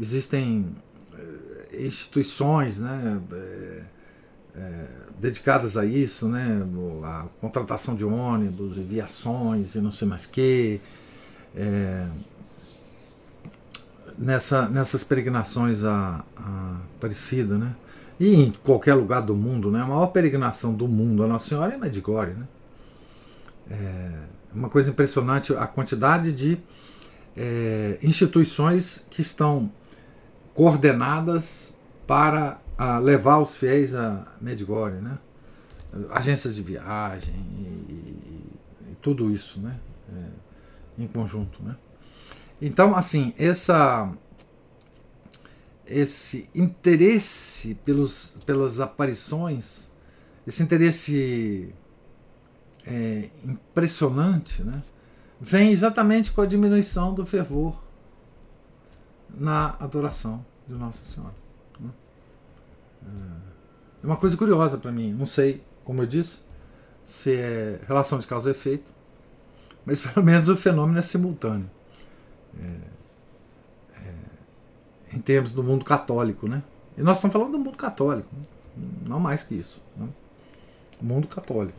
existem 0.00 0.74
instituições 1.72 2.78
né? 2.78 3.20
É, 4.56 4.86
dedicadas 5.18 5.76
a 5.76 5.84
isso, 5.84 6.28
né? 6.28 6.66
a 7.04 7.26
contratação 7.40 7.94
de 7.94 8.04
ônibus, 8.04 8.76
viações 8.76 9.74
e 9.74 9.80
não 9.80 9.92
sei 9.92 10.08
mais 10.08 10.26
que. 10.26 10.80
É, 11.54 12.06
nessa, 14.18 14.68
nessas 14.68 15.02
peregrinações 15.02 15.84
a, 15.84 16.24
a 16.36 16.76
Aparecida, 16.96 17.56
né? 17.56 17.74
E 18.18 18.34
em 18.34 18.50
qualquer 18.50 18.92
lugar 18.92 19.22
do 19.22 19.34
mundo, 19.34 19.70
né? 19.70 19.80
A 19.80 19.86
maior 19.86 20.08
peregrinação 20.08 20.74
do 20.74 20.86
mundo 20.86 21.22
a 21.22 21.26
Nossa 21.26 21.48
Senhora 21.48 21.74
é 21.74 21.78
Medjugorje, 21.78 22.34
né? 22.34 22.46
É 23.70 24.10
uma 24.52 24.68
coisa 24.68 24.90
impressionante 24.90 25.54
a 25.54 25.66
quantidade 25.66 26.32
de 26.32 26.58
é, 27.36 27.98
instituições 28.02 29.04
que 29.10 29.20
estão 29.20 29.72
coordenadas 30.54 31.74
para 32.06 32.60
a, 32.76 32.98
levar 32.98 33.38
os 33.38 33.56
fiéis 33.56 33.94
a 33.94 34.26
Medjugorje, 34.40 34.96
né? 34.96 35.18
Agências 36.10 36.54
de 36.54 36.62
viagem 36.62 37.34
e, 37.34 37.92
e, 37.92 38.92
e 38.92 38.96
tudo 39.00 39.30
isso, 39.30 39.60
né? 39.60 39.78
É, 40.12 41.02
em 41.02 41.06
conjunto, 41.06 41.62
né? 41.62 41.76
Então, 42.60 42.94
assim, 42.94 43.32
essa 43.38 44.12
esse 45.86 46.48
interesse 46.54 47.74
pelos, 47.84 48.36
pelas 48.46 48.78
aparições, 48.78 49.90
esse 50.46 50.62
interesse 50.62 51.74
é, 52.86 53.28
impressionante, 53.44 54.62
né? 54.62 54.82
Vem 55.40 55.70
exatamente 55.70 56.32
com 56.32 56.40
a 56.40 56.46
diminuição 56.46 57.14
do 57.14 57.24
fervor 57.24 57.80
na 59.30 59.76
adoração 59.80 60.44
de 60.68 60.74
Nossa 60.74 61.04
Senhora. 61.04 61.34
Né? 61.78 61.90
É 64.02 64.06
uma 64.06 64.16
coisa 64.16 64.36
curiosa 64.36 64.76
para 64.76 64.92
mim, 64.92 65.12
não 65.12 65.26
sei, 65.26 65.62
como 65.84 66.02
eu 66.02 66.06
disse, 66.06 66.40
se 67.04 67.34
é 67.34 67.80
relação 67.86 68.18
de 68.18 68.26
causa 68.26 68.48
e 68.48 68.52
efeito, 68.52 68.92
mas 69.86 70.00
pelo 70.06 70.24
menos 70.24 70.48
o 70.48 70.56
fenômeno 70.56 70.98
é 70.98 71.02
simultâneo. 71.02 71.70
É, 72.58 73.00
em 75.12 75.18
termos 75.18 75.52
do 75.52 75.62
mundo 75.62 75.84
católico, 75.84 76.48
né? 76.48 76.62
E 76.96 77.02
nós 77.02 77.18
estamos 77.18 77.32
falando 77.32 77.52
do 77.52 77.58
mundo 77.58 77.76
católico, 77.76 78.28
não 79.06 79.18
mais 79.18 79.42
que 79.42 79.54
isso. 79.54 79.82
Né? 79.96 80.08
Mundo 81.00 81.26
católico. 81.26 81.78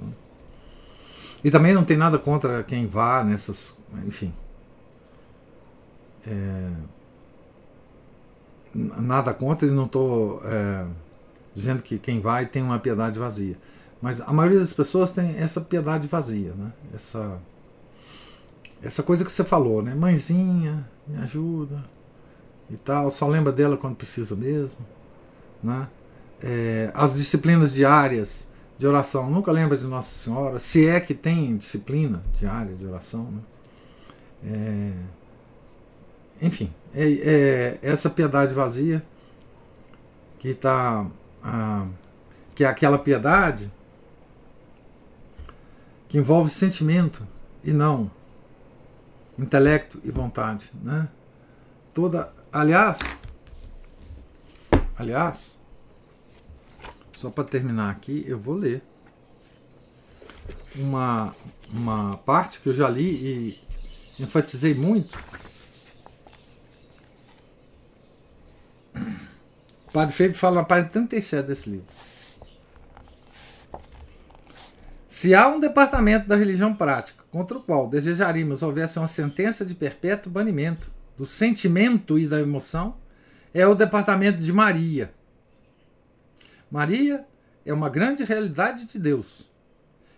Né? 0.00 0.12
E 1.44 1.50
também 1.50 1.74
não 1.74 1.84
tem 1.84 1.98
nada 1.98 2.18
contra 2.18 2.62
quem 2.62 2.86
vá 2.86 3.22
nessas. 3.22 3.76
Enfim. 4.06 4.32
É, 6.26 6.70
nada 8.74 9.34
contra 9.34 9.68
e 9.68 9.70
não 9.70 9.84
estou 9.84 10.40
é, 10.42 10.86
dizendo 11.52 11.82
que 11.82 11.98
quem 11.98 12.18
vai 12.18 12.46
tem 12.46 12.62
uma 12.62 12.78
piedade 12.78 13.18
vazia. 13.18 13.58
Mas 14.00 14.22
a 14.22 14.32
maioria 14.32 14.58
das 14.58 14.72
pessoas 14.72 15.12
tem 15.12 15.36
essa 15.36 15.60
piedade 15.60 16.08
vazia, 16.08 16.54
né? 16.54 16.72
Essa, 16.94 17.38
essa 18.82 19.02
coisa 19.02 19.22
que 19.22 19.30
você 19.30 19.44
falou, 19.44 19.82
né? 19.82 19.94
Mãezinha, 19.94 20.88
me 21.06 21.18
ajuda 21.18 21.84
e 22.70 22.76
tal. 22.78 23.10
Só 23.10 23.28
lembra 23.28 23.52
dela 23.52 23.76
quando 23.76 23.96
precisa 23.96 24.34
mesmo, 24.34 24.80
né? 25.62 25.88
É, 26.42 26.90
as 26.94 27.14
disciplinas 27.14 27.72
diárias 27.74 28.48
de 28.78 28.86
oração, 28.86 29.30
nunca 29.30 29.52
lembra 29.52 29.76
de 29.76 29.84
Nossa 29.84 30.14
Senhora, 30.18 30.58
se 30.58 30.86
é 30.86 31.00
que 31.00 31.14
tem 31.14 31.56
disciplina 31.56 32.22
diária 32.38 32.74
de 32.74 32.84
oração, 32.84 33.30
né? 33.30 33.40
É, 34.46 34.92
enfim, 36.42 36.72
é, 36.94 37.12
é, 37.12 37.78
essa 37.82 38.10
piedade 38.10 38.52
vazia 38.52 39.02
que 40.38 40.48
está 40.48 41.06
que 42.54 42.64
é 42.64 42.66
aquela 42.66 42.98
piedade 42.98 43.70
que 46.08 46.18
envolve 46.18 46.48
sentimento 46.48 47.26
e 47.62 47.72
não 47.72 48.10
intelecto 49.38 50.00
e 50.04 50.10
vontade, 50.10 50.70
né? 50.82 51.08
Toda, 51.92 52.32
aliás, 52.52 52.98
aliás, 54.96 55.58
só 57.16 57.30
para 57.30 57.44
terminar 57.44 57.90
aqui, 57.90 58.24
eu 58.26 58.38
vou 58.38 58.54
ler 58.54 58.82
uma 60.74 61.34
uma 61.72 62.16
parte 62.18 62.60
que 62.60 62.68
eu 62.68 62.74
já 62.74 62.88
li 62.88 63.56
e 64.18 64.22
enfatizei 64.22 64.74
muito. 64.74 65.18
O 69.88 69.92
Padre 69.92 70.14
Febre 70.14 70.36
fala 70.36 70.56
na 70.56 70.64
página 70.64 70.88
37 70.88 71.46
desse 71.46 71.70
livro. 71.70 71.86
Se 75.08 75.34
há 75.34 75.46
um 75.48 75.60
departamento 75.60 76.26
da 76.26 76.34
religião 76.34 76.74
prática 76.74 77.24
contra 77.30 77.56
o 77.56 77.62
qual 77.62 77.88
desejaríamos 77.88 78.62
houvesse 78.62 78.98
uma 78.98 79.06
sentença 79.06 79.64
de 79.64 79.74
perpétuo 79.74 80.30
banimento 80.30 80.90
do 81.16 81.24
sentimento 81.24 82.18
e 82.18 82.26
da 82.26 82.40
emoção, 82.40 82.96
é 83.52 83.66
o 83.66 83.74
departamento 83.74 84.38
de 84.38 84.52
Maria. 84.52 85.14
Maria 86.74 87.24
é 87.64 87.72
uma 87.72 87.88
grande 87.88 88.24
realidade 88.24 88.86
de 88.86 88.98
Deus. 88.98 89.48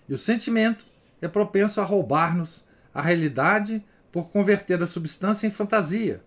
E 0.09 0.15
o 0.15 0.19
sentimento 0.19 0.87
é 1.21 1.29
propenso 1.29 1.83
a 1.83 1.85
roubar-nos 1.85 2.65
a 2.95 3.03
realidade 3.03 3.85
por 4.11 4.31
converter 4.31 4.83
a 4.83 4.87
substância 4.87 5.47
em 5.47 5.51
fantasia, 5.51 6.25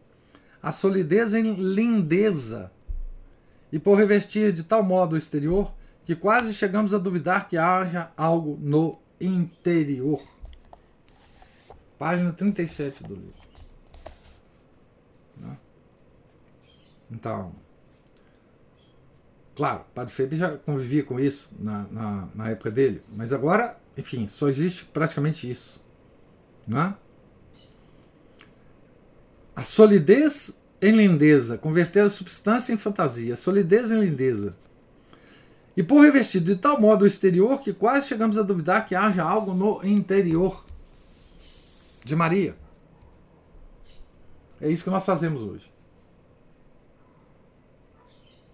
a 0.61 0.71
solidez 0.71 1.33
em 1.33 1.53
lindeza, 1.53 2.71
e 3.71 3.79
por 3.79 3.97
revestir 3.97 4.51
de 4.51 4.61
tal 4.61 4.83
modo 4.83 5.13
o 5.13 5.17
exterior 5.17 5.73
que 6.05 6.15
quase 6.15 6.53
chegamos 6.53 6.93
a 6.93 6.99
duvidar 6.99 7.49
que 7.49 7.57
haja 7.57 8.11
algo 8.15 8.55
no 8.61 8.99
interior. 9.19 10.21
Página 11.97 12.31
37 12.31 13.01
do 13.01 13.15
livro. 13.15 13.33
Né? 15.37 15.57
Então, 17.09 17.51
claro, 19.59 19.83
Padre 19.93 20.13
Febre 20.13 20.37
já 20.37 20.55
convivia 20.55 21.03
com 21.03 21.19
isso 21.19 21.53
na, 21.59 21.85
na, 21.91 22.29
na, 22.33 22.49
época 22.49 22.71
dele, 22.71 23.03
mas 23.13 23.33
agora, 23.33 23.77
enfim, 23.97 24.25
só 24.25 24.47
existe 24.47 24.85
praticamente 24.85 25.51
isso. 25.51 25.81
Né? 26.65 26.95
A 29.53 29.61
solidez 29.61 30.57
em 30.81 30.93
lindeza, 30.93 31.57
converter 31.57 31.99
a 31.99 32.09
substância 32.09 32.71
em 32.71 32.77
fantasia, 32.77 33.33
a 33.33 33.35
solidez 33.35 33.91
em 33.91 33.99
lindeza 33.99 34.55
e 35.75 35.83
por 35.83 35.99
revestido 35.99 36.55
de 36.55 36.55
tal 36.55 36.79
modo 36.79 37.01
o 37.01 37.07
exterior 37.07 37.59
que 37.59 37.73
quase 37.73 38.07
chegamos 38.07 38.37
a 38.37 38.43
duvidar 38.43 38.85
que 38.85 38.95
haja 38.95 39.23
algo 39.23 39.53
no 39.53 39.85
interior 39.85 40.65
de 42.05 42.15
Maria. 42.15 42.55
É 44.61 44.71
isso 44.71 44.85
que 44.85 44.89
nós 44.89 45.05
fazemos 45.05 45.41
hoje. 45.41 45.68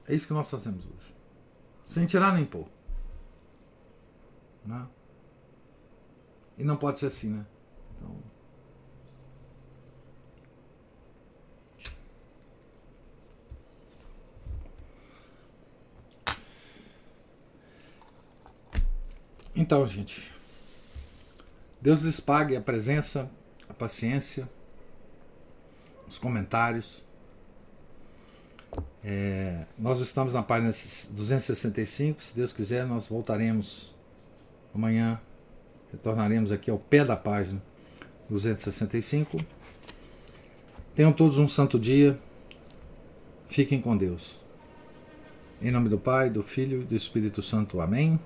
É 0.07 0.13
isso 0.13 0.27
que 0.27 0.33
nós 0.33 0.49
fazemos 0.49 0.85
hoje. 0.85 1.15
Sem 1.85 2.05
tirar 2.05 2.33
nem 2.33 2.45
pôr. 2.45 2.67
Né? 4.65 4.87
E 6.57 6.63
não 6.63 6.77
pode 6.77 6.99
ser 6.99 7.07
assim, 7.07 7.29
né? 7.29 7.45
Então. 7.95 8.35
Então, 19.57 19.87
gente, 19.87 20.33
Deus 21.81 22.01
lhes 22.01 22.19
pague 22.19 22.57
a 22.57 22.61
presença, 22.61 23.31
a 23.69 23.73
paciência, 23.73 24.49
os 26.07 26.17
comentários. 26.17 27.04
É, 29.07 29.65
nós 29.77 29.99
estamos 29.99 30.33
na 30.33 30.41
página 30.41 30.71
265. 31.11 32.23
Se 32.23 32.35
Deus 32.35 32.51
quiser, 32.51 32.87
nós 32.87 33.05
voltaremos 33.05 33.93
amanhã. 34.73 35.21
Retornaremos 35.91 36.51
aqui 36.51 36.71
ao 36.71 36.79
pé 36.79 37.05
da 37.05 37.15
página 37.15 37.61
265. 38.27 39.37
Tenham 40.95 41.13
todos 41.13 41.37
um 41.37 41.47
santo 41.47 41.77
dia. 41.77 42.19
Fiquem 43.47 43.79
com 43.79 43.95
Deus. 43.95 44.39
Em 45.61 45.69
nome 45.69 45.87
do 45.87 45.99
Pai, 45.99 46.31
do 46.31 46.41
Filho 46.41 46.81
e 46.81 46.85
do 46.85 46.95
Espírito 46.95 47.43
Santo. 47.43 47.79
Amém. 47.81 48.19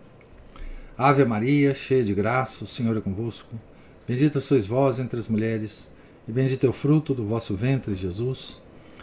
Ave 0.97 1.25
Maria, 1.25 1.73
cheia 1.73 2.05
de 2.05 2.13
graça, 2.13 2.63
o 2.63 2.67
Senhor 2.67 2.95
é 2.95 3.01
convosco. 3.01 3.53
Bendita 4.07 4.39
sois 4.39 4.65
vós 4.65 4.97
entre 4.97 5.19
as 5.19 5.27
mulheres, 5.27 5.91
e 6.27 6.31
bendito 6.31 6.65
é 6.65 6.69
o 6.69 6.73
fruto 6.73 7.13
do 7.13 7.25
vosso 7.25 7.55
ventre, 7.55 7.93
Jesus. 7.93 8.61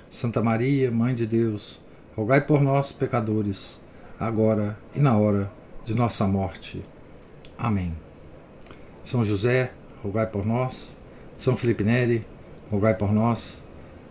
Santa 0.09 0.43
Maria, 0.43 0.91
Mãe 0.91 1.15
de 1.15 1.27
Deus, 1.27 1.81
rogai 2.17 2.41
por 2.41 2.63
nós, 2.63 2.93
pecadores, 2.93 3.81
agora 4.19 4.79
e 4.95 5.01
na 5.01 5.17
hora 5.17 5.51
de 5.85 5.95
nossa 5.95 6.27
morte. 6.27 6.85
Amém. 7.59 7.95
São 9.05 9.25
José, 9.25 9.73
rogai 10.03 10.27
por 10.27 10.45
nós. 10.45 10.97
São 11.37 11.57
Felipe 11.57 11.85
Neri, 11.85 12.27
rogai 12.71 12.95
por 12.95 13.13
nós. 13.13 13.63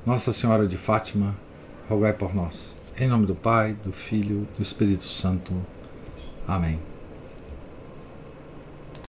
Nossa 0.06 0.32
Senhora 0.32 0.68
de 0.68 0.78
Fátima, 0.78 1.36
rogai 1.90 2.14
por 2.14 2.34
nós. 2.34 2.78
Em 2.98 3.08
nome 3.08 3.26
do 3.26 3.36
Pai, 3.36 3.76
do 3.84 3.92
Filho 3.92 4.48
e 4.54 4.58
do 4.58 4.62
Espírito 4.62 5.04
Santo. 5.04 5.54
Amém. 6.48 6.95